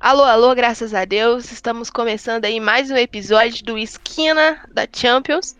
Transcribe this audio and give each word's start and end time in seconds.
Alô, 0.00 0.24
alô, 0.24 0.54
graças 0.54 0.94
a 0.94 1.04
Deus, 1.04 1.52
estamos 1.52 1.90
começando 1.90 2.46
aí 2.46 2.58
mais 2.58 2.90
um 2.90 2.96
episódio 2.96 3.62
do 3.62 3.76
Esquina 3.76 4.58
da 4.72 4.88
Champions. 4.90 5.54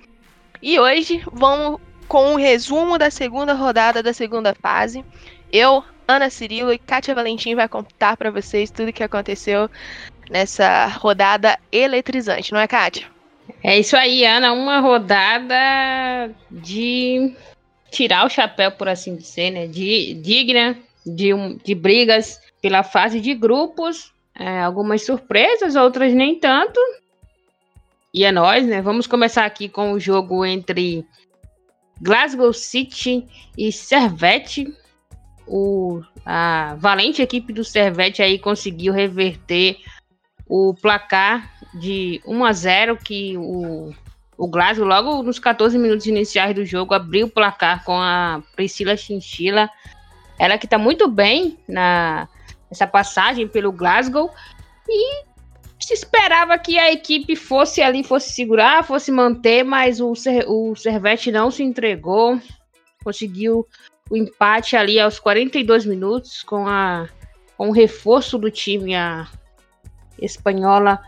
E 0.63 0.81
hoje 0.81 1.23
vamos 1.31 1.79
com 2.09 2.33
um 2.33 2.37
resumo 2.37 2.97
da 2.97 3.11
segunda 3.11 3.53
rodada 3.53 4.03
da 4.03 4.15
segunda 4.15 4.55
fase. 4.55 5.05
Eu, 5.53 5.85
Ana 6.09 6.31
Cirilo 6.31 6.73
e 6.73 6.79
Kátia 6.79 7.15
Valentim 7.15 7.55
vai 7.55 7.69
contar 7.69 8.17
para 8.17 8.31
vocês 8.31 8.71
tudo 8.71 8.89
o 8.89 8.93
que 8.95 9.03
aconteceu 9.03 9.69
nessa 10.31 10.87
rodada 10.87 11.59
eletrizante, 11.71 12.51
não 12.51 12.61
é, 12.61 12.67
Kátia? 12.67 13.09
É 13.63 13.79
isso 13.79 13.95
aí, 13.95 14.25
Ana, 14.25 14.55
uma 14.55 14.81
rodada 14.81 16.35
de 16.51 17.35
tirar 17.91 18.25
o 18.25 18.31
chapéu, 18.31 18.73
por 18.73 18.89
assim 18.89 19.17
dizer, 19.17 19.51
né? 19.51 19.67
De 19.67 20.15
digna 20.15 20.79
de, 21.05 21.35
um, 21.35 21.59
de 21.59 21.75
brigas 21.75 22.41
pela 22.63 22.83
fase 22.83 23.21
de 23.21 23.35
grupos 23.35 24.19
é, 24.41 24.63
algumas 24.63 25.05
surpresas, 25.05 25.77
outras 25.77 26.15
nem 26.15 26.35
tanto. 26.35 26.81
E 28.13 28.25
é 28.25 28.33
nós, 28.33 28.67
né? 28.67 28.81
Vamos 28.81 29.07
começar 29.07 29.45
aqui 29.45 29.69
com 29.69 29.93
o 29.93 30.01
jogo 30.01 30.47
entre 30.47 31.07
Glasgow 32.01 32.51
City 32.55 33.29
e 33.57 33.71
Servette. 33.71 34.67
O, 35.47 36.01
a 36.25 36.75
valente 36.79 37.21
equipe 37.21 37.53
do 37.53 37.63
Servette 37.63 38.23
aí 38.23 38.39
conseguiu 38.39 38.95
reverter 38.95 39.77
o 40.49 40.73
placar 40.73 41.53
de 41.75 42.23
1 42.27 42.45
a 42.45 42.53
0 42.53 42.97
que 42.97 43.37
o, 43.37 43.93
o 44.39 44.49
Glasgow, 44.49 44.87
logo 44.87 45.23
nos 45.23 45.39
14 45.39 45.79
minutos 45.79 46.07
iniciais 46.07 46.55
do 46.55 46.65
jogo, 46.65 46.95
abriu 46.95 47.27
o 47.27 47.31
placar 47.31 47.85
com 47.85 48.01
a 48.01 48.43
Priscila 48.57 48.97
Chinchilla. 48.97 49.69
Ela 50.39 50.57
que 50.57 50.65
está 50.65 50.79
muito 50.79 51.07
bem 51.09 51.59
na 51.69 52.27
essa 52.71 52.87
passagem 52.87 53.49
pelo 53.49 53.73
Glasgow. 53.73 54.31
E 54.89 55.25
se 55.79 55.95
esperava 55.95 56.59
que 56.59 56.79
a 56.79 56.93
equipe 56.93 57.35
fosse 57.35 57.83
ali, 57.83 58.05
fosse 58.05 58.33
segurar, 58.33 58.85
fosse 58.85 59.11
manter, 59.11 59.65
mas 59.65 60.01
o, 60.01 60.13
o 60.47 60.77
Servette 60.77 61.33
não 61.33 61.51
se 61.51 61.63
entregou, 61.63 62.41
conseguiu 63.03 63.67
o 64.11 64.17
empate 64.17 64.77
ali 64.77 65.01
aos 65.01 65.19
42 65.19 65.87
minutos 65.87 66.43
com, 66.43 66.67
a, 66.67 67.09
com 67.57 67.69
o 67.69 67.73
reforço 67.73 68.39
do 68.39 68.51
time, 68.51 68.95
a 68.95 69.27
espanhola 70.21 71.01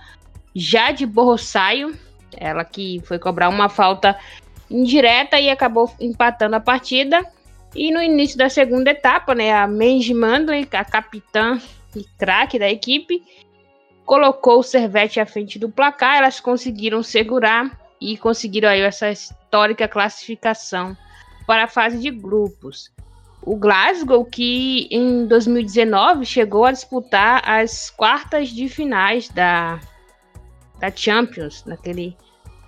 Jade 0.55 1.05
Borrossaio, 1.05 1.97
ela 2.37 2.65
que 2.65 3.01
foi 3.05 3.19
cobrar 3.19 3.49
uma 3.49 3.69
falta 3.69 4.19
indireta 4.71 5.39
e 5.39 5.51
acabou 5.51 5.93
empatando 6.01 6.57
a 6.57 6.61
partida. 6.61 7.27
E 7.75 7.91
no 7.91 8.03
início 8.03 8.37
da 8.37 8.49
segunda 8.49 8.91
etapa, 8.91 9.35
né, 9.35 9.53
a 9.53 9.67
Mandy 9.67 10.13
Mandley, 10.13 10.69
a 10.73 10.85
capitã 10.85 11.59
e 11.97 12.05
craque 12.19 12.59
da 12.59 12.71
equipe, 12.71 13.23
colocou 14.05 14.59
o 14.59 14.63
Servette 14.63 15.21
à 15.21 15.27
frente 15.27 15.59
do 15.59 15.71
placar. 15.71 16.17
Elas 16.17 16.39
conseguiram 16.39 17.03
segurar 17.03 17.81
e 18.01 18.17
conseguiram 18.17 18.69
aí 18.69 18.83
essa 18.83 19.11
histórica 19.11 19.89
classificação 19.89 20.97
para 21.47 21.65
a 21.65 21.69
fase 21.69 21.99
de 21.99 22.11
grupos. 22.11 22.91
O 23.43 23.57
Glasgow, 23.57 24.25
que 24.25 24.87
em 24.91 25.27
2019 25.27 26.25
chegou 26.25 26.65
a 26.65 26.73
disputar 26.73 27.43
as 27.49 27.91
quartas 27.91 28.51
de 28.51 28.69
finais 28.69 29.29
da, 29.29 29.81
da 30.79 30.91
Champions, 30.95 31.65
naquele 31.65 32.17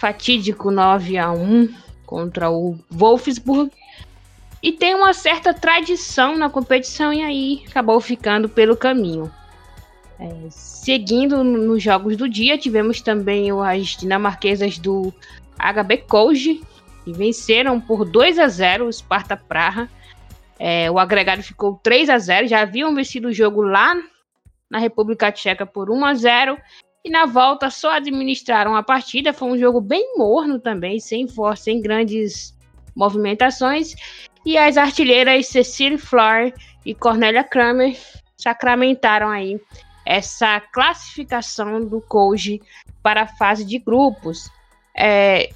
fatídico 0.00 0.70
9 0.70 1.16
a 1.16 1.30
1 1.30 1.72
contra 2.04 2.50
o 2.50 2.76
Wolfsburg, 2.90 3.70
e 4.64 4.72
tem 4.72 4.94
uma 4.94 5.12
certa 5.12 5.52
tradição 5.52 6.38
na 6.38 6.48
competição 6.48 7.12
e 7.12 7.22
aí 7.22 7.64
acabou 7.68 8.00
ficando 8.00 8.48
pelo 8.48 8.74
caminho. 8.74 9.30
É, 10.18 10.48
seguindo 10.48 11.44
nos 11.44 11.82
jogos 11.82 12.16
do 12.16 12.26
dia, 12.26 12.56
tivemos 12.56 13.02
também 13.02 13.50
as 13.50 13.88
dinamarquesas 13.88 14.78
do 14.78 15.12
HB 15.58 15.98
Koji, 16.08 16.62
que 17.04 17.12
venceram 17.12 17.78
por 17.78 18.06
2 18.06 18.38
a 18.38 18.48
0 18.48 18.86
o 18.86 18.92
Sparta 18.92 19.36
Praha. 19.36 19.86
É, 20.58 20.90
o 20.90 20.98
agregado 20.98 21.42
ficou 21.42 21.78
3 21.82 22.08
a 22.08 22.16
0 22.16 22.48
já 22.48 22.62
haviam 22.62 22.94
vencido 22.94 23.28
o 23.28 23.34
jogo 23.34 23.60
lá 23.60 23.94
na 24.70 24.78
República 24.78 25.30
Tcheca 25.30 25.66
por 25.66 25.90
1 25.90 26.04
a 26.06 26.14
0 26.14 26.58
e 27.04 27.10
na 27.10 27.26
volta 27.26 27.68
só 27.68 27.90
administraram 27.90 28.74
a 28.74 28.82
partida. 28.82 29.34
Foi 29.34 29.48
um 29.48 29.58
jogo 29.58 29.78
bem 29.78 30.16
morno 30.16 30.58
também, 30.58 30.98
sem 31.00 31.28
força, 31.28 31.64
sem 31.64 31.82
grandes 31.82 32.56
movimentações. 32.96 33.94
E 34.44 34.58
as 34.58 34.76
artilheiras 34.76 35.46
Cecily 35.46 35.98
Flor 35.98 36.52
e 36.84 36.94
Cornélia 36.94 37.42
Kramer 37.42 37.96
sacramentaram 38.36 39.30
aí 39.30 39.58
essa 40.04 40.60
classificação 40.60 41.80
do 41.80 42.00
Koji 42.00 42.60
para 43.02 43.22
a 43.22 43.26
fase 43.26 43.64
de 43.64 43.78
grupos. 43.78 44.50
É, 44.96 45.50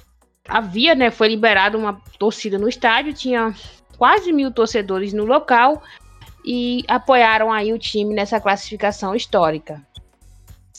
havia, 0.47 0.95
né, 0.95 1.11
foi 1.11 1.27
liberada 1.27 1.77
uma 1.77 2.01
torcida 2.17 2.57
no 2.57 2.67
estádio, 2.67 3.13
tinha 3.13 3.53
quase 3.97 4.33
mil 4.33 4.51
torcedores 4.51 5.13
no 5.13 5.25
local 5.25 5.83
e 6.43 6.83
apoiaram 6.87 7.51
aí 7.51 7.71
o 7.71 7.77
time 7.77 8.13
nessa 8.15 8.39
classificação 8.39 9.13
histórica. 9.13 9.85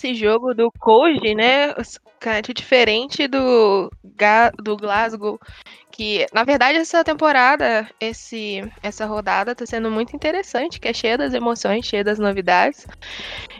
Esse 0.00 0.14
jogo 0.14 0.54
do 0.54 0.72
Koji, 0.72 1.34
né, 1.34 1.74
é 1.74 2.42
diferente 2.54 3.28
do, 3.28 3.92
do 4.58 4.74
Glasgow 4.74 5.38
que, 5.90 6.26
na 6.32 6.42
verdade, 6.42 6.78
essa 6.78 7.04
temporada, 7.04 7.86
esse, 8.00 8.64
essa 8.82 9.04
rodada 9.04 9.54
tá 9.54 9.66
sendo 9.66 9.90
muito 9.90 10.16
interessante, 10.16 10.80
que 10.80 10.88
é 10.88 10.94
cheia 10.94 11.18
das 11.18 11.34
emoções, 11.34 11.84
cheia 11.84 12.02
das 12.02 12.18
novidades. 12.18 12.86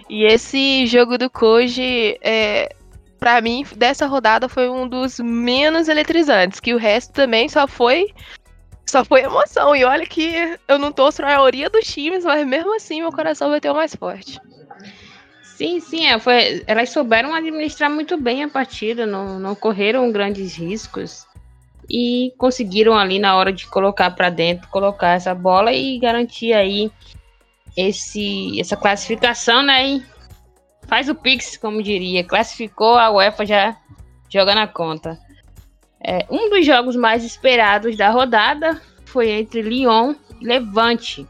E 0.08 0.24
esse 0.24 0.86
jogo 0.86 1.18
do 1.18 1.28
Koji, 1.28 2.18
é, 2.22 2.74
para 3.18 3.42
mim, 3.42 3.66
dessa 3.76 4.06
rodada 4.06 4.48
foi 4.48 4.70
um 4.70 4.88
dos 4.88 5.20
menos 5.20 5.88
eletrizantes, 5.88 6.58
que 6.58 6.72
o 6.72 6.78
resto 6.78 7.12
também 7.12 7.50
só 7.50 7.68
foi 7.68 8.06
só 8.88 9.04
foi 9.04 9.24
emoção. 9.24 9.76
E 9.76 9.84
olha 9.84 10.06
que 10.06 10.58
eu 10.66 10.78
não 10.78 10.90
torço 10.90 11.20
a 11.20 11.26
maioria 11.26 11.68
dos 11.68 11.84
times, 11.84 12.24
mas 12.24 12.46
mesmo 12.46 12.74
assim 12.74 13.02
meu 13.02 13.12
coração 13.12 13.50
vai 13.50 13.60
ter 13.60 13.68
o 13.68 13.74
mais 13.74 13.94
forte. 13.94 14.40
Sim, 15.60 15.78
sim, 15.78 16.06
é, 16.06 16.18
foi, 16.18 16.64
elas 16.66 16.88
souberam 16.88 17.34
administrar 17.34 17.90
muito 17.90 18.16
bem 18.16 18.42
a 18.42 18.48
partida, 18.48 19.04
não, 19.04 19.38
não 19.38 19.54
correram 19.54 20.10
grandes 20.10 20.54
riscos 20.54 21.26
e 21.86 22.32
conseguiram 22.38 22.96
ali 22.96 23.18
na 23.18 23.36
hora 23.36 23.52
de 23.52 23.66
colocar 23.66 24.10
para 24.12 24.30
dentro, 24.30 24.66
colocar 24.70 25.10
essa 25.10 25.34
bola 25.34 25.70
e 25.70 25.98
garantir 25.98 26.54
aí 26.54 26.90
esse 27.76 28.58
essa 28.58 28.74
classificação, 28.74 29.62
né? 29.62 29.86
E 29.86 30.02
faz 30.88 31.10
o 31.10 31.14
Pix, 31.14 31.58
como 31.58 31.82
diria, 31.82 32.24
classificou 32.24 32.94
a 32.94 33.10
UEFA 33.10 33.44
já 33.44 33.76
joga 34.30 34.54
na 34.54 34.66
conta. 34.66 35.18
É, 36.02 36.24
um 36.30 36.48
dos 36.48 36.64
jogos 36.64 36.96
mais 36.96 37.22
esperados 37.22 37.98
da 37.98 38.08
rodada 38.08 38.80
foi 39.04 39.28
entre 39.28 39.60
Lyon 39.60 40.14
e 40.40 40.46
Levante. 40.46 41.28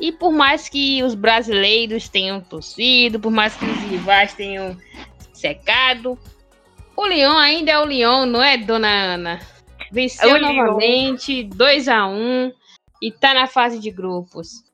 E 0.00 0.12
por 0.12 0.32
mais 0.32 0.68
que 0.68 1.02
os 1.02 1.14
brasileiros 1.14 2.08
tenham 2.08 2.40
torcido, 2.40 3.18
por 3.18 3.30
mais 3.30 3.54
que 3.56 3.64
os 3.64 3.78
rivais 3.90 4.34
tenham 4.34 4.76
secado, 5.32 6.18
o 6.96 7.06
Lyon 7.06 7.36
ainda 7.36 7.72
é 7.72 7.78
o 7.78 7.84
Lyon, 7.84 8.26
não 8.26 8.42
é, 8.42 8.56
dona 8.56 8.88
Ana? 8.88 9.40
Venceu 9.92 10.36
é 10.36 10.40
novamente, 10.40 11.44
2 11.44 11.88
a 11.88 12.06
1 12.06 12.52
e 13.00 13.12
tá 13.12 13.34
na 13.34 13.46
fase 13.46 13.78
de 13.78 13.90
grupos. 13.90 14.64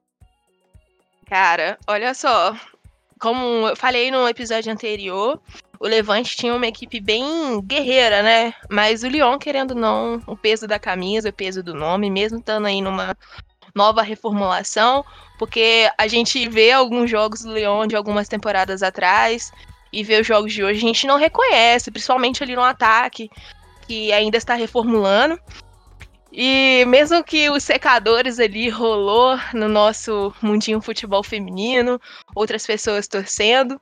Cara, 1.26 1.78
olha 1.86 2.14
só. 2.14 2.56
Como 3.20 3.68
eu 3.68 3.76
falei 3.76 4.10
no 4.10 4.28
episódio 4.28 4.72
anterior, 4.72 5.40
o 5.78 5.86
Levante 5.86 6.36
tinha 6.36 6.54
uma 6.54 6.66
equipe 6.66 7.00
bem 7.00 7.60
guerreira, 7.62 8.22
né? 8.22 8.54
Mas 8.70 9.02
o 9.02 9.08
Lyon, 9.08 9.38
querendo 9.38 9.74
não, 9.74 10.20
o 10.26 10.36
peso 10.36 10.66
da 10.66 10.78
camisa, 10.78 11.28
o 11.28 11.32
peso 11.32 11.62
do 11.62 11.74
nome, 11.74 12.10
mesmo 12.10 12.38
estando 12.38 12.66
aí 12.66 12.80
numa 12.80 13.16
nova 13.74 14.02
reformulação, 14.02 15.04
porque 15.38 15.90
a 15.98 16.06
gente 16.06 16.48
vê 16.48 16.70
alguns 16.70 17.10
jogos 17.10 17.42
do 17.42 17.52
Lyon 17.52 17.86
de 17.86 17.96
algumas 17.96 18.28
temporadas 18.28 18.82
atrás 18.82 19.52
e 19.92 20.02
vê 20.02 20.20
os 20.20 20.26
jogos 20.26 20.52
de 20.52 20.64
hoje, 20.64 20.78
a 20.78 20.80
gente 20.80 21.06
não 21.06 21.18
reconhece, 21.18 21.90
principalmente 21.90 22.42
ali 22.42 22.54
no 22.54 22.62
ataque 22.62 23.30
que 23.86 24.12
ainda 24.12 24.38
está 24.38 24.54
reformulando. 24.54 25.38
E 26.32 26.84
mesmo 26.86 27.22
que 27.22 27.50
os 27.50 27.62
secadores 27.62 28.38
ali 28.38 28.70
rolou 28.70 29.38
no 29.52 29.68
nosso 29.68 30.34
mundinho 30.40 30.80
futebol 30.80 31.22
feminino, 31.22 32.00
outras 32.34 32.66
pessoas 32.66 33.06
torcendo, 33.06 33.78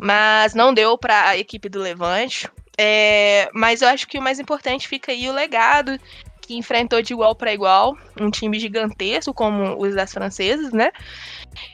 mas 0.00 0.54
não 0.54 0.72
deu 0.72 0.96
para 0.96 1.28
a 1.28 1.36
equipe 1.36 1.68
do 1.68 1.80
Levante. 1.80 2.48
É, 2.78 3.50
mas 3.52 3.82
eu 3.82 3.88
acho 3.88 4.08
que 4.08 4.18
o 4.18 4.22
mais 4.22 4.40
importante 4.40 4.88
fica 4.88 5.12
aí 5.12 5.28
o 5.28 5.32
legado 5.32 5.98
que 6.46 6.56
enfrentou 6.56 7.00
de 7.02 7.12
igual 7.12 7.34
para 7.34 7.52
igual 7.52 7.96
um 8.20 8.30
time 8.30 8.58
gigantesco 8.58 9.32
como 9.32 9.80
os 9.80 9.94
das 9.94 10.12
francesas, 10.12 10.72
né? 10.72 10.90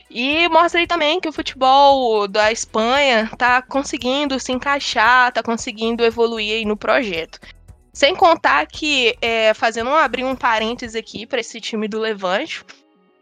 E 0.09 0.47
mostra 0.49 0.79
aí 0.79 0.87
também 0.87 1.19
que 1.19 1.29
o 1.29 1.33
futebol 1.33 2.27
da 2.27 2.51
Espanha 2.51 3.29
tá 3.37 3.61
conseguindo 3.61 4.39
se 4.39 4.51
encaixar, 4.51 5.31
tá 5.31 5.41
conseguindo 5.41 6.03
evoluir 6.03 6.53
aí 6.53 6.65
no 6.65 6.77
projeto. 6.77 7.39
Sem 7.93 8.15
contar 8.15 8.65
que, 8.67 9.15
é, 9.21 9.53
fazendo 9.53 9.89
um, 9.89 9.95
abrir 9.95 10.23
um 10.23 10.35
parênteses 10.35 10.95
aqui 10.95 11.25
para 11.25 11.41
esse 11.41 11.59
time 11.59 11.87
do 11.87 11.99
Levante, 11.99 12.63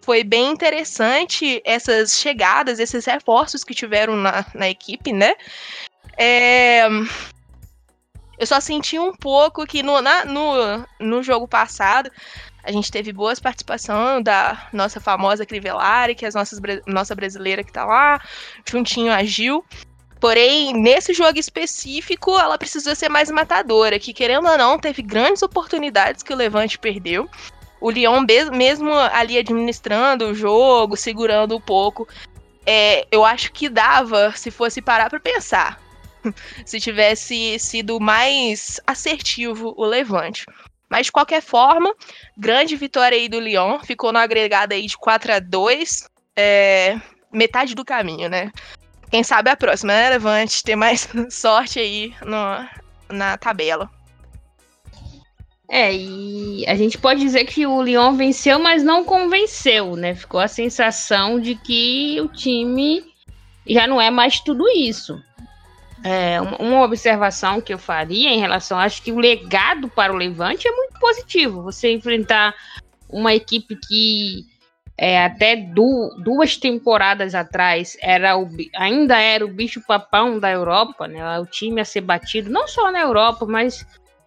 foi 0.01 0.23
bem 0.23 0.51
interessante 0.51 1.61
essas 1.65 2.19
chegadas, 2.19 2.79
esses 2.79 3.05
reforços 3.05 3.63
que 3.63 3.73
tiveram 3.73 4.15
na, 4.15 4.45
na 4.53 4.69
equipe, 4.69 5.11
né? 5.11 5.33
É, 6.17 6.87
eu 8.39 8.47
só 8.47 8.61
senti 8.61 8.97
um 8.97 9.13
pouco 9.13 9.67
que 9.67 9.83
no, 9.83 10.01
na, 10.01 10.23
no, 10.23 10.85
no 10.97 11.21
jogo 11.21 11.45
passado 11.45 12.09
a 12.63 12.71
gente 12.71 12.91
teve 12.91 13.11
boas 13.11 13.39
participações 13.39 14.23
da 14.23 14.69
nossa 14.71 14.99
famosa 14.99 15.45
Crivellari, 15.45 16.15
que 16.15 16.25
é 16.25 16.29
a 16.29 16.31
nossa, 16.31 16.57
nossa 16.87 17.13
brasileira 17.13 17.63
que 17.63 17.71
tá 17.71 17.83
lá, 17.83 18.21
juntinho 18.65 19.11
a 19.11 19.23
Gil. 19.23 19.63
Porém, 20.21 20.73
nesse 20.73 21.13
jogo 21.13 21.39
específico, 21.39 22.37
ela 22.37 22.57
precisou 22.57 22.95
ser 22.95 23.09
mais 23.09 23.29
matadora, 23.29 23.99
que 23.99 24.13
querendo 24.13 24.47
ou 24.47 24.57
não, 24.57 24.77
teve 24.77 25.01
grandes 25.01 25.41
oportunidades 25.41 26.23
que 26.23 26.33
o 26.33 26.35
Levante 26.35 26.77
perdeu. 26.77 27.29
O 27.81 27.89
Lyon, 27.89 28.25
mesmo 28.51 28.93
ali 28.93 29.37
administrando 29.37 30.27
o 30.27 30.35
jogo, 30.35 30.97
segurando 30.97 31.55
um 31.55 31.61
pouco, 31.61 32.07
é, 32.65 33.07
eu 33.09 33.23
acho 33.23 33.51
que 33.53 33.69
dava 33.69 34.33
se 34.35 34.51
fosse 34.51 34.81
parar 34.81 35.09
para 35.09 35.19
pensar. 35.19 35.88
se 36.65 36.79
tivesse 36.79 37.57
sido 37.59 37.99
mais 37.99 38.79
assertivo 38.85 39.73
o 39.77 39.85
Levante. 39.85 40.45
Mas 40.89 41.05
de 41.05 41.11
qualquer 41.11 41.41
forma, 41.41 41.93
grande 42.35 42.75
vitória 42.75 43.17
aí 43.17 43.29
do 43.29 43.39
Lyon, 43.39 43.79
ficou 43.79 44.11
no 44.11 44.19
agregado 44.19 44.73
aí 44.73 44.87
de 44.87 44.97
4 44.97 45.33
a 45.33 45.39
2 45.39 46.09
é, 46.35 46.99
metade 47.31 47.75
do 47.75 47.85
caminho, 47.85 48.27
né? 48.29 48.51
Quem 49.11 49.23
sabe 49.23 49.49
a 49.49 49.57
próxima, 49.57 49.93
né, 49.93 50.09
Levante, 50.09 50.63
ter 50.63 50.75
mais 50.75 51.07
sorte 51.29 51.79
aí 51.79 52.13
no, 52.23 53.15
na 53.15 53.37
tabela. 53.37 53.89
É, 55.71 55.93
e 55.93 56.65
a 56.67 56.75
gente 56.75 56.97
pode 56.97 57.19
dizer 57.19 57.45
que 57.45 57.67
o 57.67 57.83
Lyon 57.83 58.15
venceu, 58.15 58.57
mas 58.57 58.83
não 58.83 59.05
convenceu, 59.05 59.95
né? 59.95 60.15
Ficou 60.15 60.39
a 60.39 60.47
sensação 60.47 61.39
de 61.39 61.53
que 61.53 62.19
o 62.21 62.27
time 62.27 63.03
já 63.67 63.85
não 63.85 64.01
é 64.01 64.09
mais 64.09 64.39
tudo 64.39 64.67
isso. 64.67 65.21
É, 66.03 66.39
uma 66.41 66.83
observação 66.83 67.59
que 67.59 67.73
eu 67.73 67.77
faria 67.77 68.29
em 68.29 68.39
relação, 68.39 68.79
acho 68.79 69.01
que 69.01 69.11
o 69.11 69.19
legado 69.19 69.89
para 69.89 70.13
o 70.13 70.15
Levante 70.15 70.67
é 70.67 70.71
muito 70.71 70.97
positivo. 70.99 71.61
Você 71.63 71.91
enfrentar 71.91 72.55
uma 73.09 73.33
equipe 73.33 73.75
que 73.75 74.45
é, 74.97 75.23
até 75.23 75.55
du 75.55 76.09
duas 76.23 76.57
temporadas 76.57 77.33
atrás 77.33 77.97
era 78.01 78.37
o, 78.37 78.49
ainda 78.75 79.17
era 79.17 79.45
o 79.45 79.53
bicho 79.53 79.81
papão 79.85 80.39
da 80.39 80.51
Europa, 80.51 81.07
né? 81.07 81.39
O 81.39 81.45
time 81.45 81.79
a 81.79 81.85
ser 81.85 82.01
batido, 82.01 82.49
não 82.49 82.67
só 82.67 82.91
na 82.91 83.01
Europa, 83.01 83.45
mas 83.45 83.85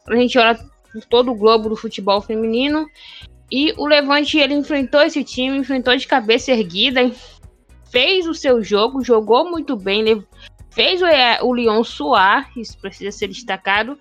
a 0.09 0.17
gente 0.17 0.39
olha 0.39 0.59
por 0.93 1.05
todo 1.05 1.31
o 1.31 1.35
globo 1.35 1.69
do 1.69 1.77
futebol 1.77 2.21
feminino. 2.21 2.87
E 3.51 3.75
o 3.77 3.87
Levante 3.87 4.39
ele 4.39 4.55
enfrentou 4.55 5.03
esse 5.03 5.23
time, 5.23 5.59
enfrentou 5.59 5.95
de 5.95 6.07
cabeça 6.07 6.53
erguida, 6.53 7.01
fez 7.91 8.27
o 8.27 8.33
seu 8.33 8.65
jogo, 8.65 9.05
jogou 9.05 9.51
muito 9.51 9.77
bem, 9.77 10.03
fez 10.73 11.01
o, 11.03 11.07
é, 11.07 11.39
o 11.43 11.55
Lyon 11.55 11.85
suar, 11.85 12.51
isso 12.57 12.79
precisa 12.79 13.17
ser 13.17 13.29
destacado, 13.29 13.99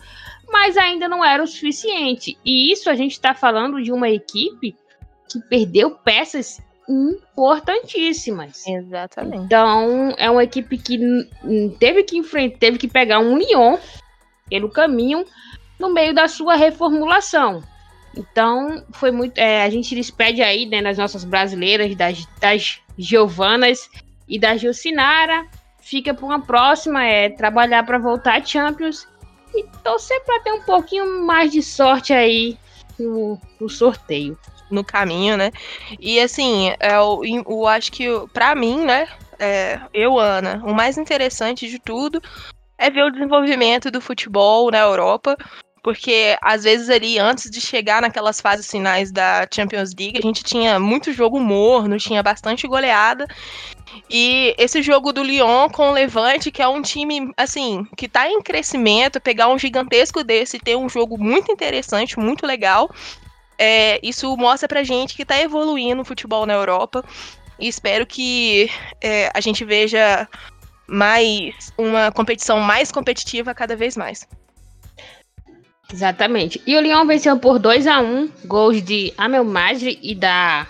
mas 0.50 0.77
ainda 0.77 1.07
não 1.07 1.23
era 1.23 1.44
o 1.44 1.47
suficiente. 1.47 2.38
E 2.44 2.71
isso 2.71 2.89
a 2.89 2.95
gente 2.95 3.13
está 3.13 3.33
falando 3.33 3.81
de 3.81 3.91
uma 3.91 4.09
equipe 4.09 4.75
que 5.29 5.39
perdeu 5.50 5.91
peças 5.91 6.62
importantíssimas. 6.89 8.65
Exatamente. 8.68 9.45
Então, 9.45 10.13
é 10.18 10.29
uma 10.29 10.44
equipe 10.44 10.77
que 10.77 11.00
teve 11.79 12.03
que 12.03 12.18
enfrentar, 12.18 12.57
teve 12.57 12.77
que 12.77 12.88
pegar 12.88 13.19
um 13.19 13.38
Lyon 13.38 13.77
pelo 14.50 14.69
caminho 14.69 15.25
no 15.79 15.89
meio 15.89 16.13
da 16.13 16.27
sua 16.27 16.56
reformulação. 16.56 17.63
Então, 18.15 18.85
foi 18.91 19.09
muito. 19.09 19.38
É, 19.38 19.63
a 19.63 19.69
gente 19.69 19.95
despede 19.95 20.41
aí, 20.41 20.65
né, 20.65 20.81
nas 20.81 20.97
nossas 20.97 21.23
brasileiras, 21.23 21.95
das, 21.95 22.25
das 22.39 22.81
Giovanas 22.97 23.89
e 24.27 24.38
da 24.38 24.57
Gilcinara. 24.57 25.47
Fica 25.81 26.13
para 26.13 26.25
uma 26.25 26.42
próxima, 26.42 27.04
é 27.04 27.30
trabalhar 27.30 27.83
para 27.83 27.98
voltar 27.98 28.39
a 28.39 28.45
Champions 28.45 29.07
e 29.54 29.66
torcer 29.83 30.24
para 30.24 30.39
ter 30.42 30.54
um 30.54 30.62
pouquinho 30.62 31.25
mais 31.25 31.51
de 31.51 31.62
sorte 31.62 32.13
aí 32.13 32.57
no, 32.98 33.39
no 33.60 33.68
sorteio. 33.68 34.38
No 34.69 34.83
caminho, 34.83 35.36
né? 35.36 35.51
E 36.00 36.19
assim, 36.19 36.69
eu, 36.80 37.22
é 37.25 37.44
eu 37.45 37.68
acho 37.68 37.92
que 37.92 38.07
para 38.31 38.56
mim, 38.56 38.86
né, 38.86 39.07
é, 39.38 39.81
eu, 39.94 40.18
Ana, 40.18 40.62
o 40.63 40.74
mais 40.74 40.98
interessante 40.98 41.68
de 41.68 41.80
tudo 41.80 42.22
é 42.78 42.89
ver 42.89 43.04
o 43.04 43.12
desenvolvimento 43.12 43.92
do 43.92 44.00
futebol 44.00 44.72
na 44.72 44.80
Europa, 44.80 45.36
porque 45.83 46.38
às 46.42 46.63
vezes 46.63 46.89
ali, 46.89 47.18
antes 47.18 47.50
de 47.50 47.60
chegar 47.60 48.01
naquelas 48.01 48.39
fases 48.39 48.69
finais 48.69 49.12
da 49.12 49.48
Champions 49.51 49.94
League, 49.98 50.19
a 50.19 50.22
gente 50.22 50.44
tinha 50.44 50.80
muito 50.80 51.12
jogo 51.12 51.39
morno, 51.39 51.98
tinha 51.98 52.22
bastante 52.22 52.68
goleada. 52.68 53.28
E 54.09 54.55
esse 54.57 54.81
jogo 54.81 55.11
do 55.11 55.23
Lyon 55.23 55.69
com 55.69 55.89
o 55.89 55.93
Levante, 55.93 56.51
que 56.51 56.61
é 56.61 56.67
um 56.67 56.81
time, 56.81 57.31
assim, 57.38 57.85
que 57.97 58.07
tá 58.07 58.29
em 58.29 58.41
crescimento, 58.41 59.21
pegar 59.21 59.47
um 59.47 59.59
gigantesco 59.59 60.23
desse 60.23 60.57
e 60.57 60.59
ter 60.59 60.75
um 60.75 60.89
jogo 60.89 61.17
muito 61.17 61.51
interessante, 61.51 62.19
muito 62.19 62.45
legal, 62.45 62.89
é, 63.57 63.99
isso 64.01 64.35
mostra 64.38 64.67
pra 64.67 64.83
gente 64.83 65.15
que 65.15 65.25
tá 65.25 65.39
evoluindo 65.39 66.01
o 66.01 66.05
futebol 66.05 66.45
na 66.45 66.53
Europa. 66.53 67.03
E 67.59 67.67
espero 67.67 68.07
que 68.07 68.69
é, 68.99 69.29
a 69.33 69.39
gente 69.39 69.63
veja 69.63 70.27
mais 70.87 71.71
uma 71.77 72.11
competição 72.11 72.59
mais 72.59 72.91
competitiva 72.91 73.53
cada 73.53 73.75
vez 73.75 73.95
mais. 73.95 74.27
Exatamente. 75.94 76.61
E 76.65 76.75
o 76.75 76.81
Lyon 76.81 77.05
venceu 77.05 77.37
por 77.37 77.59
2 77.59 77.85
a 77.85 77.99
1 78.01 78.31
gols 78.45 78.81
de 78.81 79.13
Amel 79.17 79.44
Madri 79.44 79.99
e 80.01 80.15
da 80.15 80.67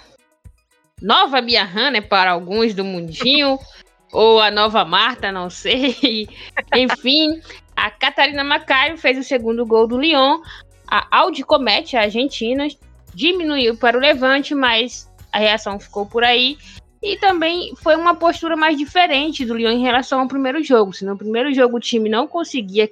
nova 1.01 1.42
Biarran, 1.42 1.92
né, 1.92 2.01
para 2.01 2.31
alguns 2.31 2.74
do 2.74 2.83
mundinho, 2.83 3.57
ou 4.12 4.39
a 4.39 4.51
nova 4.51 4.86
Marta, 4.86 5.31
não 5.31 5.50
sei. 5.50 6.27
Enfim, 6.75 7.42
a 7.75 7.89
Catarina 7.89 8.44
Macario 8.44 8.98
fez 8.98 9.18
o 9.18 9.24
segundo 9.24 9.65
gol 9.65 9.88
do 9.88 10.00
Lyon. 10.00 10.42
A 10.88 11.07
Audi 11.09 11.44
Comete, 11.44 11.95
a 11.95 12.01
Argentina, 12.01 12.68
diminuiu 13.13 13.77
para 13.77 13.98
o 13.98 14.01
Levante, 14.01 14.53
mas 14.53 15.09
a 15.31 15.39
reação 15.39 15.80
ficou 15.80 16.06
por 16.06 16.24
aí. 16.24 16.57
E 17.01 17.18
também 17.18 17.74
foi 17.77 17.95
uma 17.95 18.13
postura 18.13 18.56
mais 18.56 18.77
diferente 18.77 19.44
do 19.45 19.56
Lyon 19.56 19.71
em 19.71 19.81
relação 19.81 20.19
ao 20.19 20.27
primeiro 20.27 20.63
jogo. 20.63 20.94
Se 20.94 21.03
no 21.03 21.18
primeiro 21.18 21.51
jogo 21.53 21.77
o 21.77 21.80
time 21.80 22.09
não 22.09 22.27
conseguia 22.27 22.92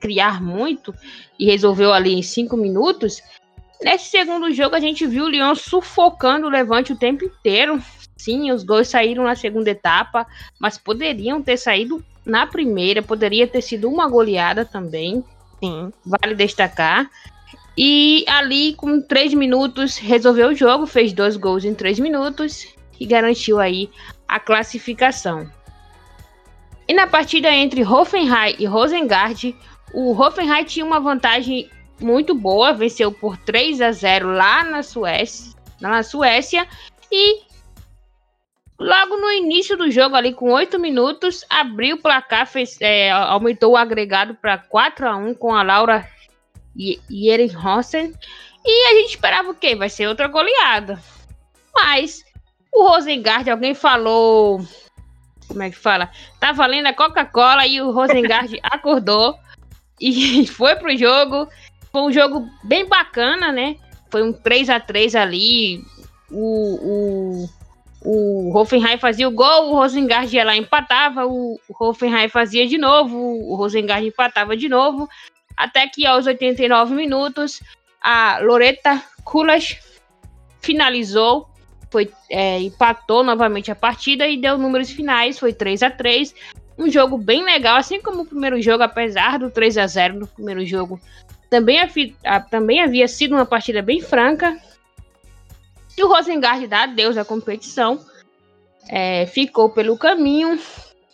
criar 0.00 0.42
muito 0.42 0.94
e 1.38 1.44
resolveu 1.44 1.92
ali 1.92 2.14
em 2.14 2.22
cinco 2.22 2.56
minutos. 2.56 3.20
Nesse 3.82 4.10
segundo 4.10 4.52
jogo, 4.52 4.74
a 4.74 4.80
gente 4.80 5.06
viu 5.06 5.24
o 5.24 5.28
Lyon 5.28 5.54
sufocando 5.54 6.46
o 6.46 6.50
Levante 6.50 6.92
o 6.92 6.96
tempo 6.96 7.24
inteiro. 7.24 7.80
Sim, 8.16 8.50
os 8.50 8.64
gols 8.64 8.88
saíram 8.88 9.24
na 9.24 9.36
segunda 9.36 9.70
etapa, 9.70 10.26
mas 10.58 10.76
poderiam 10.76 11.40
ter 11.40 11.56
saído 11.56 12.04
na 12.26 12.46
primeira, 12.46 13.02
poderia 13.02 13.46
ter 13.46 13.62
sido 13.62 13.88
uma 13.88 14.08
goleada 14.08 14.64
também. 14.64 15.24
Sim, 15.62 15.92
vale 16.04 16.34
destacar. 16.34 17.08
E 17.76 18.24
ali, 18.26 18.74
com 18.74 19.00
três 19.00 19.32
minutos, 19.32 19.96
resolveu 19.96 20.48
o 20.48 20.54
jogo, 20.54 20.84
fez 20.84 21.12
dois 21.12 21.36
gols 21.36 21.64
em 21.64 21.74
três 21.74 22.00
minutos 22.00 22.66
e 22.98 23.06
garantiu 23.06 23.60
aí 23.60 23.88
a 24.26 24.40
classificação. 24.40 25.48
E 26.88 26.92
na 26.92 27.06
partida 27.06 27.54
entre 27.54 27.84
Hoffenheim 27.84 28.56
e 28.58 28.66
Rosengard, 28.66 29.54
o 29.94 30.12
Hoffenheim 30.12 30.64
tinha 30.64 30.84
uma 30.84 30.98
vantagem 30.98 31.70
muito 32.00 32.34
boa, 32.34 32.72
venceu 32.72 33.12
por 33.12 33.36
3 33.36 33.80
a 33.80 33.92
0 33.92 34.32
lá 34.32 34.64
na 34.64 34.82
Suécia, 34.82 35.54
na 35.80 36.02
Suécia 36.02 36.66
e 37.10 37.42
logo 38.78 39.16
no 39.16 39.30
início 39.30 39.76
do 39.76 39.90
jogo 39.90 40.14
ali 40.14 40.32
com 40.32 40.50
8 40.50 40.78
minutos, 40.78 41.44
abriu 41.48 41.96
o 41.96 42.00
placar, 42.00 42.46
fez, 42.46 42.76
é, 42.80 43.10
aumentou 43.10 43.72
o 43.72 43.76
agregado 43.76 44.34
para 44.34 44.58
4 44.58 45.08
a 45.08 45.16
1 45.16 45.34
com 45.34 45.54
a 45.54 45.62
Laura 45.62 46.08
Ehrenhausen 47.10 48.14
e 48.64 48.86
a 48.88 48.94
gente 49.00 49.10
esperava 49.10 49.50
o 49.50 49.54
quê? 49.54 49.74
Vai 49.74 49.88
ser 49.88 50.06
outra 50.06 50.28
goleada. 50.28 51.00
Mas 51.74 52.24
o 52.72 52.88
Rosengard, 52.88 53.48
alguém 53.50 53.74
falou 53.74 54.60
como 55.48 55.62
é 55.62 55.70
que 55.70 55.76
fala? 55.76 56.10
Tá 56.38 56.52
valendo 56.52 56.86
a 56.86 56.94
Coca-Cola 56.94 57.66
e 57.66 57.80
o 57.80 57.90
Rosengard 57.90 58.58
acordou 58.62 59.36
e 59.98 60.46
foi 60.46 60.76
pro 60.76 60.96
jogo. 60.96 61.48
Foi 61.92 62.02
um 62.02 62.12
jogo 62.12 62.48
bem 62.64 62.86
bacana, 62.86 63.52
né? 63.52 63.76
Foi 64.10 64.22
um 64.22 64.32
3 64.32 64.70
a 64.70 64.80
3 64.80 65.14
ali. 65.14 65.82
O, 66.30 67.46
o, 68.04 68.50
o 68.50 68.56
Hoffenheim 68.56 68.98
fazia 68.98 69.28
o 69.28 69.32
gol, 69.32 69.70
o 69.70 69.74
Rosengard 69.74 70.34
ia 70.34 70.44
lá 70.44 70.56
empatava, 70.56 71.26
o, 71.26 71.58
o 71.68 71.84
Hoffenheim 71.84 72.28
fazia 72.28 72.66
de 72.66 72.76
novo, 72.76 73.16
o 73.16 73.54
Rosengard 73.54 74.06
empatava 74.06 74.56
de 74.56 74.68
novo. 74.68 75.08
Até 75.56 75.88
que 75.88 76.06
aos 76.06 76.26
89 76.26 76.94
minutos, 76.94 77.60
a 78.00 78.38
Loreta 78.40 79.02
Kulas 79.24 79.76
finalizou, 80.60 81.48
foi, 81.90 82.10
é, 82.30 82.60
empatou 82.60 83.24
novamente 83.24 83.70
a 83.70 83.74
partida 83.74 84.26
e 84.26 84.36
deu 84.36 84.58
números 84.58 84.90
finais, 84.90 85.38
foi 85.38 85.52
3 85.52 85.82
a 85.82 85.90
3 85.90 86.34
um 86.78 86.88
jogo 86.88 87.18
bem 87.18 87.44
legal, 87.44 87.76
assim 87.76 88.00
como 88.00 88.22
o 88.22 88.26
primeiro 88.26 88.62
jogo, 88.62 88.84
apesar 88.84 89.38
do 89.38 89.50
3 89.50 89.78
a 89.78 89.86
0 89.86 90.20
no 90.20 90.26
primeiro 90.28 90.64
jogo. 90.64 91.00
Também, 91.50 91.80
havia, 91.80 92.14
também 92.50 92.82
havia 92.82 93.08
sido 93.08 93.34
uma 93.34 93.46
partida 93.46 93.80
bem 93.80 94.00
franca. 94.00 94.58
E 95.96 96.04
o 96.04 96.08
Rosengard 96.08 96.66
dá 96.66 96.84
adeus 96.84 97.16
à 97.16 97.24
competição, 97.24 97.98
é, 98.88 99.26
ficou 99.26 99.70
pelo 99.70 99.98
caminho. 99.98 100.58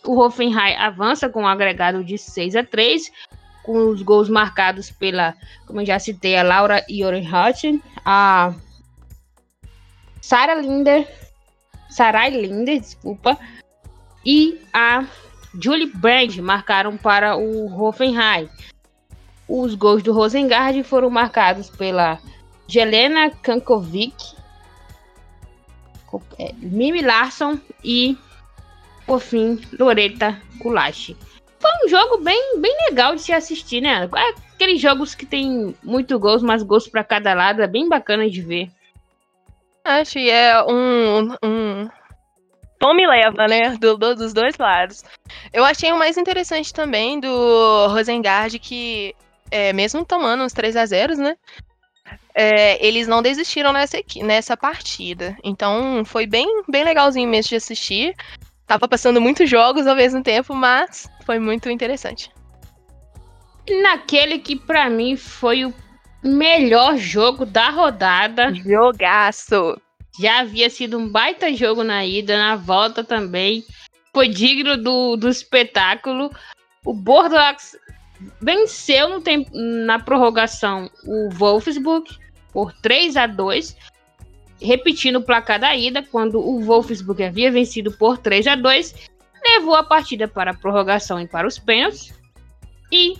O 0.03 0.19
Hoffenheim 0.19 0.75
avança 0.75 1.27
com 1.27 1.41
um 1.41 1.47
agregado 1.47 2.03
de 2.03 2.17
6 2.17 2.55
a 2.55 2.63
3, 2.63 3.11
com 3.63 3.87
os 3.89 4.03
gols 4.03 4.29
marcados 4.29 4.91
pela, 4.91 5.33
como 5.65 5.81
eu 5.81 5.85
já 5.85 5.97
citei, 5.97 6.37
a 6.37 6.43
Laura 6.43 6.85
Jorenhotten, 6.87 7.81
a 8.05 8.53
Sarah 10.21 10.55
Linder, 10.55 11.07
Sarai 11.89 12.29
Linder, 12.29 12.79
desculpa, 12.79 13.37
e 14.23 14.61
a 14.71 15.05
Julie 15.59 15.91
Brand 15.95 16.35
marcaram 16.37 16.97
para 16.97 17.35
o 17.35 17.65
Hoffenheim. 17.81 18.49
Os 19.47 19.75
gols 19.75 20.01
do 20.01 20.13
Rosengard 20.13 20.81
foram 20.83 21.09
marcados 21.09 21.69
pela 21.69 22.19
Jelena 22.67 23.29
Kankovic, 23.29 24.35
é, 26.39 26.53
Mimi 26.57 27.01
Larson 27.01 27.59
e, 27.83 28.17
por 29.05 29.19
fim, 29.19 29.61
Loreta 29.77 30.41
Kulashi. 30.59 31.15
Foi 31.59 31.71
um 31.85 31.89
jogo 31.89 32.23
bem, 32.23 32.59
bem 32.59 32.75
legal 32.89 33.15
de 33.15 33.21
se 33.21 33.33
assistir, 33.33 33.81
né? 33.81 34.09
É 34.15 34.55
aqueles 34.55 34.81
jogos 34.81 35.13
que 35.13 35.25
tem 35.25 35.75
muito 35.83 36.17
gols, 36.19 36.41
mas 36.41 36.63
gols 36.63 36.87
para 36.87 37.03
cada 37.03 37.33
lado, 37.33 37.61
é 37.61 37.67
bem 37.67 37.87
bacana 37.87 38.29
de 38.29 38.41
ver. 38.41 38.69
Acho 39.83 40.13
que 40.13 40.29
é 40.29 40.63
um, 40.63 41.35
um 41.43 41.89
tome 42.79 43.05
leva, 43.05 43.47
né? 43.47 43.77
Do, 43.77 43.97
do, 43.97 44.15
dos 44.15 44.33
dois 44.33 44.57
lados. 44.57 45.03
Eu 45.53 45.63
achei 45.63 45.91
o 45.91 45.97
mais 45.97 46.17
interessante 46.17 46.73
também 46.73 47.19
do 47.19 47.87
Rosengard 47.87 48.57
que, 48.59 49.15
é, 49.51 49.73
mesmo 49.73 50.05
tomando 50.05 50.43
uns 50.43 50.53
3 50.53 50.75
a 50.75 50.85
0 50.85 51.15
né? 51.17 51.37
É, 52.33 52.85
eles 52.85 53.07
não 53.07 53.21
desistiram 53.21 53.71
nessa, 53.71 53.97
nessa 54.23 54.57
partida. 54.57 55.37
Então 55.43 56.03
foi 56.05 56.27
bem, 56.27 56.63
bem 56.67 56.83
legalzinho 56.83 57.29
mesmo 57.29 57.49
de 57.49 57.55
assistir. 57.55 58.15
Tava 58.67 58.87
passando 58.87 59.21
muitos 59.21 59.49
jogos 59.49 59.87
ao 59.87 59.95
mesmo 59.95 60.21
tempo, 60.23 60.53
mas 60.53 61.09
foi 61.25 61.39
muito 61.39 61.69
interessante. 61.69 62.31
Naquele 63.81 64.39
que 64.39 64.55
para 64.55 64.89
mim 64.89 65.15
foi 65.15 65.65
o 65.65 65.73
melhor 66.23 66.97
jogo 66.97 67.45
da 67.45 67.69
rodada. 67.69 68.53
Jogaço! 68.53 69.79
Já 70.19 70.39
havia 70.39 70.69
sido 70.69 70.97
um 70.97 71.09
baita 71.09 71.53
jogo 71.53 71.83
na 71.83 72.05
ida, 72.05 72.37
na 72.37 72.55
volta 72.55 73.03
também. 73.03 73.63
Foi 74.13 74.27
digno 74.27 74.77
do, 74.77 75.15
do 75.17 75.29
espetáculo. 75.29 76.31
O 76.85 76.93
Bordeaux 76.93 77.75
venceu 78.41 79.09
no 79.09 79.21
tempo, 79.21 79.49
na 79.53 79.99
prorrogação 79.99 80.89
o 81.05 81.29
Wolfsburg 81.29 82.09
por 82.51 82.71
3 82.73 83.17
a 83.17 83.27
2 83.27 83.75
repetindo 84.61 85.17
o 85.17 85.21
placar 85.21 85.59
da 85.59 85.75
ida, 85.75 86.01
quando 86.01 86.39
o 86.39 86.61
Wolfsburg 86.61 87.23
havia 87.23 87.51
vencido 87.51 87.91
por 87.91 88.17
3 88.17 88.47
a 88.47 88.55
2 88.55 89.09
levou 89.45 89.75
a 89.75 89.83
partida 89.83 90.27
para 90.27 90.51
a 90.51 90.53
prorrogação 90.53 91.19
e 91.19 91.27
para 91.27 91.47
os 91.47 91.59
pênaltis. 91.59 92.13
E 92.91 93.15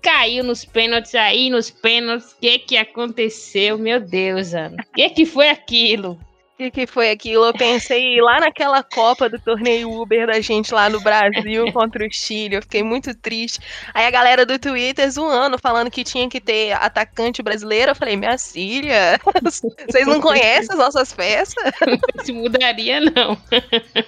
caiu 0.00 0.44
nos 0.44 0.64
pênaltis 0.64 1.14
aí, 1.14 1.50
nos 1.50 1.70
pênaltis. 1.70 2.32
O 2.32 2.36
que 2.40 2.58
que 2.60 2.76
aconteceu? 2.76 3.76
Meu 3.76 3.98
Deus, 3.98 4.54
Ana. 4.54 4.76
O 4.76 4.92
que 4.92 5.10
que 5.10 5.26
foi 5.26 5.48
aquilo? 5.48 6.18
O 6.56 6.58
que, 6.58 6.70
que 6.70 6.86
foi 6.86 7.10
aquilo? 7.10 7.44
Eu 7.44 7.52
pensei 7.52 8.18
lá 8.18 8.40
naquela 8.40 8.82
Copa 8.82 9.28
do 9.28 9.38
torneio 9.38 9.90
Uber 9.90 10.26
da 10.26 10.40
gente 10.40 10.72
lá 10.72 10.88
no 10.88 10.98
Brasil 11.02 11.70
contra 11.70 12.02
o 12.02 12.10
Chile. 12.10 12.56
Eu 12.56 12.62
fiquei 12.62 12.82
muito 12.82 13.14
triste. 13.14 13.60
Aí 13.92 14.06
a 14.06 14.10
galera 14.10 14.46
do 14.46 14.58
Twitter 14.58 15.10
zoando, 15.10 15.58
falando 15.58 15.90
que 15.90 16.02
tinha 16.02 16.26
que 16.30 16.40
ter 16.40 16.72
atacante 16.72 17.42
brasileiro. 17.42 17.90
Eu 17.90 17.94
falei, 17.94 18.16
minha 18.16 18.38
filha, 18.38 19.20
vocês 19.86 20.06
não 20.06 20.18
conhecem 20.18 20.72
as 20.72 20.78
nossas 20.78 21.12
peças? 21.12 21.62
Não 21.86 22.24
se 22.24 22.32
mudaria, 22.32 23.02
não. 23.02 23.36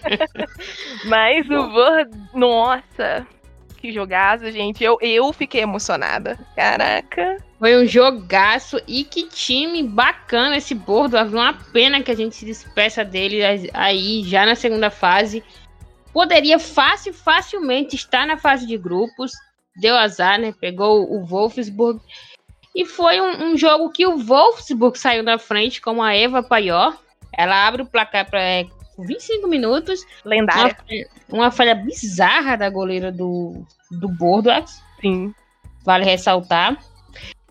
Mas 1.04 1.44
o 1.50 1.70
Vor... 1.70 2.08
Nossa, 2.32 3.26
que 3.78 3.92
jogaço, 3.92 4.50
gente. 4.50 4.82
Eu, 4.82 4.98
eu 5.00 5.32
fiquei 5.32 5.62
emocionada. 5.62 6.38
Caraca. 6.54 7.38
Foi 7.58 7.76
um 7.76 7.86
jogaço 7.86 8.80
e 8.86 9.04
que 9.04 9.28
time 9.28 9.82
bacana 9.82 10.56
esse 10.56 10.74
bordo. 10.74 11.16
Uma 11.16 11.54
pena 11.54 12.02
que 12.02 12.10
a 12.10 12.16
gente 12.16 12.36
se 12.36 12.44
despeça 12.44 13.04
dele 13.04 13.40
aí 13.72 14.22
já 14.24 14.44
na 14.44 14.54
segunda 14.54 14.90
fase. 14.90 15.42
Poderia 16.12 16.58
fácil, 16.58 17.14
facilmente 17.14 17.96
estar 17.96 18.26
na 18.26 18.36
fase 18.36 18.66
de 18.66 18.76
grupos. 18.76 19.32
Deu 19.76 19.96
azar, 19.96 20.38
né? 20.38 20.52
Pegou 20.60 21.10
o 21.10 21.24
Wolfsburg. 21.24 22.00
E 22.74 22.84
foi 22.84 23.20
um, 23.20 23.52
um 23.52 23.56
jogo 23.56 23.90
que 23.90 24.06
o 24.06 24.18
Wolfsburg 24.18 24.98
saiu 24.98 25.22
na 25.22 25.38
frente 25.38 25.80
com 25.80 26.02
a 26.02 26.14
Eva 26.14 26.42
Paior. 26.42 26.96
Ela 27.32 27.66
abre 27.66 27.82
o 27.82 27.86
placar 27.86 28.28
para 28.28 28.40
é, 28.98 29.06
25 29.06 29.48
minutos. 29.48 30.04
Lendária. 30.24 30.76
Uma, 31.28 31.44
uma, 31.44 31.50
falha 31.50 31.74
bizarra 31.74 32.56
da 32.56 32.68
goleira 32.68 33.12
do, 33.12 33.64
do 33.90 34.08
Bordeaux. 34.08 34.82
Sim. 35.00 35.34
Vale 35.84 36.04
ressaltar. 36.04 36.76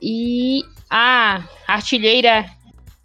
E 0.02 0.62
a 0.90 1.44
artilheira 1.68 2.46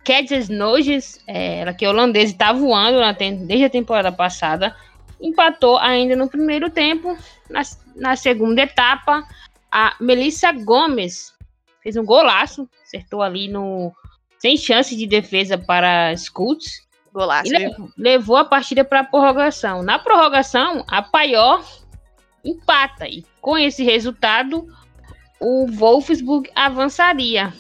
Kedges 0.04 0.48
Noges, 0.48 1.22
é, 1.26 1.60
ela 1.60 1.72
que 1.72 1.84
é 1.84 1.88
holandesa, 1.88 2.32
está 2.32 2.52
voando 2.52 2.98
na, 2.98 3.12
desde 3.12 3.64
a 3.64 3.70
temporada 3.70 4.10
passada, 4.10 4.74
empatou 5.20 5.78
ainda 5.78 6.16
no 6.16 6.28
primeiro 6.28 6.68
tempo. 6.68 7.16
Na, 7.48 7.62
na 7.94 8.16
segunda 8.16 8.62
etapa, 8.62 9.26
a 9.70 9.94
Melissa 10.00 10.52
Gomes 10.52 11.32
fez 11.82 11.96
um 11.96 12.04
golaço, 12.04 12.68
acertou 12.82 13.22
ali 13.22 13.48
no 13.48 13.92
sem 14.38 14.56
chance 14.56 14.96
de 14.96 15.06
defesa 15.06 15.56
para 15.56 16.12
Skulls. 16.14 16.82
Golaço. 17.12 17.50
Levou, 17.50 17.90
levou 17.96 18.36
a 18.36 18.44
partida 18.44 18.84
para 18.84 19.00
a 19.00 19.04
prorrogação. 19.04 19.82
Na 19.82 19.98
prorrogação, 19.98 20.84
a 20.88 21.02
Paior 21.02 21.64
empata. 22.44 23.06
E 23.06 23.24
com 23.40 23.58
esse 23.58 23.84
resultado, 23.84 24.66
o 25.38 25.66
Wolfsburg 25.66 26.50
avançaria. 26.54 27.52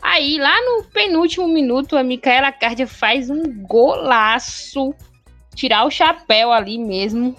Aí, 0.00 0.36
lá 0.38 0.60
no 0.62 0.84
penúltimo 0.84 1.46
minuto, 1.48 1.96
a 1.96 2.02
Micaela 2.02 2.52
Cardia 2.52 2.86
faz 2.86 3.30
um 3.30 3.42
golaço. 3.66 4.94
Tirar 5.54 5.84
o 5.84 5.90
chapéu 5.90 6.52
ali 6.52 6.78
mesmo. 6.78 7.36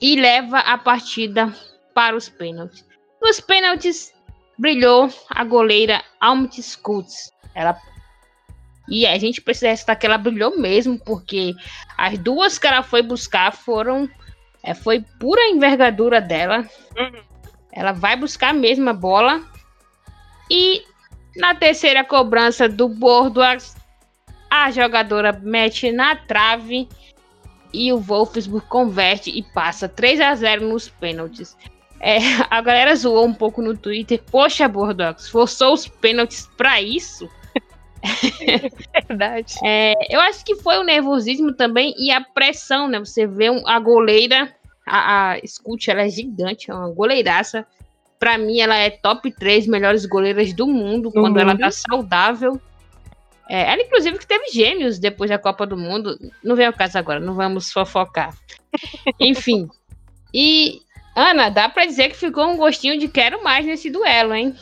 E 0.00 0.16
leva 0.16 0.58
a 0.58 0.78
partida 0.78 1.54
para 1.94 2.16
os 2.16 2.28
pênaltis. 2.28 2.86
Nos 3.20 3.38
pênaltis, 3.38 4.14
brilhou 4.58 5.10
a 5.28 5.44
goleira 5.44 6.02
Almut 6.18 6.58
Skutz. 6.58 7.30
Ela 7.54 7.74
e 8.88 9.06
a 9.06 9.18
gente 9.18 9.40
precisa 9.40 9.68
ressaltar 9.68 9.98
que 9.98 10.06
ela 10.06 10.18
brilhou 10.18 10.58
mesmo, 10.58 10.98
porque 10.98 11.54
as 11.96 12.18
duas 12.18 12.58
que 12.58 12.66
ela 12.66 12.82
foi 12.82 13.02
buscar 13.02 13.52
foram. 13.52 14.08
É, 14.62 14.74
foi 14.74 15.00
pura 15.18 15.48
envergadura 15.48 16.20
dela. 16.20 16.68
Uhum. 16.96 17.22
Ela 17.72 17.92
vai 17.92 18.16
buscar 18.16 18.52
mesmo 18.52 18.90
a 18.90 18.92
bola. 18.92 19.42
E 20.50 20.82
na 21.36 21.54
terceira 21.54 22.04
cobrança 22.04 22.68
do 22.68 22.88
bordo, 22.88 23.40
a 24.50 24.70
jogadora 24.70 25.32
mete 25.32 25.92
na 25.92 26.16
trave 26.16 26.88
e 27.72 27.92
o 27.92 27.98
Wolfsburg 27.98 28.66
converte 28.66 29.30
e 29.30 29.42
passa 29.42 29.88
3 29.88 30.20
a 30.20 30.34
0 30.34 30.68
nos 30.68 30.88
pênaltis. 30.88 31.56
É, 32.00 32.18
a 32.50 32.60
galera 32.60 32.94
zoou 32.96 33.26
um 33.26 33.34
pouco 33.34 33.62
no 33.62 33.76
Twitter. 33.76 34.20
Poxa, 34.30 34.66
Bordox, 34.66 35.28
forçou 35.28 35.72
os 35.74 35.86
pênaltis 35.86 36.50
para 36.56 36.82
isso? 36.82 37.28
Verdade. 39.08 39.54
É, 39.64 39.94
eu 40.08 40.20
acho 40.20 40.44
que 40.44 40.56
foi 40.56 40.78
o 40.78 40.84
nervosismo 40.84 41.52
também 41.52 41.94
e 41.98 42.10
a 42.10 42.20
pressão, 42.20 42.88
né? 42.88 42.98
Você 42.98 43.26
vê 43.26 43.50
um, 43.50 43.66
a 43.66 43.78
goleira 43.78 44.54
a, 44.90 45.32
a 45.32 45.46
Scoot, 45.46 45.90
ela 45.90 46.02
é 46.02 46.08
gigante, 46.08 46.70
é 46.70 46.74
uma 46.74 46.90
goleiraça. 46.90 47.66
Pra 48.18 48.36
mim, 48.36 48.60
ela 48.60 48.76
é 48.76 48.90
top 48.90 49.30
3 49.30 49.66
melhores 49.66 50.04
goleiras 50.04 50.52
do 50.52 50.66
mundo 50.66 51.04
do 51.04 51.12
quando 51.12 51.28
mundo. 51.28 51.40
ela 51.40 51.56
tá 51.56 51.70
saudável. 51.70 52.60
É, 53.48 53.72
ela, 53.72 53.82
inclusive, 53.82 54.18
que 54.18 54.26
teve 54.26 54.50
gêmeos 54.52 54.98
depois 54.98 55.30
da 55.30 55.38
Copa 55.38 55.66
do 55.66 55.76
Mundo. 55.76 56.16
Não 56.42 56.54
vem 56.54 56.66
ao 56.66 56.72
caso 56.72 56.98
agora, 56.98 57.18
não 57.18 57.34
vamos 57.34 57.72
fofocar. 57.72 58.34
Enfim. 59.18 59.68
E, 60.32 60.82
Ana, 61.16 61.48
dá 61.48 61.68
pra 61.68 61.86
dizer 61.86 62.10
que 62.10 62.16
ficou 62.16 62.46
um 62.46 62.56
gostinho 62.56 62.98
de 62.98 63.08
quero 63.08 63.42
mais 63.42 63.64
nesse 63.64 63.90
duelo, 63.90 64.34
hein? 64.34 64.54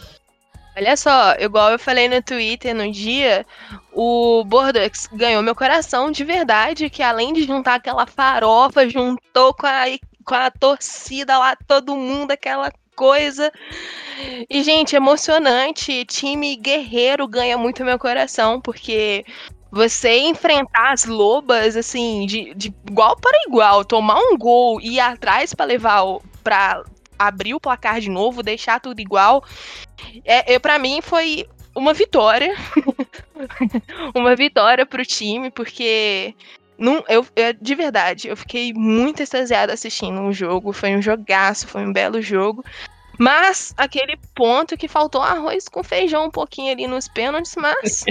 Olha 0.79 0.97
só, 0.97 1.35
igual 1.41 1.73
eu 1.73 1.79
falei 1.79 2.09
no 2.09 2.23
Twitter 2.23 2.73
no 2.73 2.89
dia, 2.93 3.45
o 3.93 4.45
Bordeaux 4.45 5.09
ganhou 5.13 5.43
meu 5.43 5.53
coração 5.53 6.09
de 6.09 6.23
verdade, 6.23 6.89
que 6.89 7.03
além 7.03 7.33
de 7.33 7.43
juntar 7.43 7.75
aquela 7.75 8.07
farofa, 8.07 8.89
juntou 8.89 9.53
com 9.55 9.67
a 9.67 9.87
com 10.25 10.35
a 10.37 10.53
torcida 10.53 11.37
lá, 11.37 11.57
todo 11.67 11.97
mundo, 11.97 12.31
aquela 12.31 12.71
coisa. 12.95 13.51
E, 14.49 14.63
gente, 14.63 14.95
emocionante. 14.95 16.05
Time 16.05 16.55
guerreiro 16.55 17.27
ganha 17.27 17.59
muito 17.59 17.85
meu 17.85 17.99
coração, 17.99 18.61
porque 18.61 19.25
você 19.73 20.19
enfrentar 20.19 20.93
as 20.93 21.07
lobas, 21.07 21.77
assim, 21.77 22.25
de, 22.27 22.55
de 22.55 22.73
igual 22.89 23.17
para 23.17 23.37
igual, 23.49 23.85
tomar 23.85 24.21
um 24.21 24.37
gol 24.37 24.81
e 24.81 24.95
ir 24.95 25.01
atrás 25.01 25.53
para 25.55 25.67
levar 25.67 26.03
para 26.45 26.85
abrir 27.19 27.55
o 27.55 27.61
placar 27.61 28.01
de 28.01 28.09
novo, 28.09 28.43
deixar 28.43 28.81
tudo 28.81 29.01
igual. 29.01 29.45
É, 30.25 30.55
é 30.55 30.59
para 30.59 30.79
mim 30.79 31.01
foi 31.03 31.47
uma 31.75 31.93
vitória. 31.93 32.55
uma 34.15 34.35
vitória 34.37 34.85
pro 34.85 35.05
time, 35.05 35.51
porque 35.51 36.35
não, 36.79 37.05
eu, 37.09 37.27
eu, 37.35 37.53
de 37.53 37.75
verdade, 37.75 38.29
eu 38.29 38.37
fiquei 38.37 38.73
muito 38.73 39.23
extasiada 39.23 39.73
assistindo 39.73 40.21
um 40.21 40.33
jogo. 40.33 40.73
Foi 40.73 40.95
um 40.95 41.03
jogaço, 41.03 41.67
foi 41.67 41.85
um 41.85 41.93
belo 41.93 42.23
jogo. 42.23 42.65
Mas 43.19 43.75
aquele 43.77 44.17
ponto 44.33 44.77
que 44.77 44.87
faltou 44.87 45.21
arroz 45.21 45.69
com 45.69 45.83
feijão 45.83 46.27
um 46.27 46.31
pouquinho 46.31 46.73
ali 46.73 46.87
nos 46.87 47.09
pênaltis, 47.09 47.57
mas. 47.57 48.05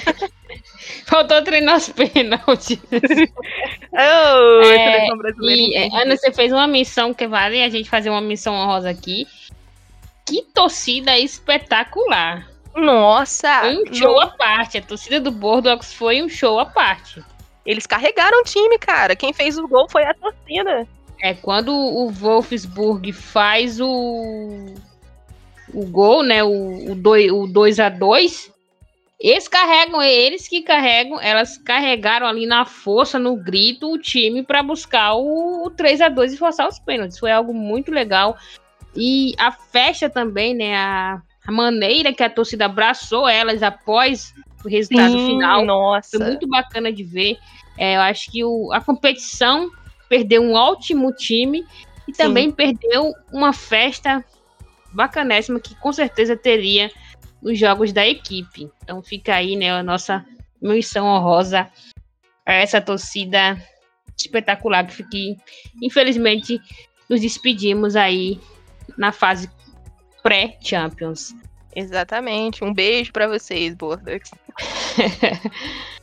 faltou 1.06 1.44
treinar 1.44 1.76
os 1.76 1.90
pênaltis. 1.90 2.78
oh, 3.92 4.62
é, 4.64 5.08
e, 5.42 5.76
é, 5.76 5.88
Ana, 5.94 6.16
você 6.16 6.32
fez 6.32 6.52
uma 6.52 6.66
missão 6.66 7.12
que 7.12 7.28
vale 7.28 7.62
a 7.62 7.68
gente 7.68 7.90
fazer 7.90 8.08
uma 8.08 8.22
missão 8.22 8.54
honrosa 8.54 8.88
aqui. 8.88 9.26
Que 10.24 10.40
torcida 10.54 11.18
espetacular! 11.18 12.48
Nossa! 12.74 13.60
Foi 13.60 13.76
um 13.76 13.94
show 13.94 14.12
no... 14.14 14.20
à 14.20 14.28
parte. 14.28 14.78
A 14.78 14.82
torcida 14.82 15.20
do 15.20 15.30
Bordeaux 15.30 15.92
foi 15.92 16.22
um 16.22 16.30
show 16.30 16.58
à 16.58 16.64
parte. 16.64 17.22
Eles 17.64 17.86
carregaram 17.86 18.40
o 18.40 18.44
time, 18.44 18.78
cara. 18.78 19.14
Quem 19.14 19.34
fez 19.34 19.58
o 19.58 19.68
gol 19.68 19.86
foi 19.88 20.04
a 20.04 20.14
torcida. 20.14 20.88
É 21.24 21.32
quando 21.32 21.72
o 21.72 22.10
Wolfsburg 22.10 23.10
faz 23.10 23.80
o 23.80 24.74
o 25.72 25.86
gol, 25.86 26.22
né? 26.22 26.44
O, 26.44 26.92
o 26.92 26.94
2 26.94 27.32
o 27.32 27.46
dois 27.46 27.80
a 27.80 27.88
2 27.88 28.52
eles 29.18 29.48
carregam, 29.48 30.02
eles 30.02 30.46
que 30.46 30.60
carregam, 30.60 31.18
elas 31.18 31.56
carregaram 31.56 32.26
ali 32.26 32.44
na 32.44 32.66
força, 32.66 33.18
no 33.18 33.36
grito, 33.36 33.90
o 33.90 33.96
time 33.96 34.42
para 34.42 34.62
buscar 34.62 35.14
o, 35.14 35.64
o 35.64 35.70
3 35.70 36.02
a 36.02 36.08
2 36.10 36.34
e 36.34 36.36
forçar 36.36 36.68
os 36.68 36.78
pênaltis. 36.78 37.18
Foi 37.18 37.32
algo 37.32 37.54
muito 37.54 37.90
legal. 37.90 38.36
E 38.94 39.34
a 39.38 39.50
festa 39.50 40.10
também, 40.10 40.52
né? 40.52 40.76
A, 40.76 41.22
a 41.46 41.50
maneira 41.50 42.12
que 42.12 42.22
a 42.22 42.28
torcida 42.28 42.66
abraçou 42.66 43.26
elas 43.26 43.62
após 43.62 44.34
o 44.62 44.68
resultado 44.68 45.18
Sim, 45.18 45.26
final. 45.26 45.64
Nossa. 45.64 46.18
Foi 46.18 46.26
muito 46.26 46.46
bacana 46.46 46.92
de 46.92 47.02
ver. 47.02 47.38
É, 47.78 47.96
eu 47.96 48.02
acho 48.02 48.30
que 48.30 48.44
o, 48.44 48.70
a 48.74 48.80
competição 48.82 49.70
perdeu 50.14 50.42
um 50.42 50.54
ótimo 50.54 51.12
time 51.12 51.66
e 52.06 52.12
Sim. 52.12 52.22
também 52.22 52.52
perdeu 52.52 53.12
uma 53.32 53.52
festa 53.52 54.24
bacanésima 54.92 55.58
que 55.58 55.74
com 55.74 55.92
certeza 55.92 56.36
teria 56.36 56.88
nos 57.42 57.58
jogos 57.58 57.92
da 57.92 58.06
equipe. 58.06 58.70
Então 58.80 59.02
fica 59.02 59.34
aí, 59.34 59.56
né, 59.56 59.72
a 59.72 59.82
nossa 59.82 60.24
missão 60.62 61.06
honrosa 61.06 61.68
a 62.46 62.52
essa 62.52 62.80
torcida 62.80 63.60
espetacular 64.16 64.86
que 64.86 65.36
infelizmente 65.82 66.60
nos 67.10 67.20
despedimos 67.20 67.96
aí 67.96 68.40
na 68.96 69.10
fase 69.10 69.50
pré-Champions. 70.22 71.34
Exatamente. 71.74 72.62
Um 72.62 72.72
beijo 72.72 73.12
para 73.12 73.26
vocês, 73.26 73.74
Bordeaux. 73.74 74.30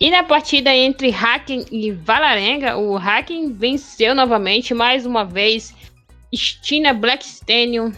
E 0.00 0.10
na 0.10 0.22
partida 0.22 0.74
entre 0.74 1.10
Hacken 1.10 1.64
e 1.72 1.90
Valarenga, 1.90 2.76
o 2.76 2.96
Hacken 2.96 3.52
venceu 3.52 4.14
novamente, 4.14 4.72
mais 4.72 5.04
uma 5.04 5.24
vez. 5.24 5.74
Stina 6.32 6.92
Blackstenium 6.92 7.92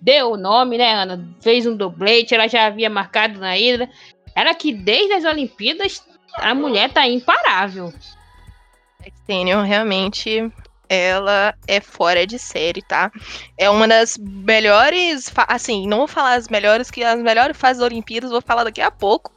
deu 0.00 0.32
o 0.32 0.36
nome, 0.36 0.78
né, 0.78 0.94
Ana? 0.94 1.22
Fez 1.42 1.66
um 1.66 1.76
doblete, 1.76 2.34
ela 2.34 2.48
já 2.48 2.66
havia 2.66 2.88
marcado 2.88 3.38
na 3.38 3.58
ida. 3.58 3.88
Ela 4.34 4.54
que 4.54 4.72
desde 4.72 5.12
as 5.12 5.24
Olimpíadas 5.24 6.02
a 6.36 6.54
mulher 6.54 6.90
tá 6.90 7.06
imparável. 7.06 7.92
Blackstenium 9.00 9.62
realmente 9.62 10.50
ela 10.88 11.54
é 11.66 11.80
fora 11.80 12.26
de 12.26 12.38
série, 12.38 12.82
tá? 12.82 13.10
É 13.58 13.68
uma 13.68 13.88
das 13.88 14.16
melhores, 14.18 15.32
assim, 15.48 15.86
não 15.86 15.98
vou 15.98 16.08
falar 16.08 16.34
as 16.34 16.48
melhores, 16.48 16.90
que 16.90 17.02
as 17.02 17.20
melhores 17.20 17.56
fases 17.56 17.78
das 17.78 17.90
Olimpíadas, 17.90 18.30
vou 18.30 18.42
falar 18.42 18.64
daqui 18.64 18.80
a 18.80 18.90
pouco. 18.90 19.32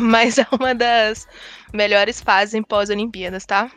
Mas 0.02 0.38
é 0.38 0.46
uma 0.50 0.74
das 0.74 1.28
melhores 1.72 2.20
fases 2.20 2.54
em 2.54 2.62
pós-Olimpíadas, 2.62 3.44
tá? 3.44 3.70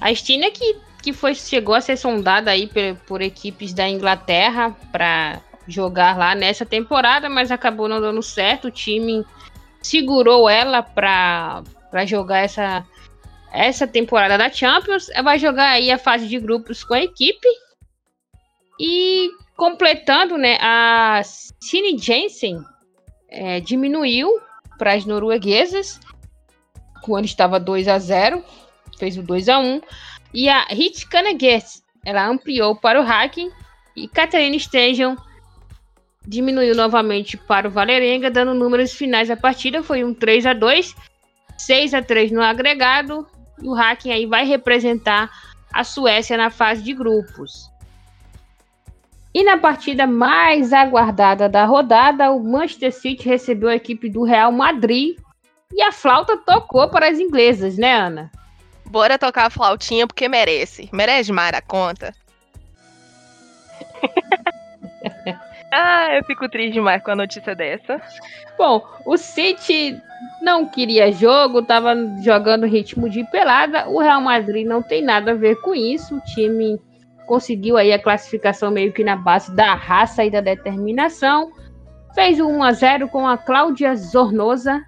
A 0.00 0.10
Estina 0.10 0.50
que, 0.50 0.76
que 1.02 1.12
foi, 1.12 1.34
chegou 1.34 1.74
a 1.74 1.80
ser 1.80 1.96
sondada 1.96 2.50
aí 2.50 2.66
por, 2.66 2.96
por 3.06 3.22
equipes 3.22 3.72
da 3.72 3.88
Inglaterra 3.88 4.74
para 4.90 5.40
jogar 5.68 6.16
lá 6.16 6.34
nessa 6.34 6.64
temporada, 6.64 7.28
mas 7.28 7.50
acabou 7.50 7.88
não 7.88 8.00
dando 8.00 8.22
certo. 8.22 8.68
O 8.68 8.70
time 8.70 9.24
segurou 9.82 10.48
ela 10.48 10.82
para 10.82 11.62
jogar 12.06 12.38
essa, 12.38 12.84
essa 13.52 13.86
temporada 13.86 14.36
da 14.36 14.50
Champions. 14.50 15.08
Ela 15.10 15.22
vai 15.22 15.38
jogar 15.38 15.70
aí 15.70 15.90
a 15.90 15.98
fase 15.98 16.28
de 16.28 16.38
grupos 16.38 16.84
com 16.84 16.94
a 16.94 17.02
equipe. 17.02 17.48
E 18.78 19.30
completando, 19.56 20.36
né, 20.36 20.58
a 20.60 21.22
Cine 21.24 21.96
Jensen 21.96 22.62
é, 23.30 23.60
diminuiu 23.60 24.28
para 24.78 24.94
as 24.94 25.04
norueguesas, 25.04 26.00
quando 27.02 27.24
estava 27.24 27.60
2 27.60 27.88
a 27.88 27.98
0 27.98 28.42
fez 28.98 29.16
o 29.16 29.22
2 29.22 29.48
a 29.48 29.58
1 29.58 29.80
E 30.34 30.48
a 30.48 30.64
Hit 30.70 31.06
Kaneges, 31.08 31.82
ela 32.04 32.26
ampliou 32.26 32.74
para 32.74 33.00
o 33.00 33.04
Hacking. 33.04 33.50
E 33.94 34.06
Catarina 34.08 34.58
Stejan 34.58 35.16
diminuiu 36.26 36.74
novamente 36.74 37.36
para 37.36 37.68
o 37.68 37.70
Valerenga, 37.70 38.30
dando 38.30 38.52
números 38.52 38.92
finais 38.92 39.28
da 39.28 39.36
partida. 39.36 39.82
Foi 39.82 40.04
um 40.04 40.12
3 40.12 40.46
a 40.46 40.52
2 40.52 40.94
6 41.56 41.94
a 41.94 42.02
3 42.02 42.30
no 42.30 42.42
agregado. 42.42 43.26
E 43.62 43.68
o 43.68 43.74
Hacking 43.74 44.12
aí 44.12 44.26
vai 44.26 44.44
representar 44.44 45.30
a 45.72 45.82
Suécia 45.82 46.36
na 46.36 46.50
fase 46.50 46.82
de 46.82 46.92
grupos. 46.92 47.70
E 49.36 49.44
na 49.44 49.58
partida 49.58 50.06
mais 50.06 50.72
aguardada 50.72 51.46
da 51.46 51.66
rodada, 51.66 52.32
o 52.32 52.42
Manchester 52.42 52.90
City 52.90 53.28
recebeu 53.28 53.68
a 53.68 53.76
equipe 53.76 54.08
do 54.08 54.22
Real 54.22 54.50
Madrid 54.50 55.14
e 55.74 55.82
a 55.82 55.92
flauta 55.92 56.38
tocou 56.38 56.88
para 56.88 57.10
as 57.10 57.18
inglesas, 57.18 57.76
né, 57.76 57.92
Ana? 57.94 58.32
Bora 58.86 59.18
tocar 59.18 59.44
a 59.44 59.50
flautinha 59.50 60.06
porque 60.06 60.26
merece. 60.26 60.88
Merece 60.90 61.26
demais 61.26 61.52
a 61.52 61.60
conta. 61.60 62.14
ah, 65.70 66.14
eu 66.14 66.24
fico 66.24 66.48
triste 66.48 66.72
demais 66.72 67.02
com 67.02 67.10
a 67.10 67.16
notícia 67.16 67.54
dessa. 67.54 68.00
Bom, 68.56 68.88
o 69.04 69.18
City 69.18 70.00
não 70.40 70.64
queria 70.64 71.12
jogo, 71.12 71.58
estava 71.58 71.94
jogando 72.22 72.64
ritmo 72.64 73.10
de 73.10 73.22
pelada. 73.24 73.86
O 73.86 74.00
Real 74.00 74.22
Madrid 74.22 74.66
não 74.66 74.80
tem 74.80 75.02
nada 75.02 75.32
a 75.32 75.34
ver 75.34 75.60
com 75.60 75.74
isso. 75.74 76.16
O 76.16 76.20
time 76.22 76.80
conseguiu 77.26 77.76
aí 77.76 77.92
a 77.92 78.02
classificação 78.02 78.70
meio 78.70 78.92
que 78.92 79.04
na 79.04 79.16
base 79.16 79.54
da 79.54 79.74
raça 79.74 80.24
e 80.24 80.30
da 80.30 80.40
determinação. 80.40 81.52
Fez 82.14 82.40
o 82.40 82.46
1 82.46 82.62
a 82.62 82.72
0 82.72 83.08
com 83.08 83.28
a 83.28 83.36
Cláudia 83.36 83.94
Zornosa 83.94 84.82